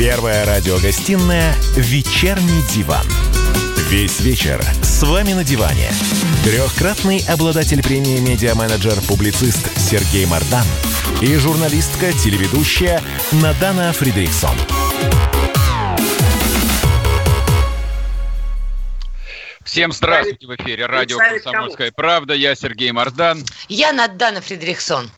Первая 0.00 0.46
радиогостинная 0.46 1.54
«Вечерний 1.76 2.62
диван». 2.74 3.04
Весь 3.90 4.20
вечер 4.20 4.58
с 4.80 5.02
вами 5.02 5.34
на 5.34 5.44
диване. 5.44 5.90
Трехкратный 6.42 7.22
обладатель 7.28 7.82
премии 7.82 8.18
«Медиа-менеджер», 8.18 8.94
публицист 9.06 9.78
Сергей 9.78 10.24
Мардан 10.24 10.64
и 11.20 11.36
журналистка-телеведущая 11.36 13.02
Надана 13.42 13.92
Фридриксон. 13.92 14.56
Всем 19.62 19.92
здравствуйте 19.92 20.46
в 20.46 20.56
эфире 20.56 20.86
радио 20.86 21.18
«Комсомольская 21.18 21.92
правда». 21.92 22.32
Я 22.32 22.54
Сергей 22.54 22.90
Мардан. 22.92 23.44
Я 23.68 23.92
Надана 23.92 24.40
Фридрихсон. 24.40 25.10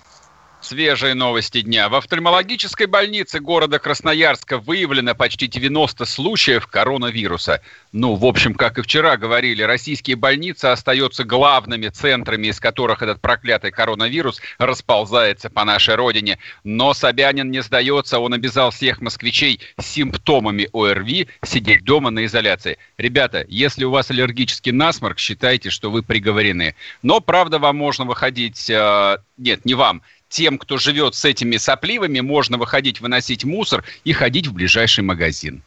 Свежие 0.62 1.14
новости 1.14 1.60
дня. 1.60 1.88
В 1.88 1.96
офтальмологической 1.96 2.86
больнице 2.86 3.40
города 3.40 3.80
Красноярска 3.80 4.58
выявлено 4.58 5.12
почти 5.16 5.48
90 5.48 6.04
случаев 6.04 6.68
коронавируса. 6.68 7.60
Ну, 7.90 8.14
в 8.14 8.24
общем, 8.24 8.54
как 8.54 8.78
и 8.78 8.82
вчера 8.82 9.16
говорили, 9.16 9.64
российские 9.64 10.14
больницы 10.14 10.66
остаются 10.66 11.24
главными 11.24 11.88
центрами, 11.88 12.46
из 12.46 12.60
которых 12.60 13.02
этот 13.02 13.20
проклятый 13.20 13.72
коронавирус 13.72 14.40
расползается 14.58 15.50
по 15.50 15.64
нашей 15.64 15.96
родине. 15.96 16.38
Но 16.62 16.94
Собянин 16.94 17.50
не 17.50 17.60
сдается, 17.60 18.20
он 18.20 18.32
обязал 18.32 18.70
всех 18.70 19.00
москвичей 19.00 19.58
с 19.80 19.84
симптомами 19.84 20.68
ОРВИ 20.72 21.26
сидеть 21.44 21.82
дома 21.82 22.10
на 22.10 22.24
изоляции. 22.24 22.78
Ребята, 22.98 23.44
если 23.48 23.82
у 23.82 23.90
вас 23.90 24.12
аллергический 24.12 24.70
насморк, 24.70 25.18
считайте, 25.18 25.70
что 25.70 25.90
вы 25.90 26.04
приговорены. 26.04 26.76
Но, 27.02 27.20
правда, 27.20 27.58
вам 27.58 27.76
можно 27.76 28.04
выходить... 28.04 28.70
Э, 28.70 29.16
нет, 29.36 29.64
не 29.64 29.74
вам 29.74 30.02
тем, 30.32 30.58
кто 30.58 30.78
живет 30.78 31.14
с 31.14 31.24
этими 31.24 31.58
сопливами, 31.58 32.20
можно 32.20 32.58
выходить, 32.58 33.00
выносить 33.00 33.44
мусор 33.44 33.84
и 34.04 34.12
ходить 34.12 34.48
в 34.48 34.54
ближайший 34.54 35.04
магазин. 35.04 35.62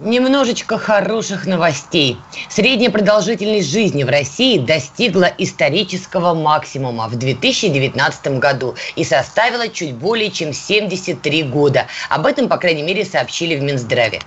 Немножечко 0.00 0.76
хороших 0.76 1.46
новостей. 1.46 2.16
Средняя 2.48 2.90
продолжительность 2.90 3.70
жизни 3.70 4.02
в 4.02 4.08
России 4.08 4.58
достигла 4.58 5.32
исторического 5.38 6.34
максимума 6.34 7.08
в 7.08 7.16
2019 7.16 8.38
году 8.38 8.74
и 8.96 9.04
составила 9.04 9.68
чуть 9.68 9.94
более 9.94 10.32
чем 10.32 10.52
73 10.52 11.44
года. 11.44 11.86
Об 12.08 12.26
этом, 12.26 12.48
по 12.48 12.58
крайней 12.58 12.82
мере, 12.82 13.04
сообщили 13.04 13.54
в 13.56 13.62
Минздраве. 13.62 14.20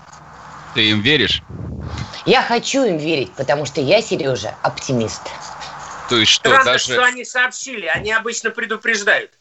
Ты 0.73 0.89
им 0.89 1.01
веришь? 1.01 1.43
Я 2.25 2.41
хочу 2.41 2.85
им 2.85 2.97
верить, 2.97 3.31
потому 3.33 3.65
что 3.65 3.81
я, 3.81 4.01
Сережа, 4.01 4.55
оптимист. 4.63 5.21
То 6.09 6.17
есть 6.17 6.31
что, 6.31 6.49
Странно, 6.49 6.63
даже... 6.63 6.93
что 6.93 7.03
они 7.03 7.25
сообщили. 7.25 7.87
Они 7.87 8.11
обычно 8.11 8.51
предупреждают. 8.51 9.36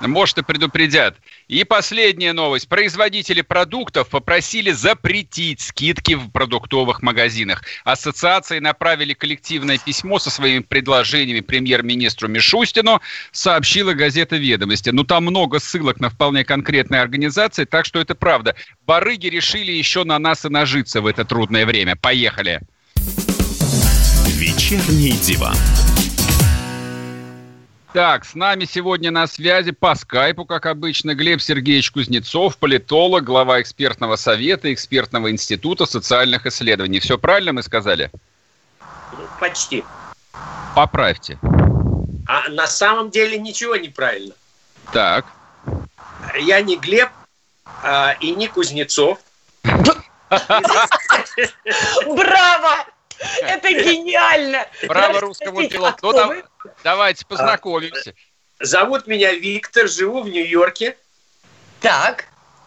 Может, 0.00 0.38
и 0.38 0.42
предупредят. 0.42 1.16
И 1.48 1.64
последняя 1.64 2.32
новость. 2.32 2.68
Производители 2.68 3.40
продуктов 3.40 4.08
попросили 4.08 4.70
запретить 4.70 5.60
скидки 5.60 6.14
в 6.14 6.30
продуктовых 6.30 7.02
магазинах. 7.02 7.62
Ассоциации 7.84 8.60
направили 8.60 9.12
коллективное 9.14 9.78
письмо 9.78 10.18
со 10.18 10.30
своими 10.30 10.60
предложениями 10.60 11.40
премьер-министру 11.40 12.28
Мишустину, 12.28 13.00
сообщила 13.32 13.92
газета 13.92 14.36
«Ведомости». 14.36 14.90
Ну, 14.90 15.04
там 15.04 15.24
много 15.24 15.58
ссылок 15.58 16.00
на 16.00 16.10
вполне 16.10 16.44
конкретные 16.44 17.00
организации, 17.00 17.64
так 17.64 17.84
что 17.84 17.98
это 17.98 18.14
правда. 18.14 18.54
Барыги 18.86 19.26
решили 19.26 19.72
еще 19.72 20.04
на 20.04 20.18
нас 20.18 20.44
и 20.44 20.48
нажиться 20.48 21.00
в 21.00 21.06
это 21.06 21.24
трудное 21.24 21.66
время. 21.66 21.96
Поехали. 21.96 22.60
Вечерний 24.38 25.12
диван. 25.12 25.56
Так, 27.92 28.26
с 28.26 28.34
нами 28.34 28.66
сегодня 28.66 29.10
на 29.10 29.26
связи 29.26 29.70
по 29.72 29.94
скайпу, 29.94 30.44
как 30.44 30.66
обычно, 30.66 31.14
Глеб 31.14 31.40
Сергеевич 31.40 31.90
Кузнецов, 31.90 32.58
политолог, 32.58 33.24
глава 33.24 33.62
экспертного 33.62 34.16
совета, 34.16 34.74
экспертного 34.74 35.30
института 35.30 35.86
социальных 35.86 36.44
исследований. 36.44 37.00
Все 37.00 37.16
правильно 37.16 37.54
мы 37.54 37.62
сказали? 37.62 38.10
Почти. 39.40 39.84
Поправьте. 40.74 41.38
А 42.26 42.50
на 42.50 42.66
самом 42.66 43.08
деле 43.10 43.38
ничего 43.38 43.74
неправильно. 43.76 44.34
Так. 44.92 45.24
Я 46.40 46.60
не 46.60 46.76
Глеб 46.76 47.08
а, 47.82 48.16
и 48.20 48.32
не 48.32 48.48
Кузнецов. 48.48 49.18
Браво! 52.06 52.84
Это 53.42 53.70
гениально! 53.70 54.66
Браво 54.86 55.20
русскому 55.20 55.68
пилоту. 55.68 55.98
Ну, 56.02 56.12
да, 56.12 56.42
давайте 56.84 57.26
познакомимся. 57.26 58.14
Зовут 58.60 59.06
меня 59.06 59.32
Виктор, 59.32 59.88
живу 59.88 60.22
в 60.22 60.28
Нью-Йорке. 60.28 60.96
Так. 61.80 62.26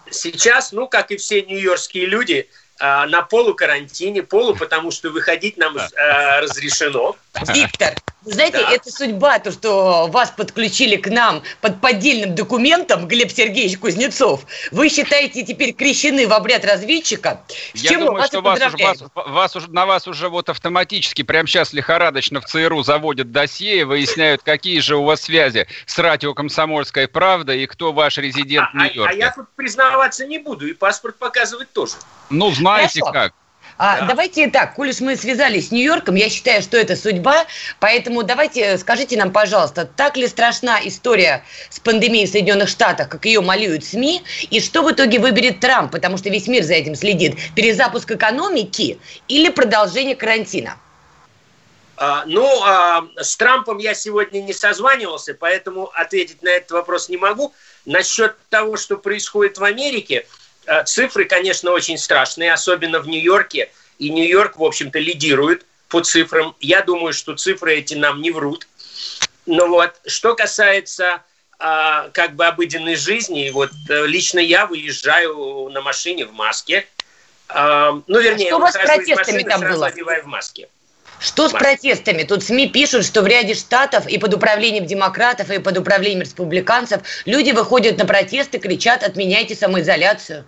Сейчас, 0.09 0.71
ну, 0.71 0.87
как 0.87 1.11
и 1.11 1.17
все 1.17 1.41
нью-йоркские 1.41 2.05
люди, 2.05 2.49
а, 2.49 2.60
на 2.81 3.21
полукарантине, 3.21 4.23
полу, 4.23 4.55
потому 4.55 4.91
что 4.91 5.09
выходить 5.09 5.57
нам 5.57 5.77
а, 5.77 6.41
разрешено. 6.41 7.15
Виктор, 7.53 7.93
вы 8.23 8.33
знаете, 8.33 8.59
Да. 8.59 8.71
это 8.71 8.91
судьба, 8.91 9.39
то, 9.39 9.51
что 9.51 10.07
вас 10.07 10.29
подключили 10.31 10.95
к 10.95 11.07
нам 11.07 11.41
под 11.59 11.81
поддельным 11.81 12.35
документом, 12.35 13.07
Глеб 13.07 13.31
Сергеевич 13.31 13.79
Кузнецов. 13.79 14.45
Вы 14.71 14.89
считаете 14.89 15.43
теперь 15.43 15.73
крещены 15.73 16.27
в 16.27 16.33
обряд 16.33 16.63
разведчика? 16.63 17.41
С 17.73 17.81
Я 17.81 17.89
чем 17.89 18.01
думаю, 18.01 18.19
вас 18.19 18.27
что 18.27 18.41
вас, 18.41 18.59
уже, 18.59 18.77
вас, 18.77 19.03
вас 19.15 19.55
уже, 19.55 19.71
на 19.71 19.85
вас 19.87 20.07
уже 20.07 20.29
вот 20.29 20.49
автоматически 20.49 21.23
прямо 21.23 21.47
сейчас 21.47 21.73
лихорадочно 21.73 22.41
в 22.41 22.45
ЦРУ 22.45 22.83
заводят 22.83 23.31
досье 23.31 23.79
и 23.79 23.83
выясняют, 23.83 24.43
какие 24.43 24.79
же 24.81 24.97
у 24.97 25.03
вас 25.03 25.21
связи 25.21 25.67
с 25.87 25.97
радио 25.97 26.33
«Комсомольская 26.35 27.07
правда» 27.07 27.53
и 27.53 27.65
кто 27.65 27.91
ваш 27.91 28.17
резидент 28.19 28.67
А, 28.73 28.77
в 28.77 29.01
а- 29.01 29.09
а 29.09 29.13
я 29.13 29.31
тут 29.31 29.47
признаваться 29.55 30.27
не 30.27 30.37
буду, 30.37 30.67
и 30.67 30.73
паспорт 30.73 31.15
показывать 31.17 31.71
тоже. 31.71 31.93
Ну, 32.29 32.51
знаете 32.75 32.99
Хорошо. 33.01 33.13
как. 33.13 33.33
А, 33.77 34.01
Да. 34.01 34.07
Давайте 34.07 34.47
так, 34.47 34.75
коль 34.75 34.89
уж 34.89 34.99
мы 34.99 35.15
связались 35.15 35.69
с 35.69 35.71
Нью-Йорком, 35.71 36.13
я 36.13 36.29
считаю, 36.29 36.61
что 36.61 36.77
это 36.77 36.95
судьба, 36.95 37.47
поэтому 37.79 38.21
давайте 38.21 38.61
э, 38.61 38.77
скажите 38.77 39.17
нам, 39.17 39.31
пожалуйста, 39.31 39.85
так 39.85 40.17
ли 40.17 40.27
страшна 40.27 40.79
история 40.83 41.43
с 41.69 41.79
пандемией 41.79 42.27
в 42.27 42.29
Соединенных 42.29 42.69
Штатах, 42.69 43.09
как 43.09 43.25
ее 43.25 43.41
малюют 43.41 43.83
СМИ, 43.83 44.21
и 44.51 44.59
что 44.59 44.83
в 44.83 44.91
итоге 44.91 45.17
выберет 45.17 45.61
Трамп, 45.61 45.91
потому 45.91 46.17
что 46.17 46.29
весь 46.29 46.47
мир 46.47 46.63
за 46.63 46.75
этим 46.75 46.93
следит, 46.93 47.37
перезапуск 47.55 48.11
экономики 48.11 48.99
или 49.27 49.49
продолжение 49.49 50.15
карантина? 50.15 50.77
А, 51.97 52.23
ну, 52.25 52.47
а, 52.63 53.05
с 53.17 53.37
Трампом 53.37 53.77
я 53.77 53.93
сегодня 53.93 54.41
не 54.41 54.53
созванивался, 54.53 55.35
поэтому 55.35 55.91
ответить 55.93 56.41
на 56.41 56.49
этот 56.49 56.71
вопрос 56.71 57.09
не 57.09 57.17
могу. 57.17 57.53
Насчет 57.85 58.35
того, 58.49 58.77
что 58.77 58.97
происходит 58.97 59.57
в 59.59 59.63
Америке, 59.63 60.25
цифры, 60.85 61.25
конечно, 61.25 61.71
очень 61.71 61.97
страшные, 61.97 62.53
особенно 62.53 62.99
в 62.99 63.07
Нью-Йорке. 63.07 63.71
И 63.99 64.09
Нью-Йорк, 64.09 64.57
в 64.57 64.63
общем-то, 64.63 64.99
лидирует 64.99 65.65
по 65.87 66.01
цифрам. 66.01 66.55
Я 66.59 66.81
думаю, 66.81 67.13
что 67.13 67.35
цифры 67.35 67.75
эти 67.75 67.93
нам 67.93 68.21
не 68.21 68.31
врут. 68.31 68.67
Ну 69.45 69.67
вот, 69.67 69.93
что 70.05 70.35
касается 70.35 71.21
а, 71.59 72.09
как 72.09 72.35
бы 72.35 72.45
обыденной 72.47 72.95
жизни, 72.95 73.51
вот 73.51 73.71
э, 73.89 74.07
лично 74.07 74.39
я 74.39 74.65
выезжаю 74.65 75.69
на 75.69 75.81
машине 75.81 76.25
в 76.25 76.33
маске. 76.33 76.87
А, 77.49 77.91
ну, 78.07 78.19
вернее, 78.19 78.47
что 78.47 78.57
у 78.57 78.59
вас 78.61 78.73
с 78.73 78.77
протестами 78.77 79.43
там 79.43 79.61
было? 79.61 79.87
одеваю 79.87 80.23
в 80.23 80.27
маске. 80.27 80.69
Что 81.19 81.47
с 81.47 81.51
протестами? 81.51 82.23
Тут 82.23 82.43
СМИ 82.43 82.69
пишут, 82.69 83.05
что 83.05 83.21
в 83.21 83.27
ряде 83.27 83.53
штатов 83.53 84.07
и 84.07 84.17
под 84.17 84.33
управлением 84.33 84.87
демократов, 84.87 85.51
и 85.51 85.59
под 85.59 85.77
управлением 85.77 86.21
республиканцев 86.21 87.01
люди 87.25 87.51
выходят 87.51 87.99
на 87.99 88.05
протесты, 88.05 88.57
кричат 88.57 89.03
«отменяйте 89.03 89.53
самоизоляцию». 89.53 90.45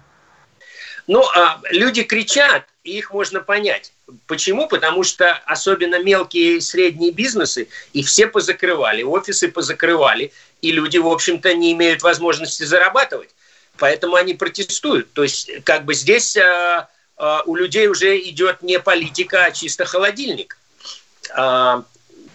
Ну, 1.07 1.23
а, 1.35 1.59
люди 1.69 2.03
кричат, 2.03 2.63
и 2.83 2.97
их 2.97 3.11
можно 3.11 3.39
понять. 3.41 3.91
Почему? 4.27 4.67
Потому 4.67 5.03
что 5.03 5.33
особенно 5.45 6.01
мелкие 6.01 6.57
и 6.57 6.61
средние 6.61 7.11
бизнесы, 7.11 7.67
и 7.93 8.03
все 8.03 8.27
позакрывали, 8.27 9.03
офисы 9.03 9.49
позакрывали, 9.49 10.31
и 10.61 10.71
люди, 10.71 10.97
в 10.97 11.07
общем-то, 11.07 11.53
не 11.55 11.73
имеют 11.73 12.03
возможности 12.03 12.63
зарабатывать. 12.63 13.29
Поэтому 13.77 14.15
они 14.15 14.33
протестуют. 14.33 15.11
То 15.13 15.23
есть, 15.23 15.49
как 15.63 15.83
бы 15.85 15.93
здесь 15.93 16.37
а, 16.37 16.87
а, 17.17 17.41
у 17.45 17.55
людей 17.55 17.87
уже 17.87 18.17
идет 18.19 18.61
не 18.61 18.79
политика, 18.79 19.45
а 19.45 19.51
чисто 19.51 19.85
холодильник. 19.85 20.57
А, 21.35 21.83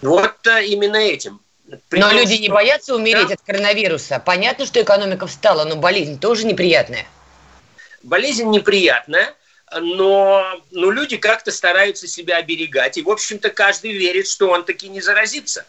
вот 0.03 0.47
а, 0.47 0.61
именно 0.61 0.97
этим. 0.97 1.41
При 1.89 2.01
Но 2.01 2.09
том, 2.09 2.19
люди 2.19 2.35
не 2.35 2.47
что- 2.47 2.55
боятся 2.55 2.95
умереть 2.97 3.29
Да. 3.29 3.35
от 3.35 3.41
коронавируса. 3.43 4.23
Понятно, 4.25 4.67
что 4.67 4.81
экономика 4.83 5.27
встала, 5.27 5.65
но 5.65 5.77
болезнь 5.77 6.19
тоже 6.19 6.47
неприятная. 6.47 7.07
Болезнь 8.03 8.49
неприятная, 8.51 9.35
но, 9.73 10.63
но 10.71 10.91
люди 10.91 11.17
как-то 11.17 11.51
стараются 11.51 12.07
себя 12.07 12.37
оберегать. 12.37 12.97
И, 12.97 13.03
в 13.03 13.11
общем-то, 13.11 13.51
каждый 13.51 13.93
верит, 13.93 14.27
что 14.27 14.51
он 14.51 14.65
таки 14.65 14.89
не 14.89 15.01
заразится. 15.01 15.67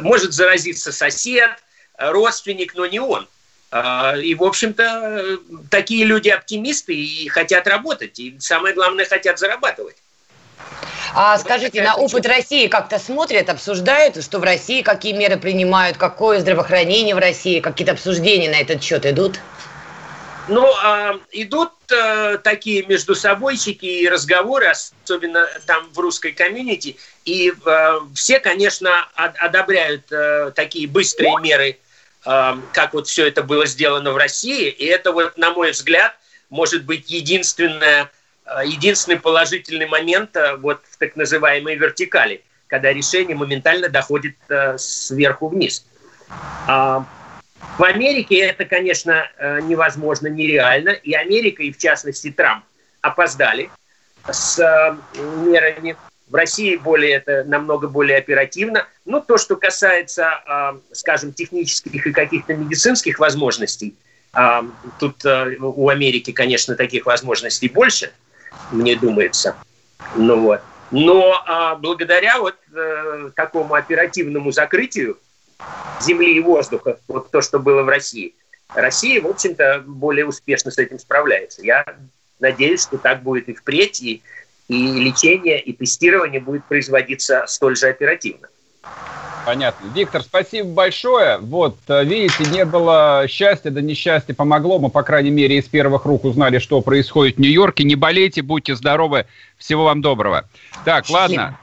Может 0.00 0.32
заразиться 0.32 0.92
сосед, 0.92 1.50
родственник, 1.98 2.74
но 2.74 2.86
не 2.86 3.00
он. 3.00 3.28
А, 3.70 4.16
И, 4.16 4.34
в 4.34 4.42
общем-то, 4.42 5.38
такие 5.70 6.04
люди 6.04 6.28
оптимисты 6.28 6.94
и 6.94 7.28
хотят 7.28 7.66
работать. 7.66 8.18
И 8.18 8.36
самое 8.38 8.74
главное, 8.74 9.04
хотят 9.04 9.38
зарабатывать. 9.38 9.96
А 11.14 11.36
скажите, 11.38 11.82
на 11.82 11.96
опыт 11.96 12.24
России 12.26 12.68
как-то 12.68 12.98
смотрят, 12.98 13.48
обсуждают, 13.50 14.22
что 14.22 14.38
в 14.38 14.44
России 14.44 14.82
какие 14.82 15.12
меры 15.12 15.36
принимают, 15.36 15.98
какое 15.98 16.40
здравоохранение 16.40 17.14
в 17.14 17.18
России, 17.18 17.60
какие-то 17.60 17.92
обсуждения 17.92 18.48
на 18.48 18.60
этот 18.60 18.82
счет 18.82 19.04
идут? 19.04 19.40
Ну, 20.48 20.66
э, 20.66 21.18
идут 21.32 21.72
э, 21.90 22.38
такие 22.38 22.84
между 22.86 23.14
собойчики 23.14 23.84
и 23.84 24.08
разговоры, 24.08 24.66
особенно 24.66 25.46
там 25.66 25.88
в 25.92 25.98
русской 25.98 26.32
комьюнити, 26.32 26.96
и 27.24 27.52
э, 27.52 28.00
все, 28.14 28.40
конечно, 28.40 28.90
одобряют 29.14 30.10
э, 30.10 30.50
такие 30.54 30.88
быстрые 30.88 31.38
меры, 31.40 31.78
э, 32.26 32.54
как 32.72 32.92
вот 32.92 33.06
все 33.06 33.28
это 33.28 33.44
было 33.44 33.66
сделано 33.66 34.10
в 34.12 34.16
России, 34.16 34.68
и 34.68 34.84
это 34.84 35.12
вот, 35.12 35.38
на 35.38 35.52
мой 35.52 35.70
взгляд, 35.70 36.16
может 36.50 36.84
быть 36.84 37.08
единственное, 37.08 38.10
э, 38.44 38.66
единственный 38.66 39.20
положительный 39.20 39.86
момент 39.86 40.36
э, 40.36 40.56
вот 40.56 40.80
в 40.90 40.96
так 40.96 41.14
называемой 41.14 41.76
вертикали, 41.76 42.42
когда 42.66 42.92
решение 42.92 43.36
моментально 43.36 43.88
доходит 43.88 44.34
э, 44.48 44.76
сверху 44.76 45.48
вниз. 45.48 45.86
В 47.78 47.84
Америке 47.84 48.38
это, 48.38 48.64
конечно, 48.64 49.28
э, 49.38 49.60
невозможно, 49.62 50.26
нереально. 50.26 50.90
И 50.90 51.14
Америка, 51.14 51.62
и 51.62 51.72
в 51.72 51.78
частности 51.78 52.30
Трамп, 52.30 52.64
опоздали 53.00 53.70
с 54.30 54.58
э, 54.58 54.96
мерами. 55.44 55.96
В 56.28 56.34
России 56.34 56.76
более 56.76 57.16
это 57.16 57.44
намного 57.44 57.88
более 57.88 58.18
оперативно. 58.18 58.86
Но 59.04 59.20
то, 59.20 59.36
что 59.38 59.56
касается, 59.56 60.42
э, 60.46 60.94
скажем, 60.94 61.32
технических 61.32 62.06
и 62.06 62.12
каких-то 62.12 62.54
медицинских 62.54 63.18
возможностей, 63.18 63.94
тут 64.98 65.26
у 65.26 65.88
Америки, 65.90 66.32
конечно, 66.32 66.74
таких 66.74 67.04
возможностей 67.04 67.68
больше, 67.68 68.12
мне 68.70 68.96
думается. 68.96 69.56
Ну 70.16 70.40
вот. 70.40 70.62
Но 70.90 71.76
благодаря 71.80 72.38
вот 72.38 72.56
такому 73.34 73.74
оперативному 73.74 74.50
закрытию 74.50 75.18
земли 76.00 76.36
и 76.36 76.40
воздуха, 76.40 76.98
вот 77.08 77.30
то, 77.30 77.40
что 77.40 77.58
было 77.58 77.82
в 77.82 77.88
России. 77.88 78.34
Россия, 78.74 79.20
в 79.20 79.26
общем-то, 79.26 79.84
более 79.86 80.26
успешно 80.26 80.70
с 80.70 80.78
этим 80.78 80.98
справляется. 80.98 81.62
Я 81.62 81.84
надеюсь, 82.40 82.82
что 82.82 82.98
так 82.98 83.22
будет 83.22 83.48
и 83.48 83.54
впредь, 83.54 84.00
и, 84.02 84.22
и 84.68 84.86
лечение, 85.00 85.60
и 85.60 85.72
тестирование 85.72 86.40
будет 86.40 86.64
производиться 86.64 87.44
столь 87.46 87.76
же 87.76 87.88
оперативно. 87.88 88.48
Понятно. 89.44 89.88
Виктор, 89.92 90.22
спасибо 90.22 90.68
большое. 90.68 91.38
Вот, 91.38 91.76
э, 91.88 92.04
видите, 92.04 92.44
не 92.50 92.64
было 92.64 93.24
счастья, 93.28 93.70
да 93.70 93.80
несчастье 93.80 94.34
помогло. 94.34 94.78
Мы, 94.78 94.88
по 94.88 95.02
крайней 95.02 95.30
мере, 95.30 95.58
из 95.58 95.64
первых 95.64 96.04
рук 96.04 96.24
узнали, 96.24 96.58
что 96.58 96.80
происходит 96.80 97.36
в 97.36 97.40
Нью-Йорке. 97.40 97.82
Не 97.82 97.96
болейте, 97.96 98.42
будьте 98.42 98.76
здоровы. 98.76 99.26
Всего 99.58 99.84
вам 99.84 100.00
доброго. 100.00 100.48
Так, 100.84 101.08
ладно 101.10 101.58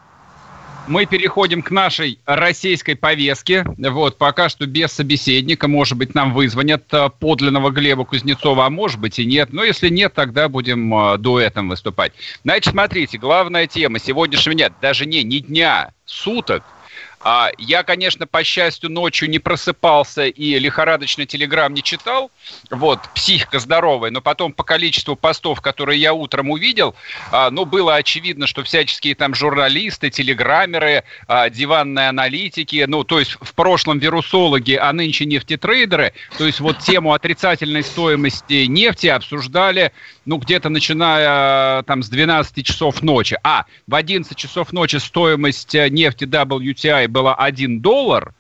мы 0.87 1.05
переходим 1.05 1.61
к 1.61 1.71
нашей 1.71 2.19
российской 2.25 2.95
повестке. 2.95 3.65
Вот, 3.77 4.17
пока 4.17 4.49
что 4.49 4.65
без 4.65 4.91
собеседника. 4.91 5.67
Может 5.67 5.97
быть, 5.97 6.15
нам 6.15 6.33
вызвонят 6.33 6.85
э, 6.93 7.09
подлинного 7.19 7.69
Глеба 7.71 8.05
Кузнецова, 8.05 8.65
а 8.65 8.69
может 8.69 8.99
быть 8.99 9.19
и 9.19 9.25
нет. 9.25 9.53
Но 9.53 9.63
если 9.63 9.89
нет, 9.89 10.13
тогда 10.13 10.49
будем 10.49 10.93
э, 10.93 11.17
дуэтом 11.17 11.69
выступать. 11.69 12.13
Значит, 12.43 12.71
смотрите, 12.71 13.17
главная 13.17 13.67
тема 13.67 13.99
сегодняшнего 13.99 14.55
дня, 14.55 14.71
даже 14.81 15.05
не, 15.05 15.23
не 15.23 15.39
дня, 15.39 15.91
суток– 16.05 16.63
а 17.21 17.51
я, 17.57 17.83
конечно, 17.83 18.27
по 18.27 18.44
счастью, 18.44 18.89
ночью 18.89 19.30
не 19.30 19.39
просыпался 19.39 20.25
и 20.25 20.57
лихорадочно 20.57 21.25
телеграм 21.25 21.74
не 21.74 21.83
читал. 21.83 22.31
Вот, 22.69 23.00
психика 23.13 23.60
здоровая. 23.60 24.10
Но 24.12 24.21
потом 24.21 24.54
по 24.54 24.63
количеству 24.63 25.16
постов, 25.16 25.62
которые 25.62 26.00
я 26.00 26.13
утром 26.13 26.50
увидел, 26.50 26.95
а, 27.31 27.50
ну, 27.51 27.66
было 27.66 27.95
очевидно, 27.95 28.48
что 28.48 28.63
всяческие 28.63 29.16
там 29.16 29.36
журналисты, 29.36 30.10
телеграммеры, 30.10 31.04
а, 31.27 31.50
диванные 31.50 32.10
аналитики, 32.10 32.86
ну, 32.88 33.04
то 33.04 33.19
есть 33.19 33.36
в 33.42 33.54
прошлом 33.54 34.00
вирусологи, 34.00 34.74
а 34.74 34.94
нынче 34.94 35.25
нефтетрейдеры, 35.25 36.13
то 36.38 36.45
есть 36.45 36.62
вот 36.62 36.80
тему 36.80 37.13
отрицательной 37.13 37.83
стоимости 37.83 38.66
нефти 38.66 39.07
обсуждали, 39.07 39.92
ну, 40.25 40.38
где-то 40.38 40.69
начиная 40.69 41.83
там 41.83 42.01
с 42.04 42.10
12 42.10 42.66
часов 42.66 43.01
ночи. 43.01 43.38
А, 43.44 43.66
в 43.88 43.95
11 43.95 44.38
часов 44.38 44.71
ночи 44.71 44.98
стоимость 44.98 45.75
э, 45.75 45.89
нефти 45.89 46.24
WTI 46.24 47.08
была 47.09 47.35
1 47.35 47.81
доллар, 47.81 48.33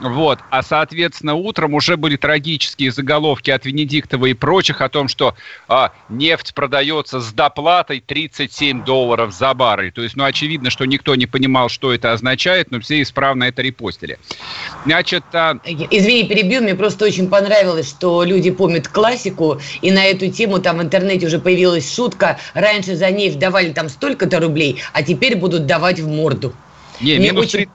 вот. 0.00 0.38
А, 0.50 0.62
соответственно, 0.62 1.34
утром 1.34 1.74
уже 1.74 1.96
были 1.96 2.16
трагические 2.16 2.92
заголовки 2.92 3.50
от 3.50 3.64
Венедиктова 3.64 4.26
и 4.26 4.34
прочих 4.34 4.80
о 4.80 4.88
том, 4.88 5.08
что 5.08 5.34
а, 5.68 5.92
нефть 6.08 6.54
продается 6.54 7.20
с 7.20 7.32
доплатой 7.32 8.00
37 8.00 8.84
долларов 8.84 9.32
за 9.32 9.52
баррель. 9.54 9.92
То 9.92 10.02
есть, 10.02 10.16
ну, 10.16 10.24
очевидно, 10.24 10.70
что 10.70 10.84
никто 10.84 11.14
не 11.14 11.26
понимал, 11.26 11.68
что 11.68 11.92
это 11.92 12.12
означает, 12.12 12.70
но 12.70 12.80
все 12.80 13.02
исправно 13.02 13.44
это 13.44 13.62
репостили. 13.62 14.18
Значит... 14.84 15.24
А... 15.32 15.58
Извини, 15.64 16.24
перебью, 16.24 16.62
мне 16.62 16.74
просто 16.74 17.04
очень 17.04 17.28
понравилось, 17.28 17.88
что 17.88 18.22
люди 18.22 18.50
помнят 18.50 18.88
классику, 18.88 19.60
и 19.82 19.90
на 19.90 20.04
эту 20.04 20.30
тему 20.30 20.60
там 20.60 20.78
в 20.78 20.82
интернете 20.82 21.26
уже 21.26 21.38
появилась 21.38 21.92
шутка. 21.92 22.38
Раньше 22.54 22.94
за 22.96 23.10
нефть 23.10 23.38
давали 23.38 23.72
там 23.72 23.88
столько-то 23.88 24.40
рублей, 24.40 24.80
а 24.92 25.02
теперь 25.02 25.36
будут 25.36 25.66
давать 25.66 26.00
в 26.00 26.08
морду. 26.08 26.54
Не, 27.00 27.16
Мне 27.18 27.30
минус 27.30 27.54
очень... 27.54 27.68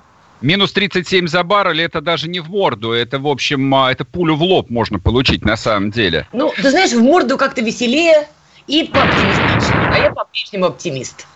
Минус 0.43 0.73
37 0.73 1.27
за 1.27 1.41
баррель 1.43 1.83
это 1.83 2.01
даже 2.01 2.27
не 2.27 2.41
в 2.41 2.49
морду, 2.49 2.91
это, 2.91 3.17
в 3.17 3.27
общем, 3.27 3.73
а, 3.73 3.89
это 3.89 4.03
пулю 4.03 4.35
в 4.35 4.43
лоб 4.43 4.69
можно 4.69 4.99
получить 4.99 5.45
на 5.45 5.55
самом 5.55 5.89
деле. 5.89 6.27
Ну, 6.33 6.51
ты 6.53 6.69
знаешь, 6.69 6.91
в 6.91 7.01
морду 7.01 7.37
как-то 7.37 7.61
веселее 7.61 8.27
и 8.67 8.83
пооптимистичнее, 8.83 9.89
а 9.89 9.97
я 9.99 10.11
по-прежнему 10.11 10.65
оптимист. 10.65 11.27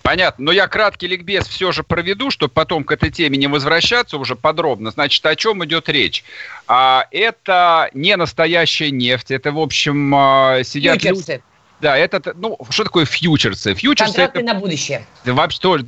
Понятно, 0.00 0.46
но 0.46 0.52
я 0.52 0.66
краткий 0.66 1.06
ликбез 1.06 1.46
все 1.46 1.72
же 1.72 1.82
проведу, 1.82 2.30
чтобы 2.30 2.54
потом 2.54 2.84
к 2.84 2.92
этой 2.92 3.10
теме 3.10 3.36
не 3.36 3.48
возвращаться 3.48 4.16
уже 4.16 4.34
подробно. 4.34 4.90
Значит, 4.90 5.26
о 5.26 5.36
чем 5.36 5.62
идет 5.66 5.90
речь? 5.90 6.24
А, 6.66 7.06
это 7.10 7.90
не 7.92 8.16
настоящая 8.16 8.90
нефть, 8.90 9.30
это, 9.30 9.52
в 9.52 9.58
общем, 9.58 10.14
а, 10.14 10.64
сидят 10.64 11.02
Фьючерсы. 11.02 11.32
люди 11.32 11.42
да, 11.80 11.96
это, 11.96 12.32
ну, 12.36 12.58
что 12.70 12.84
такое 12.84 13.04
фьючерсы? 13.04 13.74
Фьючерсы 13.74 14.14
Контракты 14.14 14.38
это... 14.40 14.54
на 14.54 14.54
будущее. 14.54 15.04
Вообще 15.24 15.58
тоже 15.60 15.84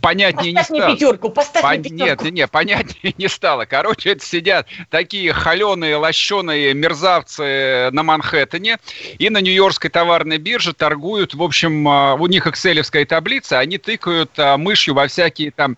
понятнее 0.00 0.54
поставь 0.54 0.70
не 0.70 0.78
стало. 0.78 0.86
Мне 0.86 0.94
пятерку, 0.94 1.30
поставь 1.30 1.62
Пон... 1.62 1.70
мне 1.72 1.82
пятерку. 1.82 2.24
Нет, 2.24 2.34
нет, 2.34 2.50
понятнее 2.50 3.14
не 3.18 3.28
стало. 3.28 3.64
Короче, 3.64 4.10
это 4.10 4.24
сидят 4.24 4.68
такие 4.90 5.32
холеные, 5.32 5.96
лощеные 5.96 6.74
мерзавцы 6.74 7.90
на 7.90 8.02
Манхэттене 8.02 8.78
и 9.18 9.30
на 9.30 9.40
Нью-Йоркской 9.40 9.90
товарной 9.90 10.38
бирже 10.38 10.72
торгуют, 10.72 11.34
в 11.34 11.42
общем, 11.42 11.88
а, 11.88 12.14
у 12.14 12.26
них 12.26 12.46
экселевская 12.46 13.04
таблица, 13.04 13.58
они 13.58 13.78
тыкают 13.78 14.30
а, 14.38 14.56
мышью 14.56 14.94
во 14.94 15.06
всякие 15.08 15.50
там 15.50 15.76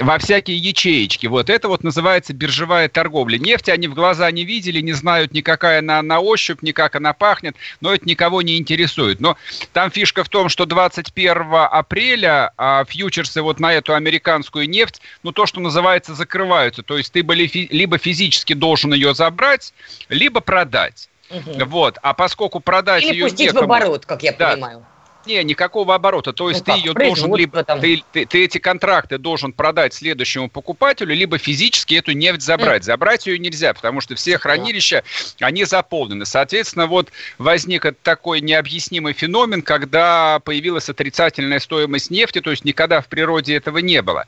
во 0.00 0.18
всякие 0.18 0.56
ячеечки. 0.56 1.26
Вот 1.26 1.50
это 1.50 1.68
вот 1.68 1.84
называется 1.84 2.32
биржевая 2.32 2.88
торговля. 2.88 3.38
Нефти 3.38 3.70
они 3.70 3.86
в 3.86 3.94
глаза 3.94 4.30
не 4.30 4.44
видели, 4.44 4.80
не 4.80 4.92
знают 4.92 5.32
никакая 5.32 5.80
она 5.80 6.02
на 6.02 6.20
ощупь, 6.20 6.62
ни 6.62 6.72
как 6.72 6.96
она 6.96 7.12
пахнет, 7.12 7.56
но 7.80 7.92
это 7.94 8.08
никого 8.08 8.42
не 8.42 8.58
интересует. 8.58 9.20
Но 9.20 9.36
там 9.72 9.90
фишка 9.90 10.24
в 10.24 10.28
том, 10.28 10.48
что 10.48 10.66
21 10.66 11.42
апреля 11.70 12.52
а, 12.56 12.84
фьючерсы 12.84 13.42
вот 13.42 13.60
на 13.60 13.72
эту 13.72 13.94
американскую 13.94 14.68
нефть, 14.68 15.00
ну 15.22 15.32
то, 15.32 15.46
что 15.46 15.60
называется, 15.60 16.14
закрываются. 16.14 16.82
То 16.82 16.96
есть 16.96 17.12
ты 17.12 17.20
либо 17.20 17.98
физически 17.98 18.54
должен 18.54 18.92
ее 18.94 19.14
забрать, 19.14 19.72
либо 20.08 20.40
продать. 20.40 21.08
Угу. 21.30 21.64
Вот. 21.66 21.98
А 22.02 22.14
поскольку 22.14 22.60
продать 22.60 23.04
Или 23.04 23.12
ее 23.12 23.24
пустить 23.24 23.46
некому, 23.48 23.60
в 23.60 23.64
оборот, 23.64 24.06
как 24.06 24.22
я 24.22 24.32
да, 24.32 24.52
понимаю. 24.52 24.84
Не, 25.26 25.44
никакого 25.44 25.94
оборота. 25.94 26.32
То 26.32 26.48
есть 26.48 26.66
ну, 26.66 26.74
ты 26.74 26.80
ее 26.80 26.94
должен, 26.94 27.34
либо 27.34 27.62
ты, 27.62 28.02
ты, 28.12 28.24
ты 28.24 28.44
эти 28.44 28.58
контракты 28.58 29.18
должен 29.18 29.52
продать 29.52 29.92
следующему 29.92 30.48
покупателю, 30.48 31.14
либо 31.14 31.36
физически 31.36 31.94
эту 31.94 32.12
нефть 32.12 32.40
забрать. 32.40 32.82
Mm. 32.82 32.86
Забрать 32.86 33.26
ее 33.26 33.38
нельзя, 33.38 33.74
потому 33.74 34.00
что 34.00 34.14
все 34.14 34.38
хранилища, 34.38 35.04
они 35.40 35.64
заполнены. 35.64 36.24
Соответственно, 36.24 36.86
вот 36.86 37.10
возник 37.38 37.86
такой 38.02 38.40
необъяснимый 38.40 39.12
феномен, 39.12 39.62
когда 39.62 40.40
появилась 40.40 40.88
отрицательная 40.88 41.60
стоимость 41.60 42.10
нефти, 42.10 42.40
то 42.40 42.50
есть 42.50 42.64
никогда 42.64 43.02
в 43.02 43.08
природе 43.08 43.54
этого 43.54 43.78
не 43.78 44.00
было. 44.00 44.26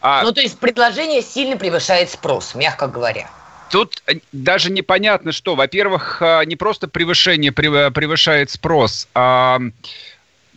А... 0.00 0.22
Ну, 0.22 0.32
то 0.32 0.40
есть 0.40 0.58
предложение 0.58 1.22
сильно 1.22 1.56
превышает 1.56 2.10
спрос, 2.10 2.54
мягко 2.54 2.86
говоря. 2.86 3.28
Тут 3.70 4.02
э, 4.06 4.14
даже 4.32 4.70
непонятно 4.70 5.32
что. 5.32 5.54
Во-первых, 5.54 6.22
а, 6.22 6.42
не 6.44 6.56
просто 6.56 6.88
превышение 6.88 7.52
превышает 7.52 8.50
спрос, 8.50 9.08
а 9.14 9.60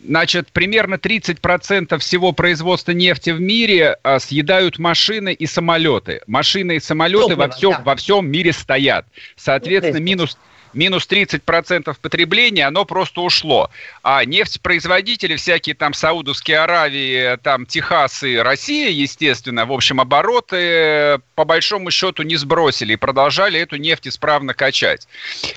Значит, 0.04 0.48
примерно 0.52 0.96
30% 0.96 1.98
всего 1.98 2.32
производства 2.32 2.92
нефти 2.92 3.30
в 3.30 3.40
мире 3.40 3.96
а, 4.02 4.18
съедают 4.18 4.78
машины 4.78 5.32
и 5.32 5.46
самолеты. 5.46 6.22
Машины 6.26 6.76
и 6.76 6.80
самолеты 6.80 7.22
Топливо, 7.28 7.46
во, 7.46 7.48
всем, 7.50 7.70
да. 7.70 7.82
во 7.84 7.96
всем 7.96 8.28
мире 8.28 8.52
стоят. 8.52 9.06
Соответственно, 9.36 9.98
минус 9.98 10.36
минус 10.74 11.06
30% 11.08 11.96
потребления, 12.00 12.66
оно 12.66 12.84
просто 12.84 13.20
ушло. 13.20 13.70
А 14.02 14.24
нефтепроизводители, 14.24 15.36
всякие 15.36 15.74
там 15.74 15.94
Саудовские 15.94 16.58
Аравии, 16.58 17.36
там 17.42 17.66
Техас 17.66 18.22
и 18.22 18.36
Россия, 18.36 18.90
естественно, 18.90 19.66
в 19.66 19.72
общем, 19.72 20.00
обороты 20.00 21.20
по 21.34 21.44
большому 21.44 21.90
счету 21.90 22.22
не 22.22 22.36
сбросили 22.36 22.94
и 22.94 22.96
продолжали 22.96 23.58
эту 23.60 23.76
нефть 23.76 24.08
исправно 24.08 24.54
качать. 24.54 25.06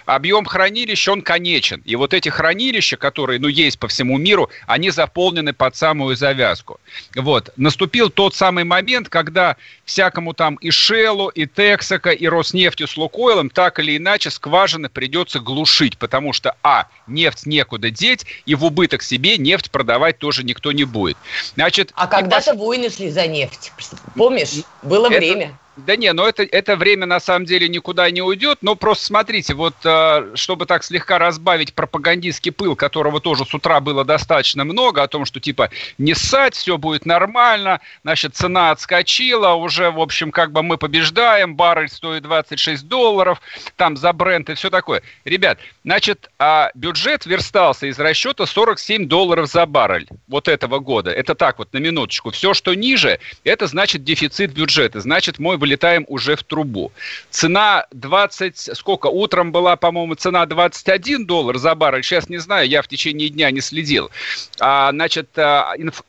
Объем 0.05 0.45
хранилища, 0.45 1.11
он 1.11 1.21
конечен. 1.21 1.81
И 1.85 1.95
вот 1.95 2.13
эти 2.13 2.29
хранилища, 2.29 2.97
которые, 2.97 3.39
ну, 3.39 3.47
есть 3.47 3.79
по 3.79 3.87
всему 3.87 4.17
миру, 4.17 4.49
они 4.67 4.89
заполнены 4.89 5.53
под 5.53 5.75
самую 5.75 6.15
завязку. 6.15 6.79
Вот. 7.15 7.49
Наступил 7.57 8.09
тот 8.09 8.35
самый 8.35 8.63
момент, 8.63 9.09
когда 9.09 9.57
всякому 9.85 10.33
там 10.33 10.55
и 10.55 10.71
Шеллу, 10.71 11.29
и 11.29 11.45
Тексака, 11.45 12.11
и 12.11 12.27
Роснефтью 12.27 12.87
с 12.87 12.97
Лукойлом 12.97 13.49
так 13.49 13.79
или 13.79 13.97
иначе 13.97 14.29
скважины 14.29 14.89
при 14.89 15.04
придется 15.05 15.39
глушить, 15.39 15.99
потому 15.99 16.33
что, 16.33 16.55
а, 16.63 16.87
нефть 17.05 17.45
некуда 17.45 17.91
деть, 17.91 18.25
и 18.47 18.55
в 18.55 18.65
убыток 18.65 19.03
себе 19.03 19.37
нефть 19.37 19.69
продавать 19.69 20.17
тоже 20.17 20.43
никто 20.43 20.71
не 20.71 20.83
будет. 20.83 21.15
Значит, 21.53 21.91
а 21.93 22.07
когда-то 22.07 22.53
пос... 22.53 22.59
войны 22.59 22.89
шли 22.89 23.11
за 23.11 23.27
нефть. 23.27 23.71
Помнишь? 24.15 24.63
Было 24.81 25.05
это... 25.05 25.17
время. 25.17 25.59
Да 25.77 25.97
не, 25.97 26.13
но 26.13 26.25
это, 26.25 26.43
это 26.43 26.77
время 26.77 27.05
на 27.05 27.19
самом 27.19 27.45
деле 27.45 27.67
никуда 27.67 28.09
не 28.09 28.21
уйдет. 28.21 28.59
Но 28.61 28.75
просто 28.75 29.05
смотрите, 29.05 29.53
вот 29.53 29.75
э, 29.83 30.31
чтобы 30.35 30.65
так 30.65 30.83
слегка 30.85 31.19
разбавить 31.19 31.73
пропагандистский 31.73 32.53
пыл, 32.53 32.77
которого 32.77 33.19
тоже 33.19 33.45
с 33.45 33.53
утра 33.53 33.81
было 33.81 34.05
достаточно 34.05 34.63
много, 34.63 35.03
о 35.03 35.07
том, 35.07 35.25
что 35.25 35.41
типа 35.41 35.69
не 35.97 36.13
ссать, 36.13 36.55
все 36.55 36.77
будет 36.77 37.05
нормально, 37.05 37.81
значит, 38.03 38.35
цена 38.35 38.71
отскочила, 38.71 39.53
уже, 39.53 39.91
в 39.91 39.99
общем, 39.99 40.31
как 40.31 40.53
бы 40.53 40.63
мы 40.63 40.77
побеждаем, 40.77 41.55
баррель 41.55 41.89
стоит 41.89 42.23
26 42.23 42.87
долларов, 42.87 43.41
там 43.75 43.97
за 43.97 44.13
бренд 44.13 44.49
и 44.49 44.53
все 44.53 44.69
такое. 44.69 45.01
Ребят, 45.25 45.59
значит, 45.83 46.29
а 46.39 46.71
бюджет 46.73 47.25
верстался 47.25 47.87
из 47.87 47.99
расчета 47.99 48.45
47 48.45 49.07
долларов 49.07 49.47
за 49.47 49.65
баррель 49.65 50.07
вот 50.27 50.47
этого 50.47 50.79
года. 50.79 51.11
Это 51.11 51.35
так 51.35 51.59
вот, 51.59 51.73
на 51.73 51.79
минуточку. 51.79 52.31
Все, 52.31 52.53
что 52.53 52.73
ниже, 52.73 53.19
это 53.43 53.67
значит 53.67 54.05
дефицит 54.05 54.53
бюджета, 54.53 55.01
значит 55.01 55.37
мой 55.37 55.57
вылетаем 55.65 56.05
уже 56.07 56.35
в 56.35 56.43
трубу. 56.43 56.91
Цена 57.31 57.87
20, 57.91 58.77
сколько, 58.77 59.07
утром 59.07 59.51
была, 59.51 59.75
по-моему, 59.75 60.13
цена 60.13 60.45
21 60.45 61.25
доллар 61.25 61.57
за 61.57 61.73
баррель, 61.73 62.03
сейчас 62.03 62.29
не 62.29 62.37
знаю, 62.37 62.69
я 62.69 62.83
в 62.83 62.87
течение 62.87 63.29
дня 63.29 63.49
не 63.49 63.61
следил. 63.61 64.11
А, 64.59 64.91
значит, 64.91 65.29
а, 65.37 65.73
инф, 65.77 66.03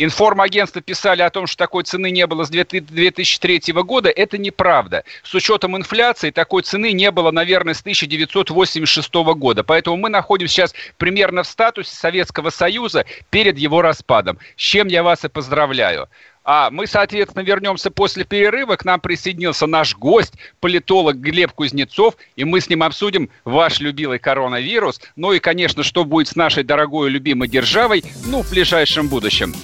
Информагентства 0.00 0.80
писали 0.80 1.22
о 1.22 1.30
том, 1.30 1.48
что 1.48 1.56
такой 1.56 1.82
цены 1.82 2.12
не 2.12 2.24
было 2.28 2.44
с 2.44 2.50
2003 2.50 3.72
года. 3.82 4.08
Это 4.08 4.38
неправда. 4.38 5.02
С 5.24 5.34
учетом 5.34 5.76
инфляции 5.76 6.30
такой 6.30 6.62
цены 6.62 6.92
не 6.92 7.10
было, 7.10 7.32
наверное, 7.32 7.74
с 7.74 7.80
1986 7.80 9.12
года. 9.34 9.64
Поэтому 9.64 9.96
мы 9.96 10.08
находимся 10.08 10.54
сейчас 10.54 10.74
примерно 10.98 11.42
в 11.42 11.48
статусе 11.48 11.96
Советского 11.96 12.50
Союза 12.50 13.06
перед 13.30 13.58
его 13.58 13.82
распадом. 13.82 14.38
С 14.56 14.60
чем 14.60 14.86
я 14.86 15.02
вас 15.02 15.24
и 15.24 15.28
поздравляю. 15.28 16.08
А 16.50 16.70
мы, 16.70 16.86
соответственно, 16.86 17.42
вернемся 17.42 17.90
после 17.90 18.24
перерыва. 18.24 18.76
К 18.76 18.86
нам 18.86 19.00
присоединился 19.00 19.66
наш 19.66 19.94
гость, 19.94 20.32
политолог 20.60 21.16
Глеб 21.16 21.52
Кузнецов, 21.52 22.14
и 22.36 22.44
мы 22.44 22.62
с 22.62 22.70
ним 22.70 22.82
обсудим 22.84 23.28
ваш 23.44 23.80
любимый 23.80 24.18
коронавирус. 24.18 24.98
Ну 25.14 25.32
и, 25.32 25.40
конечно, 25.40 25.82
что 25.82 26.06
будет 26.06 26.28
с 26.28 26.36
нашей 26.36 26.64
дорогой 26.64 27.10
любимой 27.10 27.48
державой, 27.48 28.02
ну, 28.24 28.42
в 28.42 28.48
ближайшем 28.48 29.08
будущем. 29.08 29.54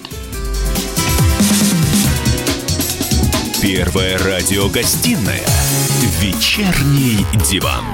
Первая 3.62 4.18
радиогостинная 4.18 5.40
«Вечерний 6.20 7.24
диван». 7.50 7.84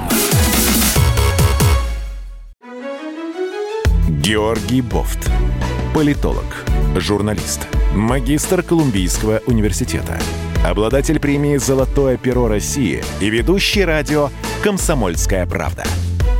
Георгий 4.20 4.82
Бофт. 4.82 5.30
Политолог, 5.94 6.44
журналист– 6.96 7.66
магистр 7.94 8.62
Колумбийского 8.62 9.42
университета, 9.46 10.20
обладатель 10.64 11.18
премии 11.18 11.56
«Золотое 11.56 12.16
перо 12.16 12.46
России» 12.46 13.02
и 13.20 13.28
ведущий 13.28 13.84
радио 13.84 14.30
«Комсомольская 14.62 15.46
правда». 15.46 15.82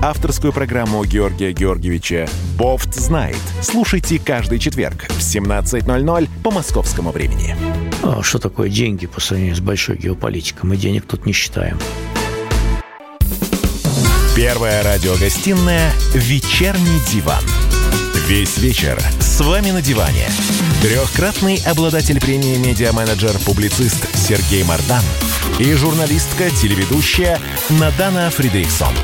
Авторскую 0.03 0.53
программу 0.53 1.05
Георгия 1.05 1.53
Георгиевича 1.53 2.29
«Бофт 2.57 2.95
знает». 2.95 3.41
Слушайте 3.61 4.21
каждый 4.25 4.61
четверг 4.61 5.07
в 5.09 5.19
17.00 5.19 6.29
по 6.45 6.53
московскому 6.53 7.11
времени. 7.11 7.57
А 8.05 8.23
что 8.23 8.39
такое 8.39 8.71
деньги 8.71 9.07
по 9.07 9.21
сравнению 9.21 9.57
с 9.57 9.61
большой 9.61 9.97
геополитикой? 9.97 10.71
Мы 10.71 10.77
денег 10.77 11.07
тут 11.07 11.27
не 11.27 11.33
считаем. 11.33 11.77
Первая 14.37 14.85
радиогостинная 14.85 15.93
«Вечерний 16.15 17.01
диван». 17.13 17.43
Весь 18.31 18.59
вечер 18.59 18.97
с 19.19 19.30
вами 19.41 19.71
на 19.71 19.81
диване. 19.83 20.27
Трехкратный 20.83 21.63
обладатель 21.67 22.21
премии 22.21 22.57
«Медиа-менеджер-публицист» 22.59 24.17
Сергей 24.17 24.65
Мардан 24.65 25.03
и 25.59 25.73
журналистка-телеведущая 25.73 27.39
Надана 27.71 28.31
Фридрихсон. 28.31 28.95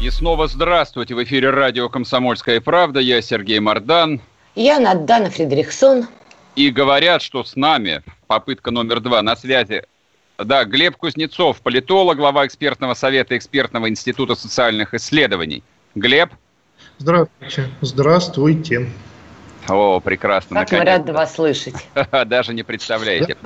И 0.00 0.10
снова 0.10 0.46
здравствуйте. 0.48 1.14
В 1.14 1.22
эфире 1.24 1.50
радио 1.50 1.88
«Комсомольская 1.88 2.60
правда». 2.60 3.00
Я 3.00 3.20
Сергей 3.22 3.60
Мардан. 3.60 4.20
Я 4.54 4.78
Надана 4.78 5.30
Фридрихсон. 5.30 6.06
И 6.54 6.70
говорят, 6.70 7.22
что 7.22 7.44
с 7.44 7.56
нами 7.56 8.02
попытка 8.26 8.70
номер 8.70 9.00
два 9.00 9.22
на 9.22 9.36
связи 9.36 9.82
да, 10.38 10.64
Глеб 10.64 10.96
Кузнецов, 10.96 11.60
политолог, 11.62 12.18
глава 12.18 12.46
экспертного 12.46 12.94
совета 12.94 13.36
экспертного 13.36 13.88
института 13.88 14.34
социальных 14.34 14.92
исследований. 14.92 15.62
Глеб? 15.94 16.30
Здравствуйте. 16.98 17.68
Здравствуйте. 17.80 18.90
О, 19.68 20.00
прекрасно. 20.00 20.60
Как 20.60 20.72
мы 20.72 20.84
рады 20.84 21.12
вас 21.12 21.34
слышать. 21.34 21.74
Даже 22.26 22.54
не 22.54 22.62
представляете. 22.62 23.36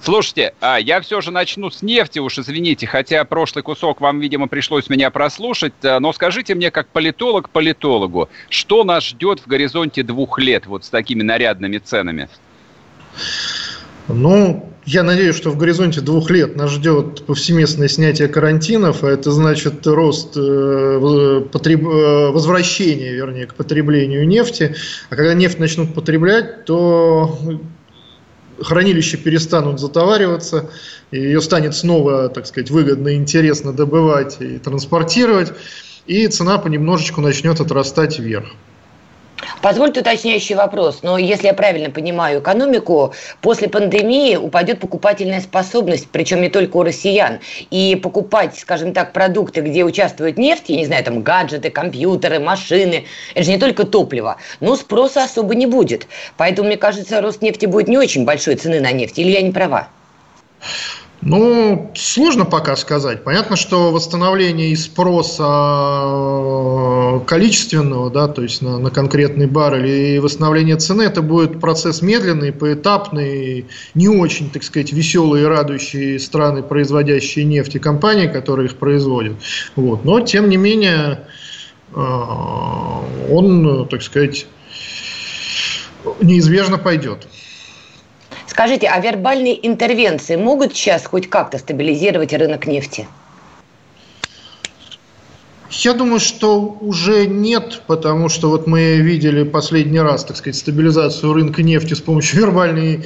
Слушайте, 0.00 0.54
а 0.60 0.78
я 0.78 1.00
все 1.00 1.20
же 1.20 1.30
начну 1.30 1.70
с 1.70 1.82
нефти, 1.82 2.18
уж 2.18 2.38
извините, 2.38 2.86
хотя 2.86 3.24
прошлый 3.24 3.62
кусок 3.62 4.00
вам, 4.00 4.20
видимо, 4.20 4.48
пришлось 4.48 4.88
меня 4.88 5.10
прослушать, 5.10 5.74
э, 5.82 5.98
но 5.98 6.12
скажите 6.12 6.54
мне, 6.54 6.70
как 6.70 6.88
политолог 6.88 7.50
политологу, 7.50 8.28
что 8.48 8.84
нас 8.84 9.04
ждет 9.04 9.40
в 9.40 9.46
горизонте 9.46 10.02
двух 10.02 10.38
лет 10.38 10.66
вот 10.66 10.84
с 10.84 10.88
такими 10.88 11.22
нарядными 11.22 11.78
ценами? 11.78 12.28
Ну, 14.08 14.72
я 14.84 15.02
надеюсь, 15.02 15.34
что 15.34 15.50
в 15.50 15.58
горизонте 15.58 16.00
двух 16.00 16.30
лет 16.30 16.54
нас 16.54 16.70
ждет 16.70 17.26
повсеместное 17.26 17.88
снятие 17.88 18.28
карантинов, 18.28 19.02
а 19.02 19.08
это 19.10 19.32
значит 19.32 19.84
рост 19.84 20.36
э, 20.36 21.42
потреб... 21.52 21.82
Э, 21.88 22.30
возвращения, 22.30 23.12
вернее, 23.12 23.46
к 23.46 23.54
потреблению 23.54 24.26
нефти. 24.28 24.76
А 25.10 25.16
когда 25.16 25.34
нефть 25.34 25.58
начнут 25.58 25.92
потреблять, 25.92 26.64
то 26.66 27.36
хранилища 28.60 29.16
перестанут 29.16 29.80
затовариваться, 29.80 30.70
и 31.10 31.18
ее 31.18 31.40
станет 31.40 31.74
снова, 31.74 32.28
так 32.28 32.46
сказать, 32.46 32.70
выгодно 32.70 33.08
и 33.08 33.16
интересно 33.16 33.72
добывать 33.72 34.36
и 34.40 34.58
транспортировать, 34.58 35.52
и 36.06 36.28
цена 36.28 36.58
понемножечку 36.58 37.20
начнет 37.20 37.60
отрастать 37.60 38.20
вверх. 38.20 38.46
Позвольте 39.60 40.00
уточняющий 40.00 40.54
вопрос. 40.54 41.00
Но 41.02 41.18
если 41.18 41.46
я 41.46 41.54
правильно 41.54 41.90
понимаю 41.90 42.40
экономику, 42.40 43.14
после 43.40 43.68
пандемии 43.68 44.36
упадет 44.36 44.80
покупательная 44.80 45.40
способность, 45.40 46.08
причем 46.10 46.40
не 46.40 46.48
только 46.48 46.76
у 46.76 46.82
россиян. 46.82 47.40
И 47.70 47.96
покупать, 47.96 48.58
скажем 48.58 48.92
так, 48.92 49.12
продукты, 49.12 49.60
где 49.60 49.84
участвует 49.84 50.38
нефть, 50.38 50.64
я 50.68 50.76
не 50.76 50.86
знаю, 50.86 51.04
там 51.04 51.22
гаджеты, 51.22 51.70
компьютеры, 51.70 52.38
машины, 52.38 53.06
это 53.34 53.44
же 53.44 53.50
не 53.50 53.58
только 53.58 53.84
топливо, 53.84 54.36
но 54.60 54.76
спроса 54.76 55.24
особо 55.24 55.54
не 55.54 55.66
будет. 55.66 56.06
Поэтому, 56.36 56.68
мне 56.68 56.76
кажется, 56.76 57.20
рост 57.20 57.42
нефти 57.42 57.66
будет 57.66 57.88
не 57.88 57.98
очень 57.98 58.24
большой 58.24 58.56
цены 58.56 58.80
на 58.80 58.92
нефть. 58.92 59.18
Или 59.18 59.30
я 59.30 59.42
не 59.42 59.52
права? 59.52 59.88
Ну, 61.28 61.90
сложно 61.96 62.44
пока 62.44 62.76
сказать. 62.76 63.24
Понятно, 63.24 63.56
что 63.56 63.90
восстановление 63.90 64.70
и 64.70 64.76
спроса 64.76 65.42
количественного, 67.26 68.12
да, 68.12 68.28
то 68.28 68.42
есть 68.42 68.62
на, 68.62 68.78
на 68.78 68.90
конкретный 68.90 69.48
баррель, 69.48 69.88
и 69.88 70.20
восстановление 70.20 70.76
цены, 70.76 71.02
это 71.02 71.22
будет 71.22 71.60
процесс 71.60 72.00
медленный, 72.00 72.52
поэтапный, 72.52 73.66
не 73.94 74.08
очень, 74.08 74.50
так 74.50 74.62
сказать, 74.62 74.92
веселые 74.92 75.42
и 75.42 75.48
радующие 75.48 76.20
страны, 76.20 76.62
производящие 76.62 77.44
нефть 77.44 77.74
и 77.74 77.80
компании, 77.80 78.28
которые 78.28 78.66
их 78.66 78.76
производят. 78.76 79.34
Вот. 79.74 80.04
Но, 80.04 80.20
тем 80.20 80.48
не 80.48 80.56
менее, 80.56 81.26
э, 81.92 82.00
он, 83.32 83.88
так 83.88 84.02
сказать, 84.02 84.46
неизбежно 86.22 86.78
пойдет. 86.78 87.26
Скажите, 88.56 88.86
а 88.86 88.98
вербальные 89.00 89.66
интервенции 89.66 90.34
могут 90.34 90.74
сейчас 90.74 91.04
хоть 91.04 91.28
как-то 91.28 91.58
стабилизировать 91.58 92.32
рынок 92.32 92.66
нефти? 92.66 93.06
Я 95.70 95.92
думаю, 95.92 96.20
что 96.20 96.78
уже 96.80 97.26
нет, 97.26 97.82
потому 97.86 98.30
что 98.30 98.48
вот 98.48 98.66
мы 98.66 98.96
видели 98.96 99.42
последний 99.42 100.00
раз, 100.00 100.24
так 100.24 100.38
сказать, 100.38 100.56
стабилизацию 100.56 101.34
рынка 101.34 101.62
нефти 101.62 101.92
с 101.92 102.00
помощью 102.00 102.40
вербальной 102.40 103.04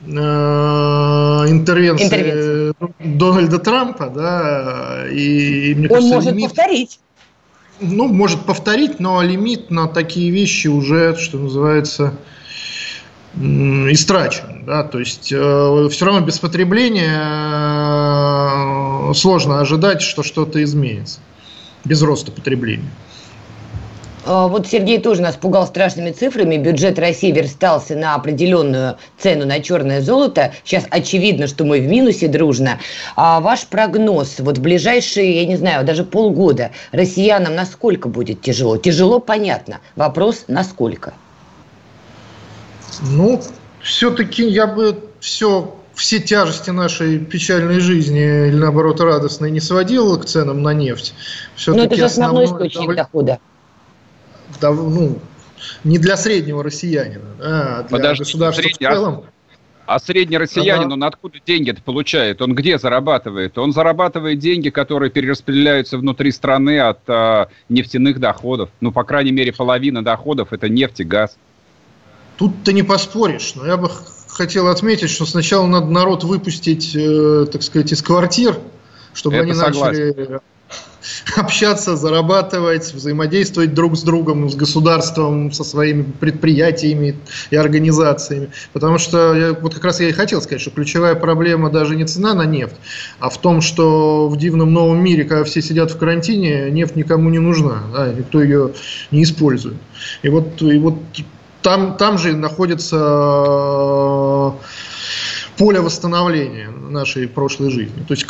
э, 0.00 0.06
интервенции, 0.06 2.04
интервенции 2.06 2.74
Дональда 3.00 3.58
Трампа, 3.58 4.06
да, 4.08 5.04
и 5.12 5.74
мне 5.74 5.88
Он 5.88 5.94
кажется, 5.94 6.14
может 6.14 6.32
лимит, 6.32 6.48
повторить. 6.48 7.00
Ну, 7.82 8.08
может 8.08 8.46
повторить, 8.46 8.98
но 8.98 9.20
лимит 9.20 9.70
на 9.70 9.88
такие 9.88 10.30
вещи 10.30 10.68
уже, 10.68 11.14
что 11.16 11.36
называется, 11.36 12.14
истрачен. 13.36 14.64
Да? 14.66 14.82
То 14.84 14.98
есть 14.98 15.32
э, 15.32 15.88
все 15.90 16.04
равно 16.04 16.20
без 16.20 16.38
потребления 16.38 17.20
э, 19.10 19.14
сложно 19.14 19.60
ожидать, 19.60 20.02
что 20.02 20.22
что-то 20.22 20.62
изменится 20.62 21.20
без 21.84 22.02
роста 22.02 22.32
потребления. 22.32 22.90
А, 24.26 24.48
вот 24.48 24.66
Сергей 24.66 24.98
тоже 24.98 25.22
нас 25.22 25.36
пугал 25.36 25.66
страшными 25.66 26.10
цифрами. 26.10 26.56
Бюджет 26.56 26.98
России 26.98 27.30
верстался 27.30 27.94
на 27.94 28.16
определенную 28.16 28.96
цену 29.18 29.46
на 29.46 29.60
черное 29.60 30.00
золото. 30.00 30.52
Сейчас 30.64 30.84
очевидно, 30.90 31.46
что 31.46 31.64
мы 31.64 31.80
в 31.80 31.86
минусе 31.86 32.26
дружно. 32.26 32.80
А 33.14 33.40
ваш 33.40 33.66
прогноз, 33.66 34.40
вот 34.40 34.58
в 34.58 34.62
ближайшие, 34.62 35.42
я 35.42 35.46
не 35.46 35.56
знаю, 35.56 35.84
даже 35.84 36.04
полгода, 36.04 36.72
россиянам 36.90 37.54
насколько 37.54 38.08
будет 38.08 38.42
тяжело? 38.42 38.76
Тяжело, 38.76 39.20
понятно. 39.20 39.78
Вопрос, 39.94 40.44
насколько? 40.48 41.14
Ну, 43.02 43.42
все-таки 43.82 44.46
я 44.46 44.66
бы 44.66 44.98
все 45.20 45.74
все 45.94 46.20
тяжести 46.20 46.68
нашей 46.70 47.18
печальной 47.18 47.80
жизни 47.80 48.48
или 48.48 48.56
наоборот 48.56 49.00
радостной 49.00 49.50
не 49.50 49.60
сводил 49.60 50.18
к 50.20 50.26
ценам 50.26 50.62
на 50.62 50.74
нефть. 50.74 51.14
Но 51.66 51.84
это 51.84 51.96
же 51.96 52.04
основной 52.04 52.44
источник 52.44 52.94
дохода 52.94 53.40
ну, 54.62 55.18
не 55.84 55.98
для 55.98 56.16
среднего 56.16 56.62
россиянина, 56.62 57.24
а 57.40 57.82
для 57.82 57.88
Подожди, 57.96 58.24
государства 58.24 58.62
средний, 58.62 58.86
в 58.86 58.90
целом. 58.90 59.24
А, 59.86 59.94
а 59.96 59.98
средний 59.98 60.38
россиянин, 60.38 60.92
он 60.92 61.04
откуда 61.04 61.38
деньги-то 61.44 61.82
получает? 61.82 62.42
Он 62.42 62.54
где 62.54 62.78
зарабатывает? 62.78 63.56
Он 63.58 63.72
зарабатывает 63.72 64.38
деньги, 64.38 64.70
которые 64.70 65.10
перераспределяются 65.10 65.98
внутри 65.98 66.32
страны 66.32 66.80
от 66.80 67.00
а, 67.08 67.48
нефтяных 67.68 68.18
доходов. 68.20 68.70
Ну, 68.80 68.92
по 68.92 69.04
крайней 69.04 69.32
мере, 69.32 69.52
половина 69.52 70.04
доходов– 70.04 70.48
это 70.52 70.68
нефть 70.68 71.00
и 71.00 71.04
газ. 71.04 71.36
Тут 72.36 72.64
ты 72.64 72.72
не 72.72 72.82
поспоришь, 72.82 73.54
но 73.54 73.66
я 73.66 73.76
бы 73.76 73.90
хотел 74.28 74.68
отметить, 74.68 75.10
что 75.10 75.24
сначала 75.24 75.66
надо 75.66 75.86
народ 75.86 76.24
выпустить, 76.24 76.94
э, 76.94 77.46
так 77.50 77.62
сказать, 77.62 77.92
из 77.92 78.02
квартир, 78.02 78.58
чтобы 79.14 79.36
это 79.36 79.44
они 79.44 79.54
согласен. 79.54 80.08
начали 80.08 80.40
общаться, 81.36 81.96
зарабатывать, 81.96 82.92
взаимодействовать 82.92 83.74
друг 83.74 83.96
с 83.96 84.02
другом, 84.02 84.50
с 84.50 84.54
государством, 84.54 85.52
со 85.52 85.64
своими 85.64 86.02
предприятиями 86.02 87.16
и 87.50 87.56
организациями. 87.56 88.50
Потому 88.72 88.98
что 88.98 89.34
я, 89.34 89.52
вот 89.54 89.74
как 89.74 89.84
раз 89.84 90.00
я 90.00 90.08
и 90.08 90.12
хотел 90.12 90.42
сказать, 90.42 90.60
что 90.60 90.70
ключевая 90.70 91.14
проблема 91.14 91.70
даже 91.70 91.96
не 91.96 92.04
цена 92.04 92.34
на 92.34 92.44
нефть, 92.44 92.76
а 93.18 93.30
в 93.30 93.40
том, 93.40 93.60
что 93.60 94.28
в 94.28 94.36
дивном 94.36 94.72
новом 94.72 95.02
мире, 95.02 95.24
когда 95.24 95.44
все 95.44 95.62
сидят 95.62 95.90
в 95.90 95.98
карантине, 95.98 96.70
нефть 96.70 96.96
никому 96.96 97.30
не 97.30 97.38
нужна, 97.38 97.82
да, 97.92 98.12
никто 98.12 98.42
ее 98.42 98.72
не 99.10 99.22
использует. 99.22 99.76
И 100.22 100.28
вот, 100.28 100.60
и 100.60 100.78
вот 100.78 100.96
там, 101.66 101.96
там 101.96 102.16
же 102.16 102.36
находится 102.36 102.94
поле 105.58 105.80
восстановления 105.80 106.68
нашей 106.68 107.26
прошлой 107.26 107.70
жизни. 107.70 108.04
То 108.06 108.14
есть 108.14 108.24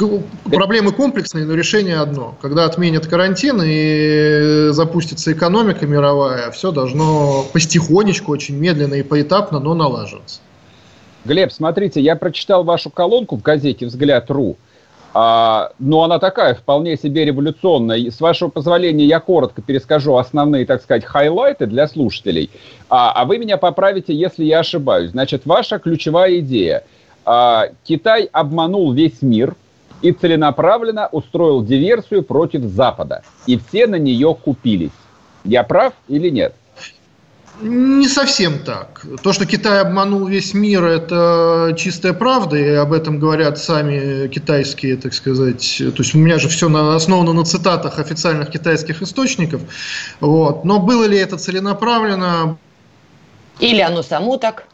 проблемы 0.45 0.93
комплексные, 0.93 1.45
но 1.45 1.53
решение 1.53 1.99
одно. 1.99 2.35
Когда 2.41 2.65
отменят 2.65 3.07
карантин 3.07 3.61
и 3.63 4.69
запустится 4.71 5.35
экономика 5.35 5.87
мировая, 5.87 6.51
все 6.51 6.73
должно 6.73 7.45
потихонечку, 7.53 8.33
очень 8.33 8.57
медленно 8.57 8.95
и 8.95 9.03
поэтапно, 9.03 9.61
но 9.61 9.75
налаживаться. 9.75 10.41
Глеб, 11.27 11.53
смотрите, 11.53 12.01
я 12.01 12.17
прочитал 12.17 12.65
вашу 12.65 12.89
колонку 12.89 13.37
в 13.37 13.43
газете 13.43 13.85
«Взгляд.ру», 13.85 14.57
а, 15.19 15.73
но 15.79 16.03
она 16.03 16.19
такая, 16.19 16.55
вполне 16.55 16.97
себе 16.97 17.25
революционная. 17.25 18.11
С 18.11 18.21
вашего 18.21 18.49
позволения 18.49 19.05
я 19.05 19.21
коротко 19.21 19.63
перескажу 19.63 20.17
основные, 20.17 20.67
так 20.67 20.83
сказать, 20.83 21.05
хайлайты 21.05 21.67
для 21.67 21.89
слушателей, 21.89 22.51
а, 22.91 23.13
а 23.13 23.25
вы 23.25 23.39
меня 23.39 23.57
поправите, 23.57 24.15
если 24.15 24.45
я 24.45 24.61
ошибаюсь. 24.61 25.13
Значит, 25.13 25.47
ваша 25.47 25.79
ключевая 25.79 26.41
идея– 26.41 26.85
а, 27.27 27.71
Китай 27.83 28.29
обманул 28.33 28.93
весь 28.93 29.21
мир 29.21 29.57
и 30.01 30.13
целенаправленно 30.13 31.09
устроил 31.11 31.65
диверсию 31.65 32.23
против 32.23 32.63
Запада. 32.63 33.23
И 33.47 33.59
все 33.59 33.89
на 33.89 33.97
нее 33.97 34.35
купились. 34.35 34.93
Я 35.45 35.65
прав 35.65 35.93
или 36.07 36.31
нет? 36.31 36.55
Не 37.61 38.07
совсем 38.07 38.59
так. 38.59 39.03
То, 39.23 39.33
что 39.33 39.47
Китай 39.47 39.81
обманул 39.81 40.27
весь 40.27 40.53
мир, 40.53 40.85
это 40.85 41.75
чистая 41.77 42.13
правда, 42.13 42.57
и 42.57 42.75
об 42.75 42.93
этом 42.93 43.19
говорят 43.19 43.59
сами 43.59 44.29
китайские, 44.29 44.97
так 44.99 45.15
сказать. 45.15 45.77
То 45.79 46.03
есть 46.03 46.15
у 46.15 46.19
меня 46.19 46.39
же 46.39 46.49
все 46.49 46.69
основано 46.95 47.33
на 47.33 47.45
цитатах 47.45 47.99
официальных 47.99 48.51
китайских 48.51 49.01
источников. 49.01 49.63
Вот. 50.21 50.65
Но 50.65 50.81
было 50.81 51.05
ли 51.05 51.17
это 51.17 51.39
целенаправленно? 51.39 52.59
Или 53.59 53.81
оно 53.81 54.03
само 54.03 54.37
так? 54.37 54.67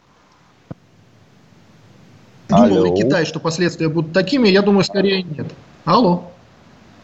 Думал 2.49 2.83
ли 2.83 3.01
Китай, 3.01 3.25
что 3.25 3.39
последствия 3.39 3.87
будут 3.87 4.11
такими? 4.11 4.49
Я 4.49 4.61
думаю, 4.61 4.83
скорее 4.83 5.23
нет. 5.23 5.47
Алло. 5.85 6.31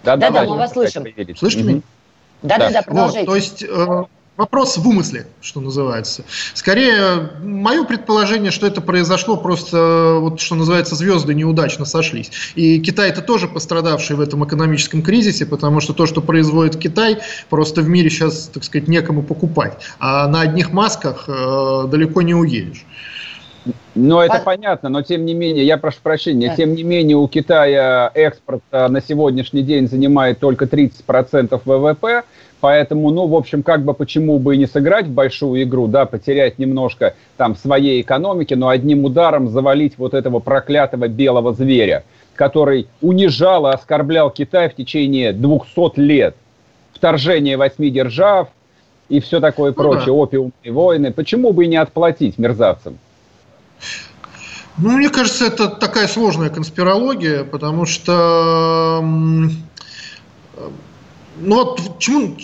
Да-да, 0.03 0.29
мы 0.29 0.57
вас 0.57 0.73
слышим. 0.73 1.05
Слышите 1.37 1.63
меня? 1.63 1.81
Да-да-да, 2.41 2.81
продолжайте. 2.81 3.19
Вот, 3.19 3.25
то 3.25 3.35
есть 3.35 3.63
э, 3.63 4.03
вопрос 4.39 4.77
в 4.77 4.87
умысле, 4.87 5.27
что 5.41 5.59
называется. 5.59 6.23
Скорее, 6.53 7.29
мое 7.43 7.83
предположение, 7.83 8.51
что 8.51 8.65
это 8.65 8.79
произошло 8.79 9.35
просто, 9.35 10.17
вот 10.21 10.39
что 10.39 10.55
называется, 10.55 10.95
звезды 10.95 11.33
неудачно 11.33 11.83
сошлись. 11.83 12.31
И 12.55 12.79
Китай 12.79 13.09
это 13.09 13.21
тоже 13.21 13.49
пострадавший 13.49 14.15
в 14.15 14.21
этом 14.21 14.45
экономическом 14.45 15.01
кризисе, 15.01 15.45
потому 15.45 15.81
что 15.81 15.93
то, 15.93 16.05
что 16.05 16.21
производит 16.21 16.77
Китай, 16.77 17.17
просто 17.49 17.81
в 17.81 17.89
мире 17.89 18.09
сейчас, 18.09 18.49
так 18.53 18.63
сказать, 18.63 18.87
некому 18.87 19.23
покупать. 19.23 19.77
А 19.99 20.25
на 20.29 20.39
одних 20.39 20.71
масках 20.71 21.25
э, 21.27 21.87
далеко 21.91 22.21
не 22.21 22.33
уедешь. 22.33 22.85
Ну, 23.95 24.19
это 24.19 24.39
По... 24.39 24.45
понятно, 24.45 24.89
но 24.89 25.01
тем 25.01 25.25
не 25.25 25.33
менее, 25.33 25.65
я 25.65 25.77
прошу 25.77 25.97
прощения, 26.01 26.49
да. 26.49 26.55
тем 26.55 26.73
не 26.73 26.83
менее 26.83 27.17
у 27.17 27.27
Китая 27.27 28.09
экспорт 28.13 28.61
на 28.71 29.01
сегодняшний 29.01 29.61
день 29.61 29.87
занимает 29.87 30.39
только 30.39 30.65
30% 30.65 31.61
ВВП, 31.65 32.23
поэтому, 32.61 33.09
ну, 33.11 33.27
в 33.27 33.35
общем, 33.35 33.63
как 33.63 33.83
бы 33.83 33.93
почему 33.93 34.39
бы 34.39 34.55
и 34.55 34.57
не 34.57 34.65
сыграть 34.65 35.07
в 35.07 35.11
большую 35.11 35.63
игру, 35.63 35.87
да, 35.87 36.05
потерять 36.05 36.59
немножко 36.59 37.15
там 37.37 37.55
своей 37.55 38.01
экономики, 38.01 38.53
но 38.53 38.69
одним 38.69 39.05
ударом 39.05 39.49
завалить 39.49 39.97
вот 39.97 40.13
этого 40.13 40.39
проклятого 40.39 41.07
белого 41.07 41.53
зверя, 41.53 42.03
который 42.35 42.87
унижал 43.01 43.67
и 43.67 43.73
оскорблял 43.73 44.29
Китай 44.29 44.69
в 44.69 44.75
течение 44.75 45.33
200 45.33 45.99
лет. 45.99 46.35
Вторжение 46.93 47.55
восьми 47.57 47.89
держав 47.89 48.49
и 49.09 49.19
все 49.19 49.39
такое 49.39 49.71
ну, 49.71 49.75
прочее, 49.75 50.13
опиумные 50.13 50.71
войны. 50.71 51.11
Почему 51.11 51.51
бы 51.51 51.65
и 51.65 51.67
не 51.67 51.77
отплатить 51.77 52.37
мерзавцам? 52.37 52.97
Ну, 54.77 54.91
мне 54.91 55.09
кажется, 55.09 55.45
это 55.45 55.67
такая 55.67 56.07
сложная 56.07 56.49
конспирология, 56.49 57.43
потому 57.43 57.85
что... 57.85 59.01
Ну 61.41 61.55
вот 61.55 61.99
чему, 61.99 62.37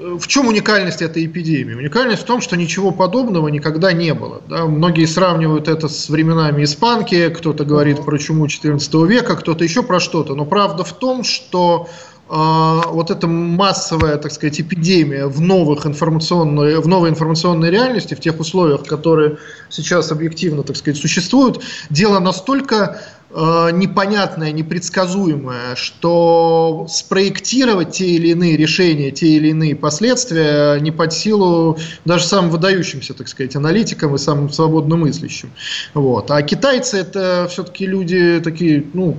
в 0.00 0.26
чем 0.26 0.48
уникальность 0.48 1.02
этой 1.02 1.26
эпидемии? 1.26 1.74
Уникальность 1.74 2.22
в 2.22 2.26
том, 2.26 2.40
что 2.40 2.56
ничего 2.56 2.90
подобного 2.90 3.48
никогда 3.48 3.92
не 3.92 4.14
было. 4.14 4.40
Да? 4.48 4.64
Многие 4.66 5.04
сравнивают 5.04 5.68
это 5.68 5.88
с 5.88 6.08
временами 6.08 6.64
испанки, 6.64 7.28
кто-то 7.28 7.64
говорит 7.64 8.04
про 8.04 8.18
чуму 8.18 8.48
14 8.48 8.94
века, 9.06 9.36
кто-то 9.36 9.64
еще 9.64 9.82
про 9.82 10.00
что-то. 10.00 10.34
Но 10.34 10.46
правда 10.46 10.84
в 10.84 10.92
том, 10.92 11.22
что 11.22 11.88
вот 12.30 13.10
эта 13.10 13.26
массовая, 13.26 14.16
так 14.16 14.30
сказать, 14.30 14.60
эпидемия 14.60 15.26
в, 15.26 15.40
новых 15.40 15.84
информационной, 15.84 16.80
в 16.80 16.86
новой 16.86 17.10
информационной 17.10 17.70
реальности, 17.70 18.14
в 18.14 18.20
тех 18.20 18.38
условиях, 18.38 18.84
которые 18.84 19.38
сейчас 19.68 20.12
объективно, 20.12 20.62
так 20.62 20.76
сказать, 20.76 20.96
существуют, 20.96 21.60
дело 21.90 22.20
настолько 22.20 23.00
э, 23.30 23.70
непонятное, 23.72 24.52
непредсказуемое, 24.52 25.74
что 25.74 26.86
спроектировать 26.88 27.90
те 27.90 28.06
или 28.06 28.28
иные 28.28 28.56
решения, 28.56 29.10
те 29.10 29.26
или 29.26 29.48
иные 29.48 29.74
последствия 29.74 30.78
не 30.78 30.92
под 30.92 31.12
силу 31.12 31.78
даже 32.04 32.26
самым 32.26 32.50
выдающимся, 32.50 33.12
так 33.12 33.26
сказать, 33.26 33.56
аналитикам 33.56 34.14
и 34.14 34.18
самым 34.18 34.52
свободно 34.52 34.94
мыслящим. 34.94 35.50
Вот. 35.94 36.30
А 36.30 36.40
китайцы 36.42 36.98
это 36.98 37.48
все-таки 37.50 37.86
люди 37.86 38.40
такие, 38.44 38.84
ну, 38.94 39.18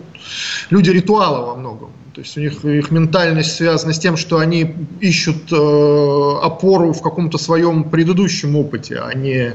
люди 0.70 0.92
ритуала 0.92 1.46
во 1.46 1.56
многом. 1.56 1.92
То 2.14 2.22
есть 2.22 2.38
у 2.38 2.42
них 2.42 2.66
их 2.66 2.92
ментальность 2.92 3.56
связана 3.56 3.94
с 3.94 4.00
тем, 4.00 4.18
что 4.18 4.40
они 4.40 4.76
ищут 5.00 5.52
э, 5.52 5.56
опору 5.56 6.92
в 6.92 7.02
каком-то 7.02 7.38
своем 7.38 7.90
предыдущем 7.90 8.56
опыте, 8.56 9.00
а 9.00 9.14
не 9.14 9.54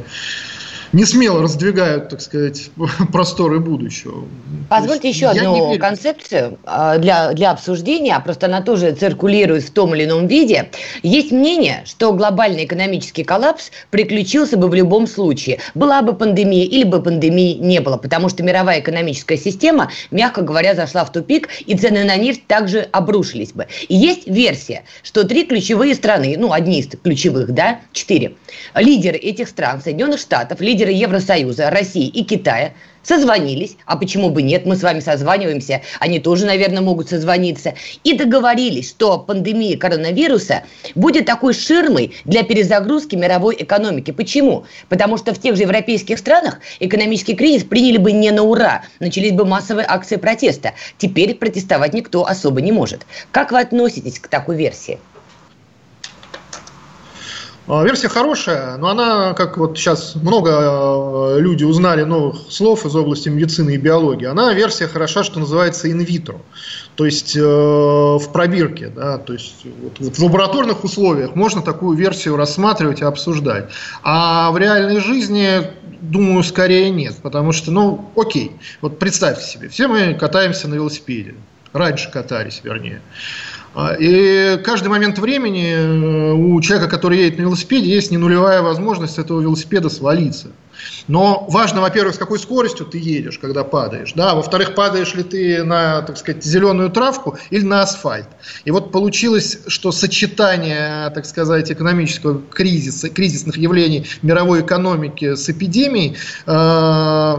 не 0.97 1.05
смело 1.05 1.43
раздвигают, 1.43 2.09
так 2.09 2.23
сказать, 2.23 2.71
просторы 3.13 3.61
будущего. 3.61 4.25
Позвольте 4.71 5.11
еще 5.11 5.27
одну 5.27 5.79
концепцию 5.79 6.59
а, 6.65 6.97
для, 6.97 7.35
для 7.35 7.51
обсуждения, 7.51 8.19
просто 8.21 8.47
она 8.47 8.63
тоже 8.63 8.93
циркулирует 8.93 9.65
в 9.65 9.71
том 9.73 9.95
или 9.95 10.05
ином 10.05 10.27
виде. 10.27 10.71
Есть 11.03 11.33
мнение, 11.33 11.83
что 11.85 12.15
глобальный 12.15 12.65
экономический 12.65 13.25
коллапс 13.25 13.71
приключился 13.91 14.57
бы 14.57 14.69
в 14.69 14.75
любом 14.75 15.07
случае. 15.07 15.59
Была 15.75 16.01
бы 16.01 16.15
пандемия 16.15 16.65
или 16.65 16.85
бы 16.85 17.03
пандемии 17.03 17.59
не 17.59 17.81
было, 17.81 17.99
потому 17.99 18.31
что 18.31 18.43
мировая 18.43 18.81
экономическая 18.81 19.37
система, 19.37 19.91
мягко 20.11 20.41
говоря, 20.41 20.75
зашла 20.75 21.05
в 21.05 21.13
тупик, 21.13 21.51
и 21.67 21.77
цены 21.77 22.05
на 22.05 22.17
нефть 22.17 22.47
также 22.47 22.89
обрушились 22.93 23.53
бы. 23.53 23.67
И 23.89 23.95
есть 23.95 24.27
версия, 24.27 24.85
что 25.03 25.25
три 25.25 25.45
ключевые 25.45 25.95
страны, 25.95 26.37
ну, 26.39 26.53
одни 26.53 26.81
из 26.81 26.89
ключевых, 26.89 27.53
да, 27.53 27.81
четыре, 27.93 28.33
лидеры 28.75 29.19
этих 29.19 29.49
стран, 29.49 29.83
Соединенных 29.83 30.21
Штатов, 30.21 30.63
лидеры 30.63 30.86
лидеры 30.87 30.93
Евросоюза, 30.93 31.71
России 31.71 32.07
и 32.07 32.25
Китая 32.25 32.73
созвонились, 33.03 33.77
а 33.87 33.97
почему 33.97 34.31
бы 34.31 34.43
нет, 34.43 34.67
мы 34.67 34.75
с 34.77 34.83
вами 34.83 34.99
созваниваемся, 34.99 35.83
они 36.01 36.19
тоже, 36.19 36.45
наверное, 36.45 36.81
могут 36.81 37.09
созвониться, 37.09 37.75
и 38.03 38.15
договорились, 38.15 38.91
что 38.91 39.19
пандемия 39.19 39.79
коронавируса 39.79 40.65
будет 40.97 41.27
такой 41.27 41.55
ширмой 41.55 42.17
для 42.25 42.43
перезагрузки 42.43 43.15
мировой 43.15 43.57
экономики. 43.61 44.11
Почему? 44.11 44.65
Потому 44.89 45.19
что 45.19 45.33
в 45.35 45.41
тех 45.41 45.55
же 45.55 45.63
европейских 45.63 46.19
странах 46.19 46.59
экономический 46.81 47.35
кризис 47.35 47.63
приняли 47.63 47.99
бы 47.99 48.11
не 48.11 48.33
на 48.33 48.43
ура, 48.43 48.83
начались 48.99 49.33
бы 49.33 49.45
массовые 49.45 49.87
акции 49.89 50.17
протеста. 50.17 50.73
Теперь 50.99 51.37
протестовать 51.37 51.95
никто 51.95 52.27
особо 52.27 52.61
не 52.61 52.73
может. 52.73 53.07
Как 53.31 53.53
вы 53.53 53.61
относитесь 53.61 54.19
к 54.19 54.27
такой 54.27 54.57
версии? 54.57 54.99
А, 57.69 57.83
версия 57.83 58.09
хорошая, 58.09 58.77
но 58.77 58.91
она, 58.91 59.35
как 59.35 59.59
вот 59.59 59.77
сейчас 59.77 60.15
много 60.15 61.35
э, 61.37 61.41
люди 61.41 61.65
узнали 61.65 62.05
новых 62.05 62.37
слов 62.49 62.87
из 62.87 62.95
области 62.95 63.29
медицины 63.29 63.75
и 63.75 63.77
биологии, 63.77 64.27
она 64.27 64.53
версия 64.53 64.87
хороша, 64.87 65.25
что 65.25 65.41
называется 65.41 65.91
инвитро, 65.91 66.41
то 66.95 67.05
есть 67.05 67.37
э, 67.37 67.41
в 67.41 68.23
пробирке, 68.33 68.87
да, 68.87 69.19
то 69.19 69.33
есть 69.33 69.65
вот, 69.83 69.99
вот 69.99 70.17
в 70.17 70.23
лабораторных 70.23 70.85
условиях 70.85 71.35
можно 71.35 71.61
такую 71.61 71.99
версию 71.99 72.37
рассматривать 72.37 73.01
и 73.01 73.05
обсуждать, 73.05 73.69
а 74.05 74.53
в 74.53 74.59
реальной 74.59 75.01
жизни 75.01 75.63
думаю, 76.01 76.45
скорее 76.45 76.91
нет, 76.91 77.17
потому 77.21 77.51
что, 77.51 77.73
ну, 77.73 78.13
окей, 78.15 78.53
вот 78.81 79.01
представьте 79.01 79.45
себе, 79.45 79.69
все 79.69 79.89
мы 79.89 80.15
катаемся 80.15 80.69
на 80.69 80.75
велосипеде, 80.75 81.35
раньше 81.77 82.11
катались, 82.11 82.61
вернее. 82.65 83.01
А, 83.75 83.95
и 83.95 84.57
каждый 84.63 84.89
момент 84.89 85.19
времени 85.19 85.75
э, 85.75 86.33
у 86.33 86.59
человека, 86.63 86.89
который 86.89 87.19
едет 87.19 87.39
на 87.39 87.43
велосипеде, 87.43 87.91
есть 87.91 88.11
не 88.11 88.17
нулевая 88.17 88.63
возможность 88.63 89.19
этого 89.19 89.41
велосипеда 89.41 89.91
свалиться. 89.91 90.49
Но 91.09 91.47
важно, 91.49 91.81
во-первых, 91.83 92.15
с 92.15 92.19
какой 92.19 92.39
скоростью 92.39 92.87
ты 92.87 92.99
едешь, 92.99 93.39
когда 93.39 93.65
падаешь. 93.65 94.13
Да? 94.15 94.35
Во-вторых, 94.35 94.75
падаешь 94.75 95.15
ли 95.15 95.23
ты 95.23 95.63
на, 95.63 96.03
так 96.03 96.17
сказать, 96.17 96.43
зеленую 96.43 96.91
травку 96.91 97.39
или 97.51 97.65
на 97.65 97.83
асфальт. 97.83 98.29
И 98.65 98.71
вот 98.71 98.93
получилось, 98.93 99.59
что 99.67 99.93
сочетание, 99.93 101.11
так 101.11 101.27
сказать, 101.27 101.71
экономического 101.71 102.41
кризиса, 102.41 103.11
кризисных 103.11 103.57
явлений 103.57 104.07
мировой 104.23 104.63
экономики 104.63 105.35
с 105.35 105.49
эпидемией 105.51 106.17
э, 106.47 107.37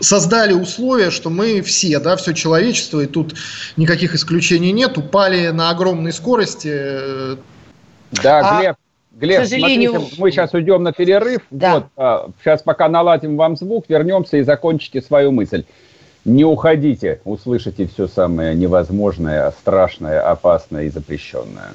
создали 0.00 0.52
условия, 0.52 1.10
что 1.10 1.30
мы 1.30 1.60
все, 1.62 1.98
да, 2.00 2.16
все 2.16 2.32
человечество, 2.32 3.00
и 3.00 3.06
тут 3.06 3.34
никаких 3.76 4.14
исключений 4.14 4.72
нет, 4.72 4.98
упали 4.98 5.48
на 5.48 5.70
огромной 5.70 6.12
скорости. 6.12 7.36
Да, 8.22 8.40
а, 8.40 8.60
Глеб, 8.60 8.76
Глеб, 9.12 9.42
сожалению... 9.42 9.90
смотрите, 9.92 10.16
мы 10.20 10.30
сейчас 10.30 10.54
уйдем 10.54 10.82
на 10.82 10.92
перерыв. 10.92 11.42
Да. 11.50 11.74
Вот, 11.74 11.86
а, 11.96 12.30
сейчас 12.40 12.62
пока 12.62 12.88
наладим 12.88 13.36
вам 13.36 13.56
звук, 13.56 13.86
вернемся 13.88 14.36
и 14.38 14.42
закончите 14.42 15.02
свою 15.02 15.32
мысль. 15.32 15.64
Не 16.24 16.44
уходите, 16.44 17.20
услышите 17.24 17.86
все 17.86 18.08
самое 18.08 18.54
невозможное, 18.54 19.50
страшное, 19.50 20.20
опасное 20.20 20.84
и 20.84 20.88
запрещенное. 20.88 21.74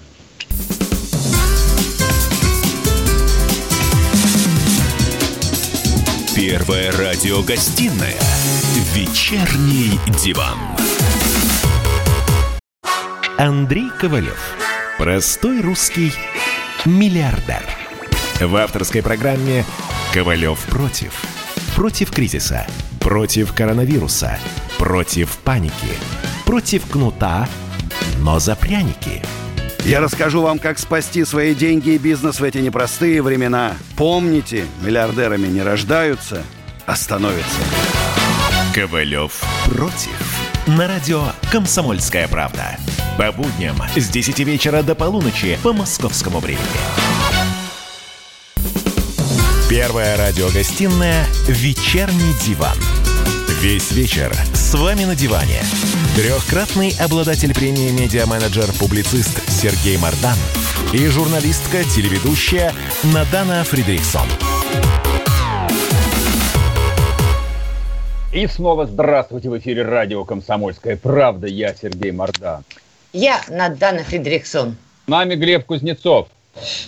Первая 6.40 6.90
радиогостинная 6.94 8.16
«Вечерний 8.94 10.00
диван». 10.24 10.58
Андрей 13.38 13.90
Ковалев. 14.00 14.40
Простой 14.98 15.60
русский 15.60 16.14
миллиардер. 16.86 17.62
В 18.40 18.56
авторской 18.56 19.04
программе 19.04 19.66
«Ковалев 20.14 20.60
против». 20.68 21.22
Против 21.76 22.10
кризиса, 22.10 22.66
против 23.02 23.54
коронавируса, 23.54 24.40
против 24.78 25.40
паники, 25.40 25.92
против 26.46 26.90
кнута, 26.90 27.50
но 28.20 28.40
за 28.40 28.56
пряники– 28.56 29.22
я 29.86 30.00
расскажу 30.00 30.42
вам, 30.42 30.60
как 30.60 30.80
спасти 30.80 31.26
свои 31.26 31.56
деньги 31.56 31.92
и 31.92 31.98
бизнес 31.98 32.40
в 32.40 32.44
эти 32.44 32.58
непростые 32.60 33.22
времена. 33.22 33.74
Помните, 33.96 34.66
миллиардерами 34.82 35.48
не 35.48 35.62
рождаются, 35.62 36.44
а 36.86 36.96
становятся. 36.96 37.60
Ковалев 38.74 39.42
против. 39.66 40.40
На 40.68 40.88
радио 40.88 41.24
«Комсомольская 41.52 42.28
правда». 42.28 42.78
По 43.18 43.32
будням 43.32 43.76
с 43.96 44.08
10 44.08 44.40
вечера 44.40 44.84
до 44.84 44.96
полуночи 44.96 45.58
по 45.64 45.74
московскому 45.74 46.40
времени. 46.40 46.66
Первая 49.70 50.18
радиогостинная 50.18 51.26
«Вечерний 51.48 52.34
диван». 52.46 52.78
Весь 53.62 53.92
вечер 53.92 54.34
с 54.54 54.74
вами 54.74 55.06
на 55.06 55.16
диване. 55.16 55.62
Трехкратный 56.20 56.94
обладатель 57.00 57.54
премии 57.54 57.92
«Медиа-менеджер-публицист» 57.92 59.42
Сергей 59.50 59.98
Мардан 59.98 60.36
и 60.92 61.08
журналистка-телеведущая 61.08 62.74
Надана 63.14 63.64
Фридриксон. 63.64 64.28
И 68.34 68.46
снова 68.48 68.86
здравствуйте 68.86 69.50
в 69.50 69.58
эфире 69.60 69.84
радио 69.84 70.26
«Комсомольская 70.26 70.98
правда». 70.98 71.48
Я 71.48 71.74
Сергей 71.74 72.12
Мардан. 72.12 72.66
Я 73.14 73.40
Надана 73.48 74.04
Фридриксон. 74.04 74.76
С 75.06 75.08
нами 75.08 75.36
Глеб 75.36 75.64
Кузнецов. 75.68 76.28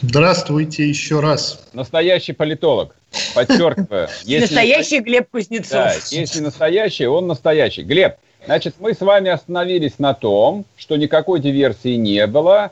Здравствуйте 0.01 0.89
еще 0.89 1.21
раз. 1.21 1.67
Настоящий 1.71 2.33
политолог. 2.33 2.97
Подчеркиваю. 3.33 4.09
Настоящий 4.25 4.99
Глеб 4.99 5.29
Кузнецов. 5.31 5.71
Да, 5.71 5.93
если 6.09 6.41
настоящий, 6.41 7.05
он 7.05 7.27
настоящий. 7.27 7.83
Глеб, 7.83 8.17
значит, 8.45 8.75
мы 8.79 8.93
с 8.93 9.01
вами 9.01 9.29
остановились 9.29 9.99
на 9.99 10.13
том, 10.13 10.65
что 10.77 10.97
никакой 10.97 11.39
диверсии 11.39 11.95
не 11.95 12.27
было. 12.27 12.71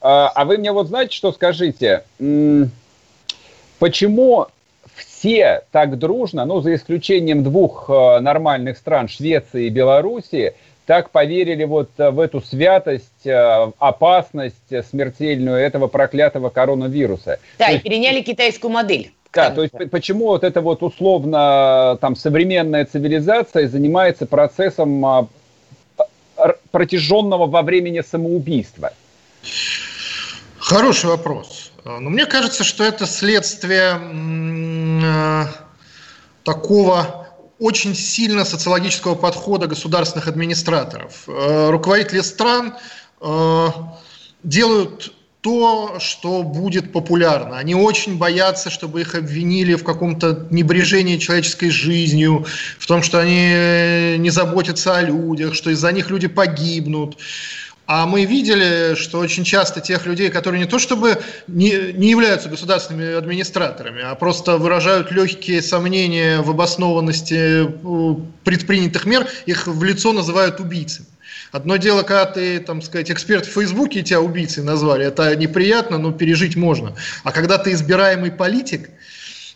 А, 0.00 0.28
а 0.28 0.44
вы 0.44 0.58
мне 0.58 0.72
вот 0.72 0.88
знаете, 0.88 1.16
что 1.16 1.32
скажите? 1.32 2.04
Почему 3.78 4.46
все 4.94 5.62
так 5.72 5.98
дружно, 5.98 6.44
ну, 6.44 6.60
за 6.60 6.74
исключением 6.74 7.42
двух 7.42 7.88
э, 7.88 8.20
нормальных 8.20 8.78
стран, 8.78 9.08
Швеции 9.08 9.66
и 9.66 9.70
Белоруссии, 9.70 10.54
так 10.86 11.10
поверили 11.10 11.64
вот 11.64 11.90
э, 11.98 12.10
в 12.10 12.20
эту 12.20 12.40
святость, 12.40 13.26
э, 13.26 13.70
опасность 13.78 14.88
смертельную 14.88 15.56
этого 15.56 15.88
проклятого 15.88 16.48
коронавируса. 16.48 17.38
Да, 17.58 17.70
и 17.70 17.78
переняли 17.78 18.22
китайскую 18.22 18.72
модель. 18.72 19.12
Да, 19.36 19.50
то 19.50 19.62
есть 19.62 19.90
почему 19.90 20.26
вот 20.26 20.44
эта 20.44 20.60
вот 20.60 20.82
условно 20.82 21.98
там 22.00 22.16
современная 22.16 22.84
цивилизация 22.84 23.68
занимается 23.68 24.26
процессом 24.26 25.04
а, 25.04 25.28
протяженного 26.70 27.46
во 27.46 27.62
времени 27.62 28.00
самоубийства? 28.00 28.92
Хороший 30.58 31.10
вопрос. 31.10 31.70
Но 31.84 32.10
мне 32.10 32.26
кажется, 32.26 32.64
что 32.64 32.82
это 32.82 33.06
следствие 33.06 34.00
э, 35.04 35.44
такого 36.42 37.28
очень 37.58 37.94
сильно 37.94 38.44
социологического 38.44 39.14
подхода 39.14 39.66
государственных 39.66 40.26
администраторов. 40.26 41.24
Э, 41.28 41.70
руководители 41.70 42.20
стран 42.20 42.74
э, 43.20 43.66
делают 44.42 45.12
то, 45.46 45.98
что 46.00 46.42
будет 46.42 46.90
популярно. 46.92 47.56
Они 47.56 47.76
очень 47.76 48.18
боятся, 48.18 48.68
чтобы 48.68 49.02
их 49.02 49.14
обвинили 49.14 49.76
в 49.76 49.84
каком-то 49.84 50.48
небрежении 50.50 51.18
человеческой 51.18 51.70
жизнью, 51.70 52.44
в 52.80 52.86
том, 52.88 53.00
что 53.04 53.20
они 53.20 54.18
не 54.18 54.30
заботятся 54.30 54.96
о 54.96 55.02
людях, 55.02 55.54
что 55.54 55.70
из-за 55.70 55.92
них 55.92 56.10
люди 56.10 56.26
погибнут. 56.26 57.16
А 57.86 58.06
мы 58.06 58.24
видели, 58.24 58.96
что 58.96 59.20
очень 59.20 59.44
часто 59.44 59.80
тех 59.80 60.04
людей, 60.06 60.30
которые 60.30 60.58
не 60.58 60.66
то 60.66 60.80
чтобы 60.80 61.22
не, 61.46 61.92
не 61.92 62.10
являются 62.10 62.48
государственными 62.48 63.14
администраторами, 63.14 64.02
а 64.02 64.16
просто 64.16 64.58
выражают 64.58 65.12
легкие 65.12 65.62
сомнения 65.62 66.40
в 66.40 66.50
обоснованности 66.50 67.66
э, 67.66 68.16
предпринятых 68.42 69.06
мер, 69.06 69.28
их 69.46 69.68
в 69.68 69.84
лицо 69.84 70.12
называют 70.12 70.58
убийцами. 70.58 71.06
Одно 71.56 71.78
дело, 71.78 72.02
когда 72.02 72.26
ты, 72.26 72.60
там 72.60 72.82
сказать, 72.82 73.10
эксперт 73.10 73.46
в 73.46 73.50
Фейсбуке 73.50 74.00
и 74.00 74.02
тебя 74.02 74.20
убийцей 74.20 74.62
назвали, 74.62 75.06
это 75.06 75.34
неприятно, 75.36 75.96
но 75.96 76.12
пережить 76.12 76.54
можно. 76.54 76.94
А 77.24 77.32
когда 77.32 77.56
ты 77.56 77.72
избираемый 77.72 78.30
политик, 78.30 78.90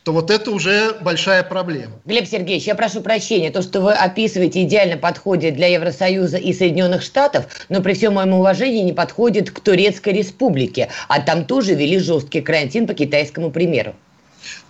то 0.02 0.14
вот 0.14 0.30
это 0.30 0.50
уже 0.50 0.94
большая 1.02 1.42
проблема. 1.42 1.92
Глеб 2.06 2.26
Сергеевич, 2.26 2.66
я 2.66 2.74
прошу 2.74 3.02
прощения, 3.02 3.50
то, 3.50 3.60
что 3.60 3.82
вы 3.82 3.92
описываете, 3.92 4.62
идеально 4.62 4.96
подходит 4.96 5.56
для 5.56 5.66
Евросоюза 5.66 6.38
и 6.38 6.54
Соединенных 6.54 7.02
Штатов, 7.02 7.44
но 7.68 7.82
при 7.82 7.92
всем 7.92 8.14
моем 8.14 8.32
уважении 8.32 8.82
не 8.82 8.94
подходит 8.94 9.50
к 9.50 9.60
Турецкой 9.60 10.14
Республике, 10.14 10.88
а 11.06 11.20
там 11.20 11.44
тоже 11.44 11.74
ввели 11.74 11.98
жесткий 11.98 12.40
карантин 12.40 12.86
по 12.86 12.94
китайскому 12.94 13.50
примеру. 13.50 13.94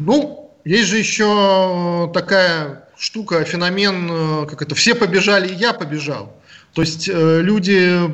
Ну, 0.00 0.50
есть 0.64 0.88
же 0.88 0.98
еще 0.98 2.10
такая 2.12 2.88
штука, 2.98 3.44
феномен, 3.44 4.10
э, 4.10 4.46
как 4.46 4.62
это, 4.62 4.74
все 4.74 4.96
побежали, 4.96 5.46
и 5.46 5.54
я 5.54 5.72
побежал. 5.72 6.39
То 6.74 6.82
есть 6.82 7.08
э, 7.08 7.40
люди 7.42 8.10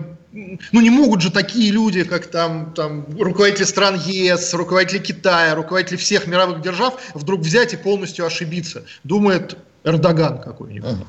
ну 0.73 0.81
не 0.81 0.91
могут 0.91 1.23
же 1.23 1.31
такие 1.31 1.71
люди, 1.71 2.05
как 2.05 2.27
там, 2.27 2.73
там 2.75 3.07
руководители 3.19 3.65
стран 3.65 3.99
ЕС, 4.05 4.53
руководители 4.55 4.99
Китая, 4.99 5.55
руководители 5.55 5.97
всех 5.97 6.27
мировых 6.27 6.61
держав, 6.61 7.01
вдруг 7.15 7.41
взять 7.41 7.73
и 7.73 7.77
полностью 7.77 8.27
ошибиться. 8.27 8.85
Думает 9.05 9.57
Эрдоган 9.85 10.41
какой-нибудь. 10.41 10.91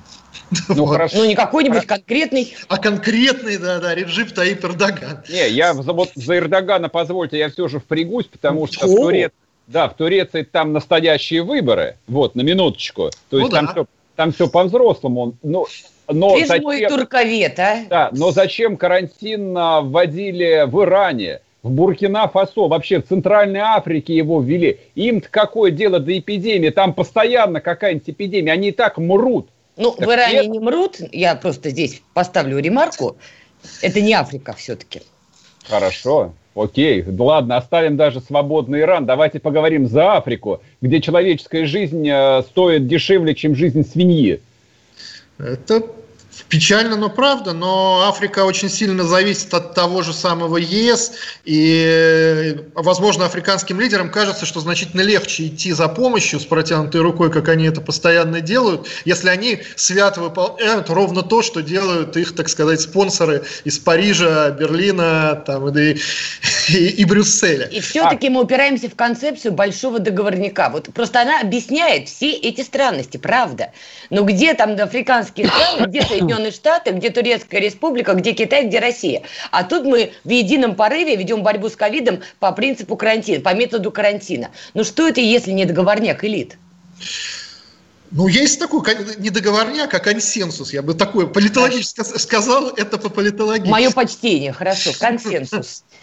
Ну, 0.70 0.86
вот. 0.86 0.94
хорошо. 0.94 1.18
ну, 1.18 1.26
не 1.26 1.36
какой-нибудь 1.36 1.84
а, 1.84 1.88
конкретный. 1.88 2.56
А 2.70 2.78
конкретный, 2.78 3.58
да, 3.58 3.80
да, 3.80 3.94
Реджип 3.94 4.32
Таип 4.32 4.64
Эрдоган. 4.64 5.22
Не, 5.28 5.50
я 5.50 5.74
за, 5.74 5.92
вот 5.92 6.12
за 6.16 6.38
Эрдогана, 6.38 6.88
позвольте, 6.88 7.38
я 7.38 7.50
все 7.50 7.68
же 7.68 7.82
впрягусь, 7.82 8.28
потому 8.28 8.66
что 8.68 8.88
в 8.88 8.96
Турции, 8.96 9.32
да, 9.68 9.90
в 9.90 9.98
Турции 9.98 10.44
там 10.44 10.72
настоящие 10.72 11.44
выборы, 11.44 11.98
вот, 12.08 12.36
на 12.36 12.44
минуточку. 12.44 13.10
То 13.30 13.40
есть 13.40 13.50
ну, 13.52 13.56
там, 13.58 13.66
да. 13.66 13.72
все, 13.74 13.86
там 14.16 14.32
все 14.32 14.48
по-взрослому. 14.48 15.36
Но 15.44 15.68
но 16.08 16.36
Ты 16.36 16.46
зачем, 16.46 16.64
мой 16.64 16.86
турковед, 16.86 17.60
а? 17.60 17.78
Да, 17.90 18.10
но 18.14 18.32
зачем 18.32 18.78
карантин 18.78 19.54
вводили 19.54 20.64
в 20.68 20.82
Иране, 20.84 21.42
в 21.64 21.72
Буркина-Фасо, 21.72 22.68
вообще 22.68 23.02
в 23.02 23.08
Центральной 23.08 23.60
Африке 23.60 24.16
его 24.16 24.42
ввели? 24.42 24.80
Им-то 24.96 25.28
какое 25.30 25.72
дело 25.72 26.00
до 26.00 26.18
эпидемии? 26.18 26.70
Там 26.70 26.94
постоянно 26.94 27.62
какая-нибудь 27.62 28.10
эпидемия, 28.10 28.54
они 28.54 28.70
и 28.70 28.72
так 28.72 28.98
мрут. 28.98 29.50
Ну, 29.76 29.92
так 29.92 30.08
в 30.08 30.12
Иране 30.12 30.42
нет? 30.42 30.48
не 30.48 30.60
мрут, 30.60 30.98
я 31.12 31.36
просто 31.36 31.70
здесь 31.70 32.02
поставлю 32.14 32.58
ремарку, 32.58 33.18
это 33.82 34.02
не 34.02 34.14
Африка 34.14 34.54
все-таки. 34.54 35.02
Хорошо, 35.64 36.34
окей, 36.56 37.04
ладно, 37.06 37.58
оставим 37.58 37.98
даже 37.98 38.22
свободный 38.22 38.82
Иран, 38.82 39.06
давайте 39.06 39.40
поговорим 39.40 39.88
за 39.88 40.18
Африку, 40.18 40.62
где 40.82 41.00
человеческая 41.00 41.66
жизнь 41.66 42.08
э, 42.10 42.42
стоит 42.44 42.88
дешевле, 42.88 43.36
чем 43.36 43.56
жизнь 43.56 43.84
свиньи. 43.84 44.42
Это 45.38 45.84
Печально, 46.50 46.96
но 46.96 47.10
правда, 47.10 47.54
но 47.54 48.04
Африка 48.08 48.46
очень 48.46 48.70
сильно 48.70 49.04
зависит 49.04 49.54
от 49.54 49.74
того 49.74 50.02
же 50.02 50.14
самого 50.14 50.58
ЕС, 50.58 51.14
и, 51.46 52.58
возможно, 52.74 53.26
африканским 53.26 53.80
лидерам 53.80 54.12
кажется, 54.12 54.46
что 54.46 54.60
значительно 54.60 55.02
легче 55.02 55.48
идти 55.48 55.74
за 55.74 55.88
помощью 55.88 56.40
с 56.40 56.46
протянутой 56.46 57.02
рукой, 57.02 57.32
как 57.32 57.50
они 57.50 57.66
это 57.66 57.82
постоянно 57.82 58.42
делают, 58.42 58.88
если 59.06 59.30
они 59.30 59.62
свято 59.76 60.22
выполняют 60.22 60.90
ровно 60.90 61.22
то, 61.24 61.42
что 61.42 61.62
делают 61.62 62.16
их, 62.18 62.36
так 62.36 62.50
сказать, 62.50 62.82
спонсоры 62.82 63.44
из 63.64 63.80
Парижа, 63.80 64.52
Берлина 64.52 65.44
там, 65.46 65.68
и, 65.78 65.98
и, 66.70 66.88
и 66.88 67.06
Брюсселя. 67.06 67.66
И 67.66 67.80
все-таки 67.82 68.28
а. 68.28 68.32
мы 68.32 68.42
упираемся 68.44 68.90
в 68.90 68.96
концепцию 68.96 69.54
большого 69.54 70.00
договорника. 70.00 70.70
Вот 70.72 70.90
просто 70.94 71.22
она 71.22 71.42
объясняет 71.42 72.10
все 72.10 72.32
эти 72.32 72.62
странности, 72.62 73.18
правда. 73.18 73.72
Но 74.10 74.24
где 74.24 74.54
там 74.54 74.72
африканские 74.80 75.48
страны, 75.48 75.86
где 75.88 76.02
Соединенные 76.28 76.52
Штаты, 76.52 76.92
где 76.92 77.10
Турецкая 77.10 77.62
Республика, 77.62 78.14
где 78.14 78.34
Китай, 78.34 78.68
где 78.68 78.80
Россия. 78.80 79.24
А 79.52 79.64
тут 79.64 79.86
мы 79.86 80.12
в 80.24 80.30
едином 80.30 80.76
порыве 80.76 81.16
ведем 81.16 81.44
борьбу 81.44 81.70
с 81.70 81.76
ковидом 81.76 82.22
по 82.40 82.52
принципу 82.52 82.96
карантина, 82.96 83.42
по 83.42 83.54
методу 83.54 83.92
карантина. 83.92 84.50
Ну 84.74 84.84
что 84.84 85.08
это, 85.08 85.22
если 85.22 85.52
не 85.52 85.66
договорняк 85.66 86.24
элит? 86.24 86.58
Ну, 88.10 88.28
есть 88.28 88.58
такой 88.60 88.82
не 89.18 89.30
договорняк, 89.30 89.94
а 89.94 90.00
консенсус. 90.00 90.72
Я 90.72 90.82
бы 90.82 90.94
такое 90.94 91.26
политологически 91.26 92.02
сказал, 92.18 92.70
это 92.70 92.98
по 92.98 93.10
политологии. 93.10 93.70
Мое 93.70 93.92
почтение, 93.92 94.54
хорошо, 94.54 94.92
консенсус. 94.98 95.84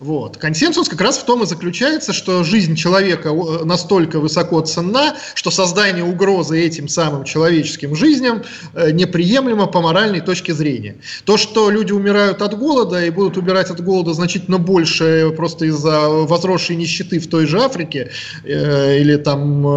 Вот. 0.00 0.36
Консенсус 0.36 0.88
как 0.88 1.00
раз 1.00 1.18
в 1.18 1.24
том 1.24 1.42
и 1.42 1.46
заключается, 1.46 2.12
что 2.12 2.44
жизнь 2.44 2.76
человека 2.76 3.32
настолько 3.64 4.20
высоко 4.20 4.60
ценна, 4.60 5.16
что 5.34 5.50
создание 5.50 6.04
угрозы 6.04 6.60
этим 6.60 6.86
самым 6.86 7.24
человеческим 7.24 7.96
жизням 7.96 8.44
э, 8.74 8.92
неприемлемо 8.92 9.66
по 9.66 9.80
моральной 9.80 10.20
точке 10.20 10.54
зрения. 10.54 10.98
То, 11.24 11.36
что 11.36 11.68
люди 11.68 11.90
умирают 11.90 12.42
от 12.42 12.56
голода 12.56 13.04
и 13.04 13.10
будут 13.10 13.38
умирать 13.38 13.70
от 13.70 13.82
голода 13.82 14.14
значительно 14.14 14.58
больше 14.58 15.32
просто 15.36 15.64
из-за 15.64 16.08
возросшей 16.08 16.76
нищеты 16.76 17.18
в 17.18 17.26
той 17.26 17.46
же 17.46 17.60
Африке 17.60 18.12
э, 18.44 19.00
или 19.00 19.16
там 19.16 19.66
э, 19.66 19.70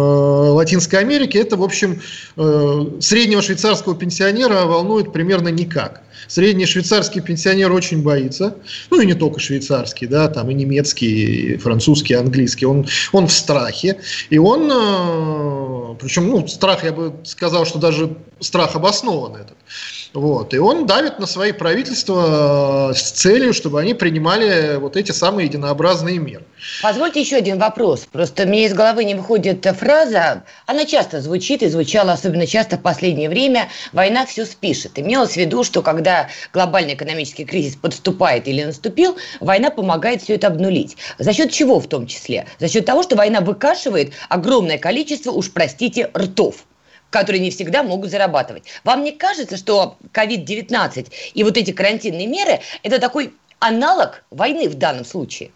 Латинской 0.52 1.00
Америке, 1.00 1.40
это, 1.40 1.56
в 1.56 1.64
общем, 1.64 2.00
э, 2.36 2.86
среднего 3.00 3.42
швейцарского 3.42 3.96
пенсионера 3.96 4.66
волнует 4.66 5.12
примерно 5.12 5.48
никак. 5.48 6.02
Средний 6.28 6.66
швейцарский 6.66 7.20
пенсионер 7.20 7.72
очень 7.72 8.02
боится, 8.02 8.56
ну 8.90 9.00
и 9.00 9.06
не 9.06 9.14
только 9.14 9.40
швейцарский, 9.40 10.06
да, 10.06 10.28
там 10.28 10.50
и 10.50 10.54
немецкий, 10.54 11.54
и 11.54 11.56
французский, 11.56 12.14
и 12.14 12.16
английский, 12.16 12.66
он, 12.66 12.86
он 13.12 13.26
в 13.26 13.32
страхе, 13.32 14.00
и 14.30 14.38
он, 14.38 14.70
э, 14.70 15.96
причем, 16.00 16.28
ну, 16.28 16.46
страх, 16.46 16.84
я 16.84 16.92
бы 16.92 17.14
сказал, 17.24 17.66
что 17.66 17.78
даже 17.78 18.16
страх 18.40 18.76
обоснован 18.76 19.36
этот, 19.36 19.56
вот. 20.14 20.52
И 20.52 20.58
он 20.58 20.86
давит 20.86 21.18
на 21.18 21.26
свои 21.26 21.52
правительства 21.52 22.90
э, 22.90 22.94
с 22.94 23.12
целью, 23.12 23.54
чтобы 23.54 23.80
они 23.80 23.94
принимали 23.94 24.76
вот 24.76 24.96
эти 24.96 25.10
самые 25.10 25.46
единообразные 25.46 26.18
меры. 26.18 26.44
Позвольте 26.82 27.20
еще 27.20 27.36
один 27.36 27.58
вопрос. 27.58 28.06
Просто 28.12 28.46
мне 28.46 28.66
из 28.66 28.74
головы 28.74 29.04
не 29.04 29.14
выходит 29.14 29.66
фраза, 29.78 30.44
она 30.66 30.84
часто 30.84 31.20
звучит 31.22 31.62
и 31.62 31.68
звучала 31.68 32.12
особенно 32.12 32.46
часто 32.46 32.76
в 32.76 32.82
последнее 32.82 33.28
время, 33.28 33.68
война 33.92 34.26
все 34.26 34.44
спишет. 34.44 34.98
Имелось 34.98 35.32
в 35.32 35.36
виду, 35.36 35.64
что 35.64 35.82
когда 35.82 36.28
глобальный 36.52 36.94
экономический 36.94 37.44
кризис 37.44 37.76
подступает 37.76 38.46
или 38.48 38.64
наступил, 38.64 39.16
война 39.40 39.70
помогает 39.70 40.22
все 40.22 40.34
это 40.34 40.48
обнулить. 40.48 40.96
За 41.18 41.32
счет 41.32 41.50
чего 41.50 41.80
в 41.80 41.86
том 41.88 42.06
числе? 42.06 42.46
За 42.58 42.68
счет 42.68 42.84
того, 42.84 43.02
что 43.02 43.16
война 43.16 43.40
выкашивает 43.40 44.12
огромное 44.28 44.78
количество, 44.78 45.30
уж 45.30 45.50
простите, 45.50 46.10
ртов 46.14 46.66
которые 47.12 47.40
не 47.40 47.50
всегда 47.50 47.84
могут 47.84 48.10
зарабатывать. 48.10 48.64
Вам 48.82 49.04
не 49.04 49.12
кажется, 49.12 49.56
что 49.56 49.96
COVID-19 50.12 51.12
и 51.34 51.44
вот 51.44 51.56
эти 51.56 51.70
карантинные 51.70 52.26
меры– 52.26 52.60
это 52.82 52.98
такой 52.98 53.34
аналог 53.60 54.24
войны 54.30 54.68
в 54.68 54.74
данном 54.74 55.04
случае? 55.04 55.52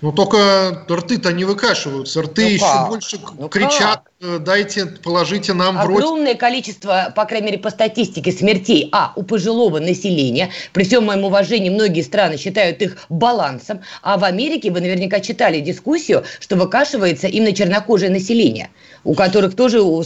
Ну, 0.00 0.12
только 0.12 0.84
рты-то 0.88 1.32
не 1.32 1.44
выкашиваются. 1.44 2.22
Рты 2.22 2.42
ну 2.42 2.48
еще 2.48 2.86
больше 2.88 3.20
ну 3.38 3.48
кричат, 3.48 4.02
как? 4.04 4.12
«Э, 4.20 4.38
дайте, 4.40 4.86
положите 4.86 5.52
нам 5.52 5.76
в 5.76 5.86
рот. 5.86 5.98
Огромное 5.98 6.34
количество, 6.34 7.12
по 7.14 7.24
крайней 7.24 7.46
мере, 7.46 7.58
по 7.58 7.70
статистике 7.70 8.32
смертей, 8.32 8.88
а, 8.90 9.12
у 9.14 9.22
пожилого 9.22 9.78
населения. 9.78 10.50
При 10.72 10.82
всем 10.82 11.04
моем 11.04 11.24
уважении, 11.24 11.70
многие 11.70 12.02
страны 12.02 12.36
считают 12.36 12.82
их 12.82 12.96
балансом. 13.08 13.80
А 14.02 14.18
в 14.18 14.24
Америке, 14.24 14.72
вы 14.72 14.80
наверняка 14.80 15.20
читали 15.20 15.60
дискуссию, 15.60 16.24
что 16.40 16.56
выкашивается 16.56 17.28
именно 17.28 17.52
чернокожее 17.52 18.10
население, 18.10 18.70
у 19.04 19.14
которых 19.14 19.54
тоже, 19.54 19.80
у, 19.80 20.04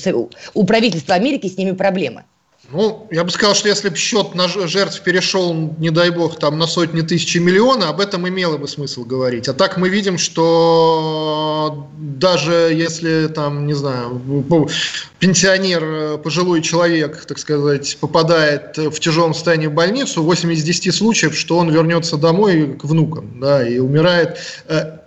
у 0.54 0.66
правительства 0.66 1.14
Америки 1.14 1.48
с 1.48 1.56
ними 1.56 1.72
проблемы. 1.72 2.24
Ну, 2.70 3.08
я 3.10 3.24
бы 3.24 3.30
сказал, 3.30 3.54
что 3.54 3.68
если 3.68 3.88
бы 3.88 3.96
счет 3.96 4.34
на 4.34 4.46
жертв 4.46 5.02
перешел, 5.02 5.52
не 5.78 5.90
дай 5.90 6.10
бог, 6.10 6.38
там 6.38 6.58
на 6.58 6.66
сотни 6.66 7.00
тысяч 7.00 7.34
и 7.34 7.40
миллионы, 7.40 7.84
об 7.84 8.00
этом 8.00 8.26
имело 8.28 8.56
бы 8.56 8.68
смысл 8.68 9.04
говорить. 9.04 9.48
А 9.48 9.52
так 9.52 9.76
мы 9.78 9.88
видим, 9.88 10.16
что 10.16 11.88
даже 11.98 12.72
если 12.72 13.26
там, 13.26 13.66
не 13.66 13.74
знаю, 13.74 14.22
пенсионер, 15.18 16.18
пожилой 16.18 16.62
человек, 16.62 17.24
так 17.26 17.38
сказать, 17.38 17.98
попадает 18.00 18.78
в 18.78 18.98
тяжелом 19.00 19.34
состоянии 19.34 19.66
в 19.66 19.74
больницу, 19.74 20.22
8 20.22 20.52
из 20.52 20.62
10 20.62 20.94
случаев, 20.94 21.36
что 21.36 21.58
он 21.58 21.70
вернется 21.70 22.16
домой 22.16 22.76
к 22.80 22.84
внукам, 22.84 23.40
да, 23.40 23.68
и 23.68 23.78
умирает 23.78 24.38
э, 24.68 24.98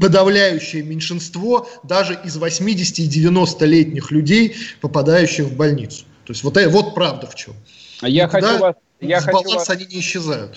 подавляющее 0.00 0.82
меньшинство 0.82 1.68
даже 1.84 2.18
из 2.24 2.36
80 2.36 2.98
и 2.98 3.08
90-летних 3.08 4.10
людей, 4.10 4.56
попадающих 4.80 5.46
в 5.46 5.56
больницу. 5.56 6.04
То 6.24 6.32
есть 6.32 6.42
вот, 6.42 6.56
э, 6.56 6.68
вот 6.68 6.94
правда 6.94 7.26
в 7.26 7.34
чем. 7.34 7.54
Я 8.02 8.28
хочу 8.28 8.58
вас... 8.58 8.76
Я 9.00 9.20
с 9.20 9.24
хочу 9.24 9.54
вас... 9.54 9.68
они 9.70 9.86
не 9.86 10.00
исчезают. 10.00 10.56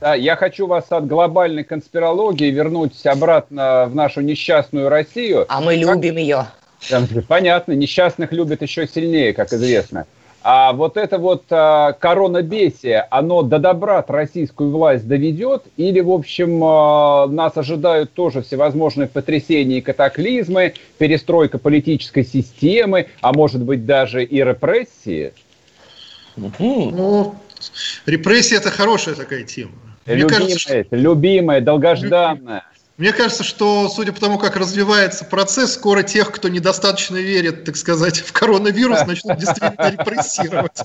Да, 0.00 0.14
я 0.14 0.36
хочу 0.36 0.66
вас 0.66 0.86
от 0.90 1.06
глобальной 1.06 1.64
конспирологии 1.64 2.50
вернуть 2.50 3.06
обратно 3.06 3.86
в 3.88 3.94
нашу 3.94 4.20
несчастную 4.20 4.88
Россию. 4.88 5.46
А 5.48 5.60
мы 5.60 5.76
любим 5.76 6.14
как... 6.14 6.20
ее. 6.20 6.46
Понятно, 7.28 7.72
несчастных 7.72 8.32
любят 8.32 8.62
еще 8.62 8.88
сильнее, 8.88 9.32
как 9.32 9.52
известно. 9.52 10.06
А 10.44 10.72
вот 10.72 10.96
это 10.96 11.18
вот 11.18 11.44
а, 11.50 11.92
коронабесие, 11.92 13.06
оно 13.10 13.42
до 13.42 13.58
добра 13.58 14.04
российскую 14.06 14.70
власть 14.70 15.06
доведет? 15.06 15.64
Или, 15.76 16.00
в 16.00 16.10
общем, 16.10 16.60
а, 16.64 17.26
нас 17.28 17.56
ожидают 17.56 18.12
тоже 18.12 18.42
всевозможные 18.42 19.06
потрясения 19.06 19.78
и 19.78 19.80
катаклизмы, 19.80 20.74
перестройка 20.98 21.58
политической 21.58 22.24
системы, 22.24 23.06
а 23.20 23.32
может 23.32 23.62
быть 23.62 23.86
даже 23.86 24.24
и 24.24 24.42
репрессии? 24.42 25.32
Ну, 26.36 27.36
репрессии– 28.06 28.56
это 28.58 28.70
хорошая 28.70 29.14
такая 29.14 29.44
тема. 29.44 29.72
Любимая, 30.06 30.38
кажется, 30.38 30.84
любимая, 30.90 31.60
долгожданная. 31.60 32.64
Мне 32.98 33.12
кажется, 33.12 33.42
что, 33.42 33.88
судя 33.88 34.12
по 34.12 34.20
тому, 34.20 34.38
как 34.38 34.56
развивается 34.56 35.24
процесс, 35.24 35.74
скоро 35.74 36.02
тех, 36.02 36.30
кто 36.30 36.48
недостаточно 36.48 37.16
верит, 37.16 37.64
так 37.64 37.76
сказать, 37.76 38.18
в 38.18 38.32
коронавирус, 38.32 39.00
начнут 39.06 39.38
действительно 39.38 39.90
репрессировать. 39.90 40.78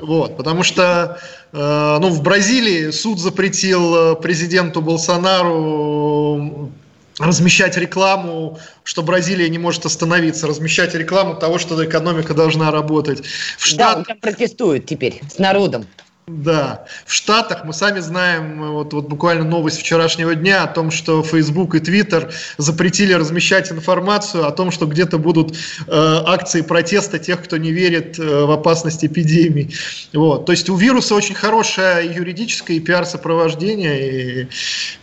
Вот, 0.00 0.36
потому 0.36 0.62
что 0.62 1.18
э, 1.52 1.98
ну, 2.00 2.10
в 2.10 2.22
Бразилии 2.22 2.90
суд 2.90 3.18
запретил 3.18 4.12
э, 4.12 4.16
президенту 4.16 4.82
Болсонару 4.82 6.70
размещать 7.18 7.76
рекламу, 7.76 8.58
что 8.84 9.02
Бразилия 9.02 9.48
не 9.48 9.58
может 9.58 9.86
остановиться, 9.86 10.46
размещать 10.46 10.94
рекламу 10.94 11.34
того, 11.34 11.58
что 11.58 11.82
экономика 11.84 12.34
должна 12.34 12.70
работать. 12.70 13.24
В 13.58 13.66
Штат... 13.66 13.78
Да, 13.78 13.98
он 13.98 14.04
там 14.04 14.18
протестует 14.18 14.86
теперь 14.86 15.20
с 15.30 15.38
народом. 15.38 15.86
Да, 16.28 16.84
в 17.04 17.12
Штатах 17.12 17.64
мы 17.64 17.72
сами 17.72 17.98
знаем, 17.98 18.74
вот, 18.74 18.92
вот 18.92 19.08
буквально 19.08 19.44
новость 19.44 19.80
вчерашнего 19.80 20.36
дня 20.36 20.62
о 20.62 20.68
том, 20.68 20.92
что 20.92 21.20
Facebook 21.24 21.74
и 21.74 21.78
Twitter 21.78 22.32
запретили 22.58 23.12
размещать 23.12 23.72
информацию 23.72 24.46
о 24.46 24.52
том, 24.52 24.70
что 24.70 24.86
где-то 24.86 25.18
будут 25.18 25.50
э, 25.52 25.56
акции 25.88 26.60
протеста 26.60 27.18
тех, 27.18 27.42
кто 27.42 27.56
не 27.56 27.72
верит 27.72 28.20
э, 28.20 28.44
в 28.44 28.52
опасность 28.52 29.04
эпидемии. 29.04 29.72
Вот. 30.12 30.46
То 30.46 30.52
есть 30.52 30.70
у 30.70 30.76
вируса 30.76 31.16
очень 31.16 31.34
хорошее 31.34 32.06
юридическое 32.14 32.76
и 32.76 32.80
пиар-сопровождение, 32.80 34.46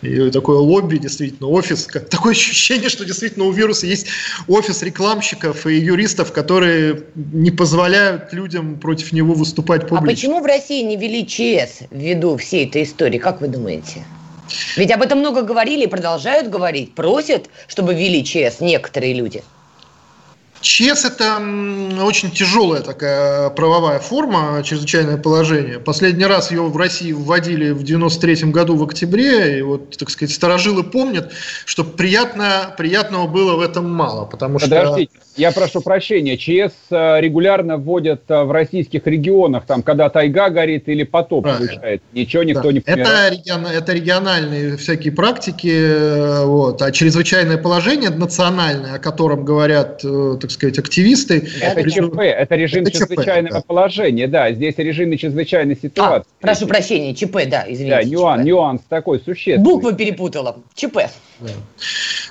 и, 0.01 0.07
и 0.07 0.31
такое 0.31 0.59
лобби, 0.59 0.99
действительно, 0.99 1.49
офис. 1.49 1.85
Такое 2.09 2.31
ощущение, 2.31 2.87
что 2.87 3.03
действительно 3.03 3.43
у 3.43 3.51
вируса 3.51 3.87
есть 3.87 4.07
офис 4.47 4.83
рекламщиков 4.83 5.67
и 5.67 5.79
юристов, 5.79 6.31
которые 6.31 7.03
не 7.15 7.51
позволяют 7.51 8.31
людям 8.31 8.79
против 8.79 9.11
него 9.11 9.33
выступать 9.33 9.81
публично. 9.81 10.07
А 10.07 10.15
почему 10.15 10.41
в 10.41 10.45
России 10.45 10.81
не 10.81 10.95
ввели 11.09 11.25
ЧС 11.25 11.81
ввиду 11.89 12.37
всей 12.37 12.67
этой 12.67 12.83
истории, 12.83 13.17
как 13.17 13.41
вы 13.41 13.47
думаете? 13.47 14.03
Ведь 14.77 14.91
об 14.91 15.01
этом 15.01 15.19
много 15.19 15.41
говорили 15.41 15.83
и 15.83 15.87
продолжают 15.87 16.49
говорить. 16.49 16.95
Просят, 16.95 17.49
чтобы 17.67 17.93
ввели 17.93 18.23
ЧС 18.23 18.59
некоторые 18.61 19.13
люди. 19.13 19.43
ЧС– 20.61 21.05
это 21.05 21.37
очень 22.03 22.31
тяжелая 22.31 22.81
такая 22.81 23.49
правовая 23.49 23.99
форма, 23.99 24.61
чрезвычайное 24.63 25.17
положение. 25.17 25.79
Последний 25.79 26.25
раз 26.25 26.51
ее 26.51 26.63
в 26.63 26.75
России 26.75 27.11
вводили 27.11 27.71
в 27.71 27.83
93 27.83 28.51
году 28.51 28.75
в 28.75 28.83
октябре, 28.83 29.59
и 29.59 29.61
вот, 29.61 29.97
так 29.97 30.09
сказать, 30.09 30.33
старожилы 30.35 30.83
помнят, 30.83 31.31
что 31.65 31.83
приятно, 31.83 32.73
приятного 32.77 33.27
было 33.27 33.55
в 33.55 33.61
этом 33.61 33.89
мало, 33.89 34.25
потому 34.25 34.59
Подождите, 34.59 35.11
что 35.13 35.29
я 35.39 35.51
прошу 35.51 35.79
прощения, 35.81 36.37
ЧС 36.37 36.73
э, 36.89 37.21
регулярно 37.21 37.77
вводят 37.77 38.23
э, 38.27 38.43
в 38.43 38.51
российских 38.51 39.07
регионах, 39.07 39.65
там, 39.65 39.83
когда 39.83 40.09
тайга 40.09 40.49
горит 40.49 40.89
или 40.89 41.03
потоп 41.03 41.45
выезжает. 41.45 42.01
Ничего 42.11 42.43
никто 42.43 42.63
да. 42.63 42.71
не 42.73 42.79
это, 42.85 43.29
регион, 43.29 43.65
это 43.65 43.93
региональные 43.93 44.75
всякие 44.75 45.13
практики, 45.13 45.71
э, 45.71 46.43
вот. 46.43 46.81
а 46.81 46.91
чрезвычайное 46.91 47.57
положение 47.57 48.09
национальное, 48.09 48.95
о 48.95 48.99
котором 48.99 49.45
говорят, 49.45 50.01
так 50.01 50.48
сказать, 50.51 50.77
активисты. 50.79 51.47
Это 51.61 51.81
причем... 51.81 52.11
ЧП, 52.11 52.19
это 52.19 52.55
режим 52.55 52.83
это 52.83 52.91
чрезвычайного 52.91 53.49
ЧП, 53.49 53.53
да. 53.53 53.61
положения, 53.61 54.27
да, 54.27 54.51
здесь 54.51 54.75
режим 54.77 55.15
чрезвычайной 55.17 55.75
ситуации. 55.75 56.27
А, 56.39 56.41
прошу 56.41 56.67
прощения, 56.67 57.13
ЧП, 57.13 57.47
да, 57.47 57.65
извините. 57.67 57.95
Да, 57.95 58.03
нюанс, 58.03 58.45
нюанс 58.45 58.81
такой 58.87 59.19
существенный. 59.19 59.63
Буквы 59.63 59.95
перепутала, 59.95 60.57
ЧП. 60.75 61.09
Да. 61.39 61.49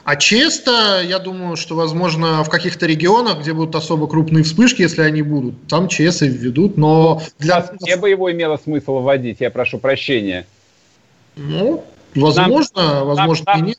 А 0.04 0.16
ЧС-то, 0.16 1.02
я 1.02 1.18
думаю, 1.18 1.56
что, 1.56 1.74
возможно, 1.74 2.42
в 2.42 2.48
каких-то 2.48 2.86
регионах, 2.86 3.40
где 3.40 3.52
будут 3.52 3.74
особо 3.74 4.06
крупные 4.06 4.44
вспышки, 4.44 4.82
если 4.82 5.02
они 5.02 5.22
будут, 5.22 5.66
там 5.68 5.88
ЧС 5.88 6.22
и 6.22 6.28
введут, 6.28 6.76
но... 6.76 7.20
Для... 7.38 7.68
Где 7.80 7.96
бы 7.96 8.08
его 8.08 8.30
имело 8.32 8.56
смысл 8.56 9.00
вводить, 9.00 9.38
я 9.40 9.50
прошу 9.50 9.78
прощения? 9.78 10.46
Ну, 11.36 11.84
возможно, 12.14 12.82
нам, 12.82 13.06
возможно 13.06 13.44
нам, 13.46 13.64
и 13.64 13.68
нет. 13.68 13.78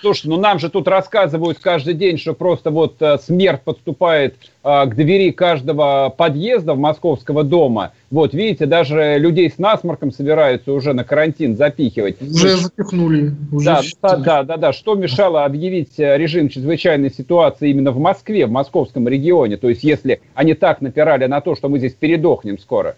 Слушай, 0.00 0.28
ну 0.28 0.36
нам 0.36 0.58
же 0.58 0.68
тут 0.68 0.88
рассказывают 0.88 1.58
каждый 1.58 1.94
день, 1.94 2.18
что 2.18 2.34
просто 2.34 2.70
вот 2.70 2.96
э, 3.00 3.18
смерть 3.18 3.62
подступает 3.62 4.34
э, 4.62 4.86
к 4.86 4.94
двери 4.94 5.30
каждого 5.30 6.12
подъезда 6.16 6.74
в 6.74 6.78
московского 6.78 7.44
дома. 7.44 7.92
Вот, 8.10 8.34
видите, 8.34 8.66
даже 8.66 9.16
людей 9.18 9.50
с 9.50 9.58
насморком 9.58 10.12
собираются 10.12 10.72
уже 10.72 10.92
на 10.92 11.04
карантин 11.04 11.56
запихивать. 11.56 12.20
Уже 12.20 12.56
запихнули. 12.56 13.34
Уже 13.50 13.66
да, 13.66 13.82
да, 14.02 14.16
да, 14.16 14.42
да, 14.42 14.56
да. 14.56 14.72
Что 14.72 14.94
мешало 14.94 15.44
объявить 15.44 15.98
э, 15.98 16.16
режим 16.18 16.48
чрезвычайной 16.48 17.10
ситуации 17.10 17.70
именно 17.70 17.90
в 17.90 17.98
Москве, 17.98 18.46
в 18.46 18.50
московском 18.50 19.08
регионе? 19.08 19.56
То 19.56 19.68
есть, 19.68 19.82
если 19.82 20.20
они 20.34 20.54
так 20.54 20.82
напирали 20.82 21.26
на 21.26 21.40
то, 21.40 21.56
что 21.56 21.68
мы 21.68 21.78
здесь 21.78 21.94
передохнем 21.94 22.58
скоро. 22.58 22.96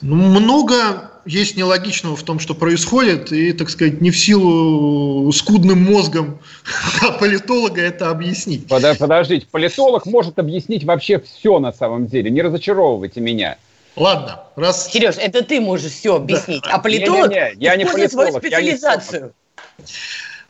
Ну, 0.00 0.16
много 0.16 1.10
есть 1.26 1.56
нелогичного 1.56 2.16
в 2.16 2.22
том, 2.22 2.38
что 2.38 2.54
происходит, 2.54 3.32
и, 3.32 3.52
так 3.52 3.70
сказать, 3.70 4.00
не 4.00 4.10
в 4.10 4.18
силу 4.18 5.30
скудным 5.32 5.84
мозгом 5.84 6.40
политолога 7.20 7.80
это 7.80 8.10
объяснить. 8.10 8.66
Подождите, 8.66 9.46
политолог 9.50 10.06
может 10.06 10.38
объяснить 10.38 10.84
вообще 10.84 11.20
все 11.20 11.58
на 11.58 11.72
самом 11.72 12.06
деле, 12.06 12.30
не 12.30 12.42
разочаровывайте 12.42 13.20
меня. 13.20 13.58
Ладно, 13.96 14.44
раз... 14.56 14.90
Сереж, 14.90 15.16
это 15.18 15.44
ты 15.44 15.60
можешь 15.60 15.92
все 15.92 16.16
объяснить, 16.16 16.62
да. 16.62 16.74
а 16.74 16.78
политолог 16.78 17.30
не, 17.30 17.36
не, 17.36 17.56
не, 17.56 17.64
я 17.64 17.76
не 17.76 17.84
политолог, 17.84 18.28
свою 18.28 18.38
специализацию. 18.38 19.34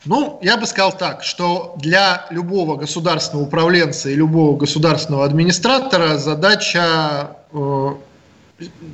Ну, 0.05 0.39
я 0.41 0.57
бы 0.57 0.65
сказал 0.65 0.97
так, 0.97 1.23
что 1.23 1.75
для 1.77 2.25
любого 2.31 2.75
государственного 2.75 3.45
управленца 3.45 4.09
и 4.09 4.15
любого 4.15 4.57
государственного 4.57 5.25
администратора 5.25 6.17
задача 6.17 7.35
э, 7.51 7.89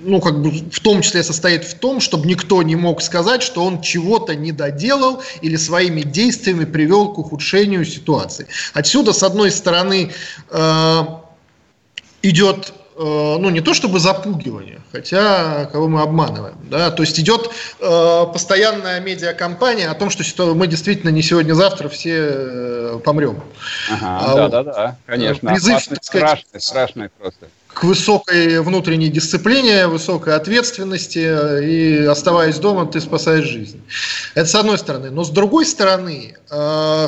ну, 0.04 0.22
как 0.22 0.42
бы 0.42 0.52
в 0.52 0.80
том 0.80 1.02
числе 1.02 1.24
состоит 1.24 1.64
в 1.66 1.76
том, 1.76 2.00
чтобы 2.00 2.28
никто 2.28 2.64
не 2.64 2.76
мог 2.76 3.02
сказать, 3.02 3.44
что 3.44 3.64
он 3.64 3.82
чего-то 3.82 4.36
не 4.36 4.52
доделал 4.52 5.22
или 5.42 5.56
своими 5.56 6.02
действиями 6.02 6.66
привел 6.66 7.14
к 7.14 7.18
ухудшению 7.18 7.86
ситуации. 7.86 8.48
Отсюда, 8.74 9.14
с 9.14 9.24
одной 9.24 9.52
стороны, 9.52 10.12
э, 10.50 11.02
идет 12.22 12.74
э, 12.96 13.02
ну, 13.40 13.50
не 13.50 13.62
то 13.62 13.74
чтобы 13.74 14.00
запугивание, 14.00 14.82
хотя 14.92 15.66
кого 15.66 15.88
мы 15.88 16.02
обманываем, 16.02 16.58
да, 16.70 16.92
то 16.92 17.04
есть 17.04 17.20
идет 17.20 17.50
э, 17.80 18.26
постоянная 18.32 19.00
медиакомпания 19.00 19.92
о 19.92 19.96
том, 19.96 20.10
что 20.10 20.56
мы 20.56 20.68
действительно 20.68 21.10
не 21.10 21.22
сегодня-завтра 21.22 21.90
все 21.90 22.18
э, 22.18 23.00
помрем. 23.04 23.42
Ага, 23.92 24.20
а, 24.20 24.36
да, 24.36 24.44
вот, 24.44 24.52
да, 24.52 24.64
да, 24.64 24.98
конечно. 25.06 25.52
Призыв, 25.52 25.86
так 25.88 26.04
сказать, 26.04 26.28
страшный, 26.30 26.62
страшный 26.62 27.10
просто 27.10 27.48
к 27.78 27.84
высокой 27.84 28.60
внутренней 28.62 29.10
дисциплине, 29.10 29.86
высокой 29.86 30.36
ответственности, 30.36 31.62
и 31.64 32.06
оставаясь 32.06 32.58
дома, 32.58 32.88
ты 32.88 33.00
спасаешь 33.00 33.46
жизнь. 33.46 33.80
Это 34.34 34.48
с 34.48 34.56
одной 34.56 34.80
стороны. 34.80 35.12
Но 35.12 35.24
с 35.24 35.30
другой 35.30 35.64
стороны, 35.68 36.36
э, 36.50 37.08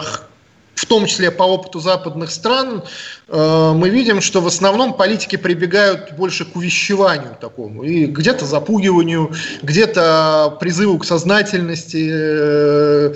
в 0.75 0.85
том 0.85 1.07
числе 1.07 1.31
по 1.31 1.41
опыту 1.41 1.79
западных 1.79 2.29
стран, 2.29 2.83
э, 3.27 3.73
мы 3.75 3.89
видим, 3.89 4.21
что 4.21 4.41
в 4.41 4.47
основном 4.47 4.93
политики 4.93 5.37
прибегают 5.37 6.11
больше 6.11 6.45
к 6.45 6.55
увещеванию 6.55 7.35
такому, 7.41 7.81
и 7.81 8.05
где-то 8.05 8.45
запугиванию, 8.45 9.33
где-то 9.63 10.55
призыву 10.59 10.99
к 10.99 11.05
сознательности, 11.05 12.11
э, 12.11 13.15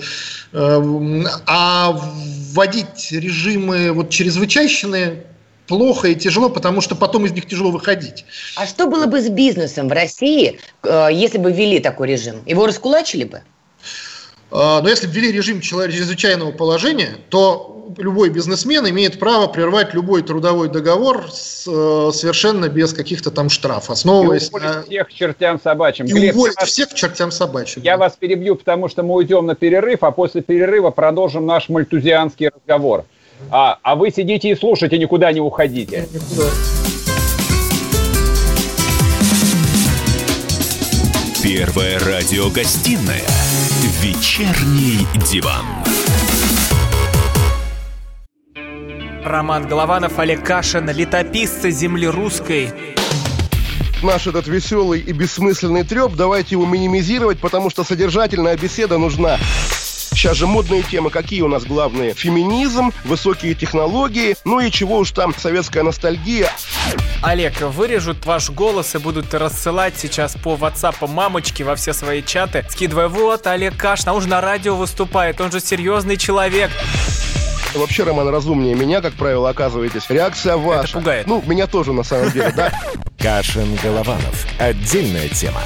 а 1.46 2.00
вводить 2.52 3.12
режимы 3.12 3.92
вот 3.92 4.10
чрезвычайщины 4.10 5.22
плохо 5.66 6.08
и 6.08 6.14
тяжело, 6.14 6.48
потому 6.48 6.80
что 6.80 6.94
потом 6.94 7.26
из 7.26 7.32
них 7.32 7.46
тяжело 7.46 7.70
выходить. 7.70 8.24
А 8.56 8.66
что 8.66 8.86
было 8.86 9.06
бы 9.06 9.20
с 9.20 9.28
бизнесом 9.28 9.88
в 9.88 9.92
России, 9.92 10.58
э, 10.82 11.08
если 11.12 11.38
бы 11.38 11.52
ввели 11.52 11.80
такой 11.80 12.08
режим? 12.08 12.36
Его 12.46 12.66
раскулачили 12.66 13.24
бы? 13.24 13.42
А, 14.50 14.80
но 14.82 14.88
если 14.88 15.06
ввели 15.06 15.32
режим 15.32 15.60
чрезвычайного 15.60 16.52
положения, 16.52 17.16
то 17.28 17.74
любой 17.98 18.30
бизнесмен 18.30 18.88
имеет 18.88 19.18
право 19.18 19.46
прервать 19.46 19.94
любой 19.94 20.22
трудовой 20.22 20.68
договор 20.68 21.30
с, 21.30 21.66
э, 21.66 22.10
совершенно 22.12 22.68
без 22.68 22.92
каких-то 22.92 23.30
там 23.30 23.48
штрафов, 23.48 23.90
основываясь 23.90 24.50
и 24.50 24.56
на... 24.56 24.82
всех 24.82 25.12
чертям 25.12 25.60
собачьим. 25.60 26.06
И 26.06 26.12
Глеб, 26.12 26.34
уволить 26.34 26.56
вас... 26.56 26.68
всех 26.68 26.94
чертям 26.94 27.30
собачьим. 27.30 27.82
Я 27.82 27.92
да. 27.92 28.04
вас 28.04 28.16
перебью, 28.18 28.56
потому 28.56 28.88
что 28.88 29.02
мы 29.02 29.14
уйдем 29.14 29.46
на 29.46 29.54
перерыв, 29.54 30.02
а 30.02 30.10
после 30.10 30.42
перерыва 30.42 30.90
продолжим 30.90 31.46
наш 31.46 31.68
мальтузианский 31.68 32.48
разговор. 32.48 33.04
А, 33.50 33.78
а 33.82 33.94
вы 33.94 34.10
сидите 34.10 34.50
и 34.50 34.54
слушайте, 34.54 34.98
никуда 34.98 35.32
не 35.32 35.40
уходите. 35.40 36.08
Первая 41.42 41.98
радиогостинная 41.98 43.22
«Вечерний 44.00 45.06
диван». 45.30 45.64
Роман 49.24 49.66
Голованов, 49.66 50.18
Олег 50.18 50.44
Кашин, 50.44 50.88
летописцы 50.90 51.70
земли 51.70 52.06
русской. 52.06 52.70
Наш 54.02 54.26
этот 54.26 54.46
веселый 54.46 55.00
и 55.00 55.12
бессмысленный 55.12 55.82
треп, 55.82 56.14
давайте 56.14 56.56
его 56.56 56.66
минимизировать, 56.66 57.38
потому 57.40 57.70
что 57.70 57.84
содержательная 57.84 58.56
беседа 58.56 58.98
нужна. 58.98 59.38
Сейчас 60.14 60.36
же 60.36 60.46
модные 60.46 60.82
темы 60.82 61.10
какие 61.10 61.42
у 61.42 61.48
нас 61.48 61.64
главные? 61.64 62.14
Феминизм, 62.14 62.92
высокие 63.04 63.54
технологии, 63.54 64.36
ну 64.44 64.60
и 64.60 64.70
чего 64.70 64.98
уж 64.98 65.10
там, 65.10 65.34
советская 65.36 65.82
ностальгия. 65.82 66.50
Олег, 67.22 67.60
вырежут 67.60 68.24
ваш 68.24 68.50
голос 68.50 68.94
и 68.94 68.98
будут 68.98 69.34
рассылать 69.34 69.94
сейчас 69.98 70.36
по 70.36 70.54
WhatsApp 70.54 71.06
мамочки 71.08 71.62
во 71.62 71.74
все 71.74 71.92
свои 71.92 72.22
чаты, 72.22 72.64
скидывая, 72.70 73.08
вот, 73.08 73.46
Олег 73.46 73.76
Кашин, 73.76 74.10
он 74.10 74.22
же 74.22 74.28
на 74.28 74.40
радио 74.40 74.76
выступает, 74.76 75.40
он 75.40 75.50
же 75.50 75.60
серьезный 75.60 76.16
человек. 76.16 76.70
Вообще, 77.74 78.04
Роман, 78.04 78.28
разумнее 78.28 78.74
меня, 78.74 79.00
как 79.00 79.14
правило, 79.14 79.50
оказываетесь. 79.50 80.08
Реакция 80.08 80.56
ваша. 80.56 80.90
Это 80.90 80.98
пугает. 80.98 81.26
Ну, 81.26 81.42
меня 81.46 81.66
тоже, 81.66 81.92
на 81.92 82.04
самом 82.04 82.30
деле, 82.30 82.52
да. 82.54 82.72
Кашин-Голованов. 83.18 84.46
Отдельная 84.60 85.28
тема. 85.28 85.60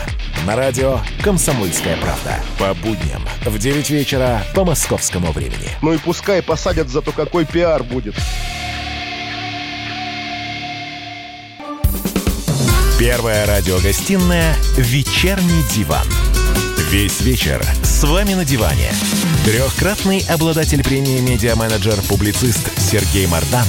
На 0.47 0.57
радио 0.57 1.01
«Комсомольская 1.23 1.97
правда». 1.97 2.41
По 2.59 2.75
будням 2.75 3.23
в 3.45 3.59
9 3.59 3.91
вечера 3.91 4.43
по 4.55 4.65
московскому 4.65 5.33
времени. 5.33 5.69
Ну 5.83 5.93
и 5.93 5.99
пускай 5.99 6.43
посадят, 6.43 6.89
зато 6.89 7.13
какой 7.13 7.45
пиар 7.45 7.83
будет. 7.83 8.15
Первая 12.99 13.47
радиогостинная 13.47 14.57
«Вечерний 14.77 15.63
диван». 15.75 16.07
Весь 16.91 17.21
вечер 17.21 17.63
с 17.83 18.03
вами 18.05 18.33
на 18.35 18.45
диване. 18.45 18.91
Трехкратный 19.45 20.25
обладатель 20.29 20.83
премии 20.83 21.21
«Медиа-менеджер», 21.21 21.97
публицист 22.09 22.71
Сергей 22.79 23.27
Мардан 23.27 23.67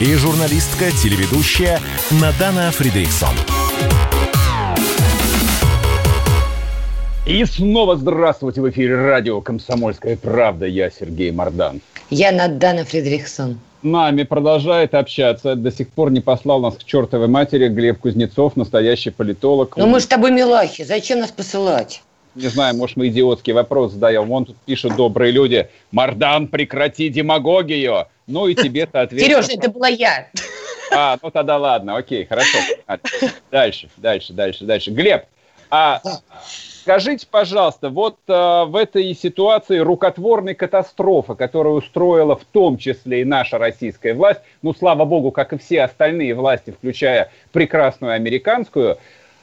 и 0.00 0.14
журналистка-телеведущая 0.14 1.80
Надана 2.10 2.72
Фридриксон. 2.72 3.36
И 7.26 7.44
снова 7.44 7.96
здравствуйте 7.96 8.60
в 8.60 8.70
эфире 8.70 8.94
радио 8.94 9.40
«Комсомольская 9.40 10.16
правда». 10.16 10.64
Я 10.64 10.90
Сергей 10.90 11.32
Мардан. 11.32 11.80
Я 12.08 12.30
Надана 12.30 12.84
Фридрихсон. 12.84 13.58
Нами 13.82 14.22
продолжает 14.22 14.94
общаться. 14.94 15.56
До 15.56 15.72
сих 15.72 15.88
пор 15.88 16.12
не 16.12 16.20
послал 16.20 16.60
нас 16.60 16.76
к 16.76 16.84
чертовой 16.84 17.26
матери 17.26 17.66
Глеб 17.66 17.98
Кузнецов, 17.98 18.54
настоящий 18.54 19.10
политолог. 19.10 19.76
Ну 19.76 19.88
мы 19.88 19.98
с 19.98 20.06
тобой 20.06 20.30
милахи, 20.30 20.84
зачем 20.84 21.18
нас 21.18 21.32
посылать? 21.32 22.00
Не 22.36 22.46
знаю, 22.46 22.76
может, 22.76 22.96
мы 22.96 23.08
идиотский 23.08 23.54
вопрос 23.54 23.94
задаем. 23.94 24.28
Вон 24.28 24.44
тут 24.44 24.56
пишут 24.58 24.94
добрые 24.94 25.32
люди. 25.32 25.68
Мардан, 25.90 26.46
прекрати 26.46 27.08
демагогию. 27.08 28.06
Ну 28.28 28.46
и 28.46 28.54
тебе, 28.54 28.88
соответственно... 28.90 29.42
Сережа, 29.42 29.58
это 29.58 29.68
была 29.68 29.88
я. 29.88 30.28
А, 30.94 31.18
ну 31.20 31.32
тогда 31.32 31.58
ладно, 31.58 31.96
окей, 31.96 32.24
хорошо. 32.24 32.58
Дальше, 33.50 33.88
дальше, 33.96 34.32
дальше, 34.32 34.64
дальше. 34.64 34.92
Глеб, 34.92 35.24
а 35.70 36.00
скажите, 36.86 37.26
пожалуйста, 37.28 37.90
вот 37.90 38.16
а, 38.28 38.64
в 38.64 38.76
этой 38.76 39.12
ситуации 39.12 39.78
рукотворной 39.78 40.54
катастрофы, 40.54 41.34
которую 41.34 41.74
устроила 41.74 42.36
в 42.36 42.44
том 42.44 42.78
числе 42.78 43.22
и 43.22 43.24
наша 43.24 43.58
российская 43.58 44.14
власть, 44.14 44.40
ну, 44.62 44.72
слава 44.72 45.04
богу, 45.04 45.32
как 45.32 45.52
и 45.52 45.58
все 45.58 45.82
остальные 45.82 46.34
власти, 46.34 46.70
включая 46.70 47.32
прекрасную 47.50 48.12
американскую, 48.12 48.98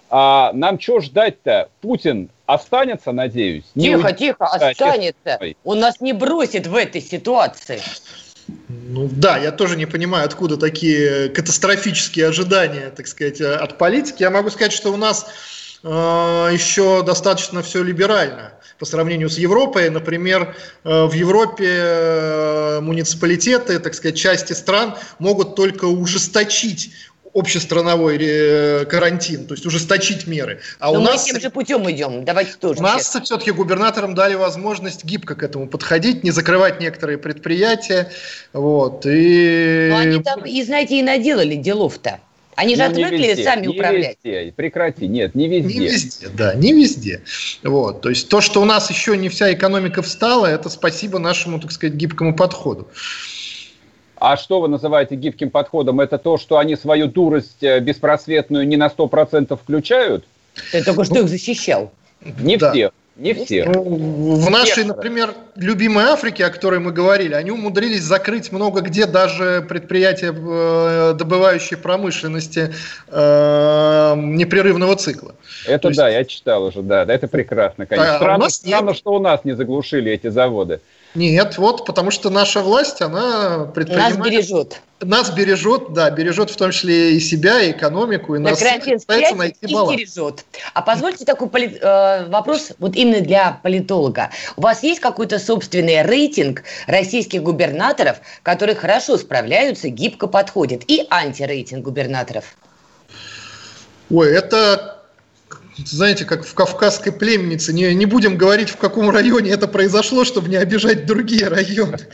а 0.09 0.51
нам 0.53 0.79
что 0.79 1.01
ждать-то? 1.01 1.67
Путин 1.81 2.29
останется, 2.45 3.11
надеюсь? 3.11 3.65
Тихо, 3.75 4.11
не 4.11 4.17
тихо, 4.17 4.45
останется. 4.45 5.39
Он 5.65 5.81
нас 5.81 5.99
не 5.99 6.13
бросит 6.13 6.67
в 6.67 6.75
этой 6.77 7.01
ситуации. 7.01 7.81
Ну 8.69 9.09
да, 9.11 9.37
я 9.37 9.51
тоже 9.51 9.75
не 9.75 9.85
понимаю, 9.85 10.25
откуда 10.25 10.55
такие 10.55 11.27
катастрофические 11.27 12.27
ожидания, 12.27 12.89
так 12.95 13.07
сказать, 13.07 13.41
от 13.41 13.77
политики. 13.77 14.21
Я 14.21 14.29
могу 14.29 14.49
сказать, 14.49 14.71
что 14.71 14.93
у 14.93 14.97
нас 14.97 15.25
э, 15.25 15.62
еще 15.83 17.03
достаточно 17.03 17.61
все 17.61 17.83
либерально 17.83 18.53
по 18.83 18.85
сравнению 18.85 19.29
с 19.29 19.37
Европой. 19.37 19.89
Например, 19.89 20.55
э, 20.83 21.05
в 21.05 21.13
Европе 21.13 21.69
э, 21.69 22.79
муниципалитеты, 22.81 23.79
так 23.79 23.93
сказать, 23.93 24.17
части 24.17 24.53
стран 24.53 24.95
могут 25.19 25.55
только 25.55 25.85
ужесточить 25.85 26.91
общестрановой 27.33 28.17
э, 28.19 28.85
карантин, 28.85 29.47
то 29.47 29.53
есть 29.53 29.65
ужесточить 29.65 30.27
меры. 30.27 30.59
А 30.79 30.91
Но 30.91 30.99
у 30.99 31.01
мы 31.01 31.11
нас 31.11 31.23
тем 31.23 31.39
же 31.39 31.49
путем 31.49 31.89
идем, 31.89 32.25
давайте 32.25 32.53
тоже. 32.59 32.79
У 32.79 32.83
нас 32.83 33.07
все-таки 33.07 33.51
губернаторам 33.51 34.13
дали 34.15 34.35
возможность 34.35 35.03
гибко 35.03 35.35
к 35.35 35.43
этому 35.43 35.67
подходить, 35.67 36.23
не 36.23 36.31
закрывать 36.31 36.79
некоторые 36.79 37.17
предприятия, 37.17 38.11
вот. 38.51 39.05
И... 39.05 39.87
Но 39.89 39.97
они 39.97 40.21
там, 40.21 40.45
и 40.45 40.61
знаете, 40.63 40.99
и 40.99 41.03
наделали 41.03 41.55
делов-то. 41.55 42.19
Они 42.55 42.75
же 42.75 42.83
ну, 42.83 42.89
отвыкли 42.89 43.27
везде, 43.27 43.43
сами 43.43 43.61
не 43.61 43.67
управлять. 43.69 44.17
Везде. 44.23 44.51
Прекрати, 44.51 45.07
нет, 45.07 45.35
не 45.35 45.47
везде. 45.47 45.79
Не 45.79 45.87
везде, 45.87 46.27
да, 46.29 46.53
не 46.53 46.73
везде. 46.73 47.21
Вот, 47.63 48.01
то 48.01 48.09
есть 48.09 48.29
то, 48.29 48.41
что 48.41 48.61
у 48.61 48.65
нас 48.65 48.89
еще 48.89 49.17
не 49.17 49.29
вся 49.29 49.53
экономика 49.53 50.01
встала, 50.01 50.45
это 50.47 50.69
спасибо 50.69 51.19
нашему, 51.19 51.59
так 51.59 51.71
сказать, 51.71 51.95
гибкому 51.95 52.35
подходу. 52.35 52.87
А 54.17 54.37
что 54.37 54.61
вы 54.61 54.69
называете 54.69 55.15
гибким 55.15 55.49
подходом? 55.49 55.99
Это 55.99 56.17
то, 56.17 56.37
что 56.37 56.57
они 56.57 56.77
свою 56.77 57.07
дурость 57.07 57.61
э, 57.61 57.79
беспросветную 57.81 58.65
не 58.65 58.77
на 58.77 58.87
100% 58.87 59.57
включают? 59.57 60.25
Ты 60.71 60.81
только 60.83 61.03
что 61.03 61.19
их 61.19 61.27
защищал. 61.27 61.91
Не 62.39 62.55
да. 62.55 62.71
всех. 62.71 62.91
Не 63.15 63.35
все. 63.35 63.65
Ну, 63.65 64.35
в 64.35 64.49
нашей, 64.49 64.85
например, 64.85 65.35
любимой 65.55 66.05
Африке, 66.05 66.45
о 66.45 66.49
которой 66.49 66.79
мы 66.79 66.91
говорили, 66.91 67.35
они 67.35 67.51
умудрились 67.51 68.01
закрыть 68.01 68.51
много 68.51 68.81
где 68.81 69.05
даже 69.05 69.63
предприятия, 69.69 70.33
э, 70.35 71.13
добывающие 71.13 71.77
промышленности 71.77 72.73
э, 73.09 74.13
непрерывного 74.17 74.95
цикла. 74.95 75.35
Это 75.67 75.89
То 75.89 75.95
да, 75.95 76.09
есть... 76.09 76.17
я 76.17 76.25
читал 76.25 76.63
уже, 76.63 76.81
да, 76.81 77.03
это 77.03 77.27
прекрасно, 77.27 77.85
конечно. 77.85 78.15
А, 78.15 78.17
странно, 78.17 78.49
странно, 78.49 78.93
что 78.95 79.11
у 79.11 79.19
нас 79.19 79.41
не 79.43 79.53
заглушили 79.53 80.11
эти 80.11 80.29
заводы. 80.29 80.79
Нет, 81.15 81.57
вот, 81.57 81.85
потому 81.85 82.09
что 82.09 82.31
наша 82.31 82.61
власть, 82.61 83.01
она 83.01 83.65
предпринимает... 83.65 84.17
Нас 84.17 84.27
бережет. 84.27 84.81
Нас 84.99 85.29
бережет, 85.29 85.93
да, 85.93 86.09
бережет 86.09 86.49
в 86.49 86.55
том 86.55 86.71
числе 86.71 87.15
и 87.15 87.19
себя, 87.19 87.61
и 87.61 87.71
экономику, 87.71 88.35
и 88.35 88.39
нас 88.39 88.57
пытается 88.57 89.35
найти 89.35 89.71
баланс. 89.71 89.95
бережет. 89.95 90.45
А 90.73 90.81
позвольте 90.81 91.25
такой 91.25 91.49
поли... 91.49 91.77
э, 91.79 92.29
вопрос 92.29 92.71
вот 92.79 92.95
именно 92.95 93.21
для 93.21 93.59
политолога. 93.61 94.31
У 94.55 94.61
вас 94.61 94.81
есть 94.81 95.01
какой-то 95.01 95.37
собственный 95.37 96.01
рейтинг 96.01 96.63
российских 96.87 97.43
губернаторов, 97.43 98.17
которые 98.41 98.75
хорошо 98.75 99.17
справляются, 99.17 99.89
гибко 99.89 100.27
подходят, 100.27 100.81
и 100.87 101.05
антирейтинг 101.09 101.83
губернаторов? 101.83 102.55
Ой, 104.09 104.33
это 104.33 105.02
знаете, 105.77 106.25
как 106.25 106.45
в 106.45 106.53
кавказской 106.53 107.11
племенице, 107.11 107.73
не, 107.73 107.93
не 107.93 108.05
будем 108.05 108.37
говорить, 108.37 108.69
в 108.69 108.77
каком 108.77 109.09
районе 109.09 109.51
это 109.51 109.67
произошло, 109.67 110.23
чтобы 110.23 110.49
не 110.49 110.57
обижать 110.57 111.05
другие 111.05 111.47
районы. 111.47 111.99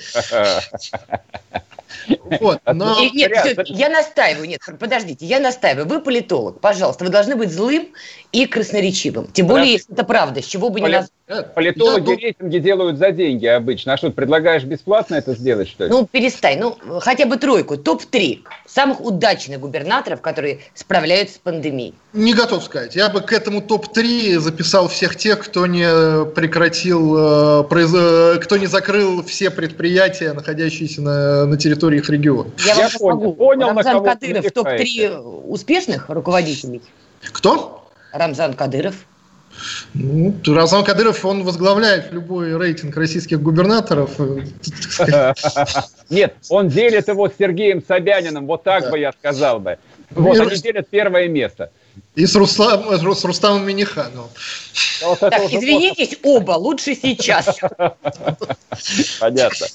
Вот, 2.39 2.61
но... 2.65 2.97
Нет, 3.13 3.31
все, 3.35 3.55
я 3.65 3.89
настаиваю, 3.89 4.47
нет, 4.47 4.61
подождите, 4.79 5.25
я 5.25 5.39
настаиваю. 5.39 5.87
Вы 5.87 6.01
политолог, 6.01 6.59
пожалуйста, 6.59 7.03
вы 7.03 7.11
должны 7.11 7.35
быть 7.35 7.51
злым 7.51 7.89
и 8.31 8.45
красноречивым. 8.45 9.27
Тем 9.27 9.47
более, 9.47 9.73
если 9.73 9.93
это 9.93 10.03
правда, 10.03 10.41
с 10.41 10.45
чего 10.45 10.69
бы 10.69 10.79
не 10.79 10.87
назвать. 10.87 11.11
Политологи 11.53 12.05
да, 12.05 12.15
рейтинги 12.15 12.57
делают 12.57 12.97
за 12.97 13.11
деньги 13.11 13.45
обычно. 13.45 13.93
А 13.93 13.97
что, 13.97 14.07
ты 14.07 14.13
предлагаешь 14.13 14.63
бесплатно 14.63 15.15
это 15.15 15.35
сделать, 15.35 15.69
что 15.69 15.85
ли? 15.85 15.89
Ну, 15.91 16.07
перестань. 16.07 16.59
Ну, 16.59 16.75
хотя 16.99 17.27
бы 17.27 17.37
тройку. 17.37 17.77
Топ-3 17.77 18.39
самых 18.65 18.99
удачных 18.99 19.59
губернаторов, 19.59 20.21
которые 20.21 20.59
справляются 20.73 21.35
с 21.35 21.37
пандемией. 21.37 21.93
Не 22.13 22.33
готов 22.33 22.63
сказать. 22.63 22.95
Я 22.95 23.09
бы 23.09 23.21
к 23.21 23.31
этому 23.31 23.61
топ-3 23.61 24.39
записал 24.39 24.87
всех 24.87 25.15
тех, 25.15 25.39
кто 25.39 25.67
не 25.67 26.25
прекратил, 26.33 27.63
э, 27.63 28.39
кто 28.41 28.57
не 28.57 28.65
закрыл 28.65 29.23
все 29.23 29.51
предприятия, 29.51 30.33
находящиеся 30.33 31.03
на, 31.03 31.45
на 31.45 31.57
территории 31.57 31.99
их 31.99 32.09
региона. 32.09 32.49
Я, 32.65 32.73
Я 32.73 32.89
понял, 32.97 33.33
понял 33.33 33.67
Рамзан 33.67 34.03
Кадыров 34.03 34.45
в 34.45 34.51
топ-3 34.51 35.43
успешных 35.47 36.09
руководителей. 36.09 36.81
Кто? 37.21 37.87
Рамзан 38.13 38.55
Кадыров. 38.55 38.95
Ну, 39.93 40.35
Рамзан 40.45 40.83
Кадыров, 40.83 41.23
он 41.25 41.43
возглавляет 41.43 42.11
любой 42.11 42.57
рейтинг 42.57 42.95
российских 42.95 43.41
губернаторов. 43.41 44.11
Нет, 46.09 46.35
он 46.49 46.69
делит 46.69 47.07
его 47.07 47.29
с 47.29 47.33
Сергеем 47.37 47.83
Собяниным, 47.85 48.45
вот 48.47 48.63
так 48.63 48.89
бы 48.89 48.99
я 48.99 49.11
сказал 49.11 49.59
бы. 49.59 49.77
Вот, 50.11 50.39
они 50.39 50.55
делят 50.55 50.87
первое 50.89 51.27
место. 51.27 51.71
И 52.15 52.25
с, 52.25 52.35
Руслан, 52.35 52.83
с 52.97 53.23
Рустамом 53.23 53.65
Минихановым. 53.65 54.29
Так, 55.19 55.51
извинитесь 55.51 56.17
оба, 56.23 56.53
лучше 56.53 56.95
сейчас. 56.95 57.59
Понятно. 59.19 59.67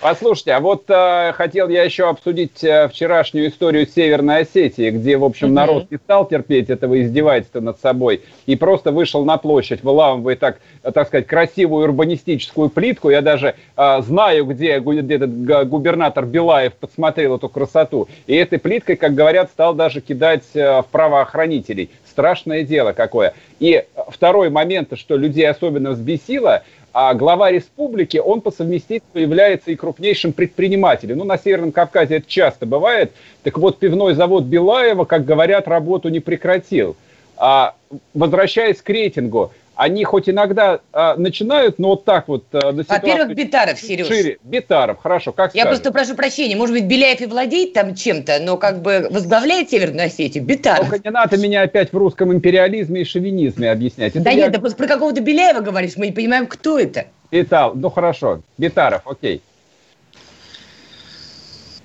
Послушайте, 0.00 0.52
а 0.52 0.60
вот 0.60 0.84
э, 0.88 1.32
хотел 1.32 1.68
я 1.68 1.82
еще 1.82 2.08
обсудить 2.08 2.62
э, 2.62 2.86
вчерашнюю 2.88 3.48
историю 3.48 3.84
Северной 3.84 4.42
Осетии, 4.42 4.90
где, 4.90 5.16
в 5.16 5.24
общем, 5.24 5.52
народ 5.52 5.90
не 5.90 5.96
стал 5.96 6.28
терпеть 6.28 6.70
этого 6.70 7.02
издевательства 7.02 7.58
над 7.58 7.80
собой 7.80 8.22
и 8.46 8.54
просто 8.54 8.92
вышел 8.92 9.24
на 9.24 9.38
площадь, 9.38 9.82
выламывая 9.82 10.36
так, 10.36 10.60
э, 10.84 10.92
так 10.92 11.08
сказать, 11.08 11.26
красивую 11.26 11.82
урбанистическую 11.82 12.68
плитку. 12.68 13.10
Я 13.10 13.22
даже 13.22 13.56
э, 13.76 14.02
знаю, 14.02 14.44
где, 14.44 14.78
где 14.78 15.14
этот 15.16 15.68
губернатор 15.68 16.24
Белаев 16.24 16.74
подсмотрел 16.74 17.34
эту 17.34 17.48
красоту. 17.48 18.06
И 18.28 18.36
этой 18.36 18.60
плиткой, 18.60 18.94
как 18.94 19.16
говорят, 19.16 19.50
стал 19.50 19.74
даже 19.74 20.00
кидать 20.00 20.44
э, 20.54 20.82
в 20.82 20.86
правоохранителей. 20.92 21.90
Страшное 22.08 22.62
дело 22.62 22.92
какое. 22.92 23.34
И 23.58 23.84
второй 24.08 24.48
момент, 24.48 24.92
что 24.96 25.16
людей 25.16 25.48
особенно 25.48 25.90
взбесило– 25.90 26.62
а 27.00 27.14
глава 27.14 27.52
республики, 27.52 28.16
он 28.16 28.40
по 28.40 28.50
совместительству 28.50 29.20
является 29.20 29.70
и 29.70 29.76
крупнейшим 29.76 30.32
предпринимателем. 30.32 31.18
Ну, 31.18 31.24
на 31.24 31.38
Северном 31.38 31.70
Кавказе 31.70 32.16
это 32.16 32.28
часто 32.28 32.66
бывает. 32.66 33.12
Так 33.44 33.56
вот, 33.56 33.78
пивной 33.78 34.14
завод 34.14 34.46
Белаева, 34.46 35.04
как 35.04 35.24
говорят, 35.24 35.68
работу 35.68 36.08
не 36.08 36.18
прекратил. 36.18 36.96
А, 37.36 37.76
возвращаясь 38.14 38.82
к 38.82 38.88
рейтингу, 38.88 39.52
они 39.78 40.02
хоть 40.02 40.28
иногда 40.28 40.80
а, 40.92 41.14
начинают, 41.14 41.78
но 41.78 41.90
вот 41.90 42.04
так 42.04 42.26
вот... 42.26 42.44
А, 42.52 42.72
Во-первых, 42.72 43.36
Битаров, 43.36 43.78
Сереж. 43.78 44.08
Шире. 44.08 44.38
Битаров, 44.42 44.98
хорошо, 44.98 45.30
как 45.30 45.54
Я 45.54 45.62
скажешь? 45.62 45.78
просто 45.78 45.92
прошу 45.92 46.16
прощения, 46.16 46.56
может 46.56 46.74
быть, 46.74 46.86
Беляев 46.86 47.20
и 47.20 47.26
владеет 47.26 47.74
там 47.74 47.94
чем-то, 47.94 48.40
но 48.40 48.56
как 48.56 48.82
бы 48.82 49.06
возглавляет 49.08 49.70
Северную 49.70 50.06
Осетию 50.06 50.42
Битаров. 50.42 50.90
Только 50.90 51.08
не 51.08 51.12
надо 51.12 51.36
меня 51.36 51.62
опять 51.62 51.92
в 51.92 51.96
русском 51.96 52.32
империализме 52.32 53.02
и 53.02 53.04
шовинизме 53.04 53.70
объяснять. 53.70 54.16
Это 54.16 54.24
да 54.24 54.30
я... 54.30 54.36
нет, 54.46 54.52
да 54.52 54.58
просто 54.58 54.76
про 54.76 54.88
какого-то 54.88 55.20
Беляева 55.20 55.60
говоришь, 55.60 55.92
мы 55.96 56.06
не 56.06 56.12
понимаем, 56.12 56.48
кто 56.48 56.76
это. 56.76 57.06
Битал, 57.30 57.72
ну 57.76 57.88
хорошо, 57.88 58.40
Битаров, 58.58 59.02
окей. 59.06 59.42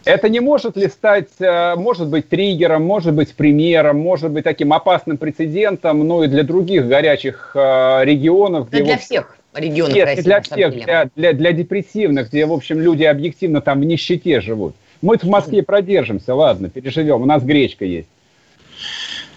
Это 0.05 0.29
не 0.29 0.39
может 0.39 0.75
ли 0.77 0.87
стать, 0.87 1.29
э, 1.39 1.75
может 1.75 2.07
быть, 2.09 2.29
триггером, 2.29 2.83
может 2.83 3.13
быть, 3.13 3.33
примером, 3.33 3.99
может 3.99 4.31
быть, 4.31 4.43
таким 4.43 4.73
опасным 4.73 5.17
прецедентом, 5.17 5.99
ну 6.05 6.23
и 6.23 6.27
для 6.27 6.43
других 6.43 6.87
горячих 6.87 7.51
э, 7.55 8.03
регионов? 8.03 8.69
Где, 8.69 8.83
для 8.83 8.93
вот... 8.93 9.01
всех 9.01 9.37
регионов 9.53 9.95
Нет, 9.95 10.05
России. 10.05 10.21
для 10.23 10.41
всех, 10.41 10.73
для, 10.73 11.09
для, 11.15 11.33
для 11.33 11.51
депрессивных, 11.51 12.29
где, 12.29 12.45
в 12.45 12.53
общем, 12.53 12.79
люди 12.79 13.03
объективно 13.03 13.61
там 13.61 13.81
в 13.81 13.85
нищете 13.85 14.41
живут. 14.41 14.75
Мы 15.01 15.17
в 15.17 15.23
Москве 15.23 15.63
продержимся, 15.63 16.33
ладно, 16.33 16.69
переживем, 16.69 17.21
у 17.21 17.25
нас 17.25 17.43
гречка 17.43 17.85
есть. 17.85 18.07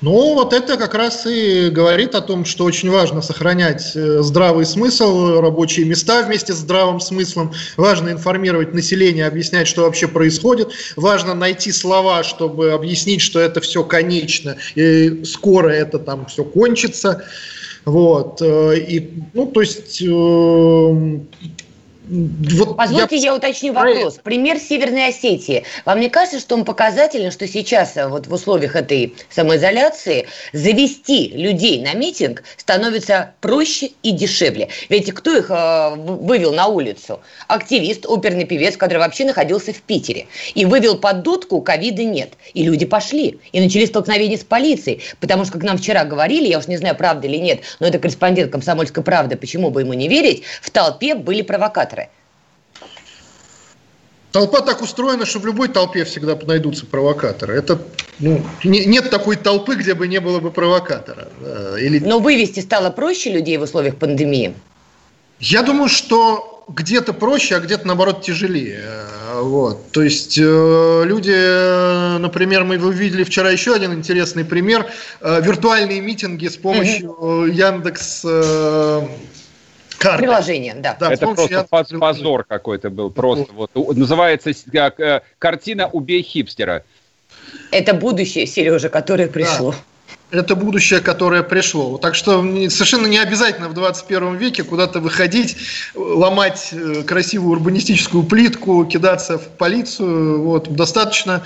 Ну, 0.03 0.34
вот 0.34 0.53
это 0.53 0.76
как 0.76 0.94
раз 0.94 1.26
и 1.26 1.70
говорит 1.70 2.14
о 2.14 2.20
том, 2.20 2.44
что 2.44 2.64
очень 2.64 2.90
важно 2.90 3.22
сохранять 3.22 3.92
э, 3.94 4.18
здравый 4.20 4.66
смысл, 4.66 5.40
рабочие 5.40 5.86
места 5.86 6.22
вместе 6.22 6.53
с 6.53 6.57
здравым 6.57 7.01
смыслом. 7.01 7.53
Важно 7.78 8.11
информировать 8.11 8.74
население, 8.74 9.26
объяснять, 9.26 9.66
что 9.66 9.82
вообще 9.82 10.07
происходит. 10.07 10.68
Важно 10.97 11.34
найти 11.34 11.72
слова, 11.72 12.24
чтобы 12.24 12.72
объяснить, 12.72 13.22
что 13.22 13.40
это 13.40 13.62
все 13.62 13.84
конечно, 13.84 14.57
и 14.74 15.24
скоро 15.24 15.70
это 15.70 15.99
там 15.99 16.26
все 16.26 16.44
кончится. 16.44 17.24
Вот. 17.86 18.42
Э, 18.42 18.76
и, 18.76 19.11
ну, 19.32 19.47
то 19.47 19.62
есть 19.62 20.03
э, 20.03 21.20
вот 22.09 22.76
Позвольте, 22.76 23.16
я... 23.16 23.22
я 23.22 23.34
уточню 23.34 23.72
вопрос. 23.72 24.20
Пример 24.22 24.59
Северной 24.59 25.09
Осетии. 25.09 25.64
Вам 25.84 26.00
не 26.00 26.09
кажется, 26.09 26.38
что 26.38 26.54
он 26.54 26.64
показателен, 26.64 27.32
что 27.32 27.48
сейчас 27.48 27.96
э, 27.96 28.07
вот 28.07 28.26
в 28.26 28.32
условиях 28.32 28.76
этой 28.76 29.14
самоизоляции 29.30 30.26
завести 30.52 31.28
людей 31.28 31.82
на 31.82 31.94
митинг 31.94 32.44
становится 32.57 33.32
проще 33.40 33.90
и 34.02 34.12
дешевле? 34.12 34.68
Ведь 34.88 35.12
кто 35.12 35.36
их 35.36 35.50
э, 35.50 35.94
вывел 35.96 36.52
на 36.52 36.66
улицу? 36.66 37.20
Активист, 37.48 38.07
оперный 38.07 38.44
певец, 38.44 38.76
который 38.76 38.98
вообще 38.98 39.24
находился 39.24 39.72
в 39.72 39.82
Питере. 39.82 40.26
И 40.54 40.64
вывел 40.64 40.98
под 40.98 41.22
дудку, 41.22 41.61
ковида 41.61 42.04
нет. 42.04 42.34
И 42.54 42.62
люди 42.62 42.86
пошли. 42.86 43.40
И 43.52 43.61
начались 43.61 43.88
столкновения 43.88 44.36
с 44.36 44.44
полицией. 44.44 45.02
Потому 45.18 45.44
что, 45.44 45.54
как 45.54 45.64
нам 45.64 45.78
вчера 45.78 46.04
говорили, 46.04 46.46
я 46.46 46.59
уж 46.59 46.68
не 46.68 46.76
знаю, 46.76 46.94
правда 46.96 47.26
или 47.26 47.36
нет, 47.36 47.61
но 47.80 47.86
это 47.88 47.98
корреспондент 47.98 48.52
«Комсомольской 48.52 49.02
правды», 49.02 49.36
почему 49.36 49.70
бы 49.70 49.80
ему 49.80 49.94
не 49.94 50.09
верить, 50.09 50.42
в 50.61 50.70
толпе 50.70 51.14
были 51.14 51.42
провокаторы. 51.42 51.95
Толпа 54.37 54.61
так 54.61 54.82
устроена, 54.82 55.24
что 55.24 55.39
в 55.39 55.47
любой 55.47 55.68
толпе 55.68 56.05
всегда 56.05 56.39
найдутся 56.47 56.84
провокаторы. 56.84 57.55
Это 57.55 57.80
ну, 58.18 58.45
не, 58.64 58.84
нет 58.84 59.09
такой 59.09 59.37
толпы, 59.37 59.76
где 59.76 59.95
бы 59.95 60.07
не 60.07 60.20
было 60.20 60.41
бы 60.41 60.51
провокатора. 60.51 61.28
Или... 61.80 62.01
Но 62.01 62.18
вывести 62.18 62.61
стало 62.61 62.91
проще 62.91 63.32
людей 63.32 63.57
в 63.57 63.62
условиях 63.62 63.97
пандемии? 63.97 64.55
Я 65.41 65.62
думаю, 65.62 65.89
что 65.89 66.64
где-то 66.68 67.14
проще, 67.14 67.57
а 67.57 67.61
где-то 67.61 67.87
наоборот 67.87 68.20
тяжелее. 68.20 68.82
Вот. 69.37 69.91
То 69.93 70.03
есть 70.03 70.37
э, 70.39 71.03
люди, 71.07 72.18
например, 72.18 72.64
мы 72.64 72.76
увидели 72.76 73.24
вчера 73.24 73.49
еще 73.51 73.74
один 73.74 73.95
интересный 73.95 74.45
пример: 74.45 74.84
э, 75.22 75.41
виртуальные 75.41 76.03
митинги 76.03 76.49
с 76.49 76.59
помощью 76.59 77.12
угу. 77.12 77.47
Яндекс. 77.47 78.20
Э, 78.26 79.07
Карта. 80.07 80.22
Приложение, 80.22 80.74
да. 80.74 80.96
да 80.98 81.12
это 81.12 81.26
просто 81.26 81.66
я... 81.90 81.98
позор 81.98 82.44
какой-то 82.44 82.90
был. 82.90 83.11
Просто 83.11 83.52
вот 83.52 83.70
называется 83.74 84.52
как 84.72 85.00
э, 85.00 85.22
картина 85.38 85.88
«Убей 85.88 86.22
хипстера». 86.22 86.84
Это 87.70 87.94
будущее, 87.94 88.46
Сережа, 88.46 88.88
которое 88.88 89.28
пришло. 89.28 89.72
Да. 89.72 90.38
Это 90.38 90.57
будущее, 90.57 91.00
которое 91.00 91.42
пришло. 91.44 91.98
Так 91.98 92.16
что 92.16 92.40
совершенно 92.42 93.07
не 93.07 93.18
обязательно 93.18 93.68
в 93.68 93.74
21 93.74 94.36
веке 94.36 94.64
куда-то 94.64 94.98
выходить, 94.98 95.57
ломать 95.94 96.70
э, 96.72 97.04
красивую 97.04 97.52
урбанистическую 97.52 98.24
плитку, 98.24 98.84
кидаться 98.84 99.38
в 99.38 99.48
полицию. 99.48 100.42
Вот. 100.42 100.68
Достаточно 100.68 101.44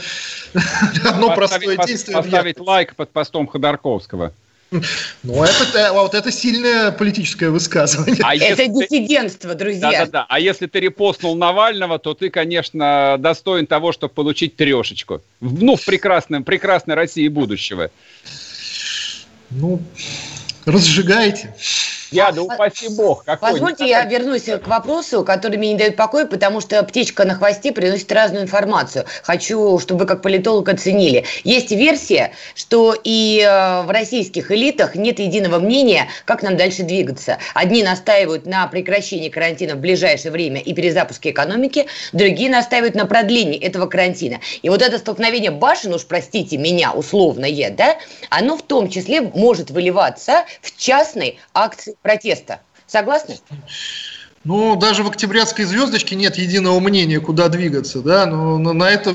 одно 1.04 1.34
поставить, 1.34 1.66
простое 1.66 1.86
действие. 1.86 2.16
Поставить 2.16 2.58
лайк 2.58 2.96
под 2.96 3.10
постом 3.10 3.46
Ходорковского. 3.46 4.32
Ну, 5.22 5.42
это, 5.42 5.88
а 5.88 5.92
вот 5.92 6.14
это 6.14 6.30
сильное 6.30 6.92
политическое 6.92 7.50
высказывание. 7.50 8.20
А 8.22 8.34
это 8.34 8.66
диссидентство, 8.66 9.54
друзья. 9.54 9.90
Да-да-да. 9.90 10.26
А 10.28 10.40
если 10.40 10.66
ты 10.66 10.80
репостнул 10.80 11.36
Навального, 11.36 11.98
то 11.98 12.14
ты, 12.14 12.30
конечно, 12.30 13.16
достоин 13.18 13.66
того, 13.66 13.92
чтобы 13.92 14.14
получить 14.14 14.56
трешечку. 14.56 15.22
Ну, 15.40 15.76
в 15.76 15.84
прекрасном, 15.84 16.44
прекрасной 16.44 16.94
России 16.94 17.28
будущего. 17.28 17.90
Ну, 19.50 19.82
разжигайте. 20.64 21.54
Я, 22.10 22.32
да 22.32 22.42
упаси 22.42 22.88
бог. 22.88 23.24
Какой 23.24 23.52
Позвольте, 23.52 23.88
я 23.88 24.04
вернусь 24.04 24.44
к 24.44 24.66
вопросу, 24.66 25.24
который 25.24 25.58
мне 25.58 25.72
не 25.72 25.78
дает 25.78 25.96
покоя, 25.96 26.26
потому 26.26 26.60
что 26.60 26.82
птичка 26.82 27.24
на 27.24 27.34
хвосте 27.34 27.72
приносит 27.72 28.10
разную 28.10 28.44
информацию. 28.44 29.04
Хочу, 29.22 29.78
чтобы 29.78 30.00
вы 30.00 30.06
как 30.06 30.22
политолог 30.22 30.68
оценили. 30.68 31.24
Есть 31.44 31.70
версия, 31.70 32.32
что 32.54 32.96
и 33.02 33.40
э, 33.40 33.82
в 33.82 33.90
российских 33.90 34.50
элитах 34.50 34.96
нет 34.96 35.18
единого 35.18 35.58
мнения, 35.58 36.08
как 36.24 36.42
нам 36.42 36.56
дальше 36.56 36.82
двигаться. 36.82 37.38
Одни 37.54 37.82
настаивают 37.82 38.46
на 38.46 38.66
прекращении 38.66 39.28
карантина 39.28 39.74
в 39.74 39.78
ближайшее 39.78 40.32
время 40.32 40.60
и 40.60 40.74
перезапуске 40.74 41.30
экономики, 41.30 41.86
другие 42.12 42.50
настаивают 42.50 42.94
на 42.94 43.06
продлении 43.06 43.58
этого 43.58 43.86
карантина. 43.86 44.40
И 44.62 44.68
вот 44.68 44.82
это 44.82 44.98
столкновение 44.98 45.50
башен, 45.50 45.94
уж 45.94 46.04
простите 46.06 46.56
меня, 46.56 46.92
условное, 46.92 47.50
да, 47.70 47.96
оно 48.30 48.56
в 48.56 48.62
том 48.62 48.88
числе 48.88 49.20
может 49.20 49.70
выливаться 49.70 50.44
в 50.62 50.76
частной 50.76 51.38
акции 51.54 51.94
протеста. 52.02 52.60
Согласны? 52.86 53.38
Ну, 54.42 54.74
даже 54.74 55.02
в 55.02 55.08
октябрятской 55.08 55.66
звездочке 55.66 56.16
нет 56.16 56.36
единого 56.36 56.80
мнения, 56.80 57.20
куда 57.20 57.48
двигаться, 57.48 58.00
да, 58.00 58.24
но, 58.24 58.56
но 58.56 58.72
на 58.72 58.88
это, 58.88 59.14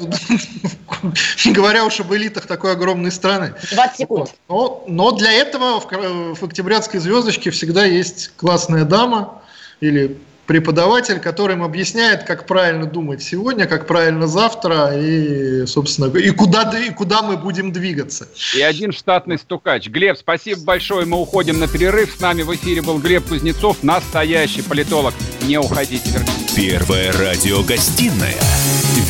не 1.45 1.51
говоря 1.51 1.83
уж 1.83 1.99
об 1.99 2.13
элитах 2.13 2.45
такой 2.45 2.73
огромной 2.73 3.11
страны. 3.11 3.55
20 3.71 3.97
секунд. 3.97 4.35
Но, 4.47 4.83
но 4.87 5.11
для 5.11 5.31
этого 5.31 5.79
в, 5.79 6.35
в 6.35 6.43
октябрятской 6.43 6.99
звездочке 6.99 7.49
всегда 7.49 7.85
есть 7.85 8.33
классная 8.37 8.85
дама 8.85 9.41
или 9.79 10.19
преподаватель, 10.45 11.19
который 11.19 11.55
им 11.55 11.63
объясняет, 11.63 12.23
как 12.23 12.45
правильно 12.45 12.85
думать 12.85 13.23
сегодня, 13.23 13.65
как 13.65 13.87
правильно 13.87 14.27
завтра 14.27 14.91
и, 14.95 15.65
собственно, 15.65 16.15
и 16.17 16.29
куда, 16.31 16.71
и 16.79 16.91
куда 16.91 17.21
мы 17.21 17.37
будем 17.37 17.71
двигаться. 17.71 18.27
И 18.55 18.61
один 18.61 18.91
штатный 18.91 19.37
стукач. 19.37 19.87
Глеб, 19.87 20.17
спасибо 20.17 20.61
большое, 20.61 21.05
мы 21.05 21.17
уходим 21.17 21.59
на 21.59 21.67
перерыв. 21.67 22.15
С 22.15 22.21
нами 22.21 22.43
в 22.43 22.53
эфире 22.55 22.81
был 22.81 22.99
Глеб 22.99 23.27
Кузнецов, 23.27 23.83
настоящий 23.83 24.61
политолог. 24.61 25.13
Не 25.43 25.57
уходите. 25.57 26.19
Первая 26.55 27.11
радиогостинная 27.11 28.35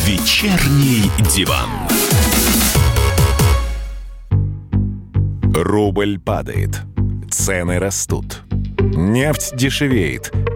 «Вечерний 0.04 1.10
диван». 1.34 1.68
Рубль 5.54 6.18
падает, 6.18 6.82
цены 7.30 7.78
растут, 7.78 8.42
нефть 8.78 9.56
дешевеет– 9.56 10.30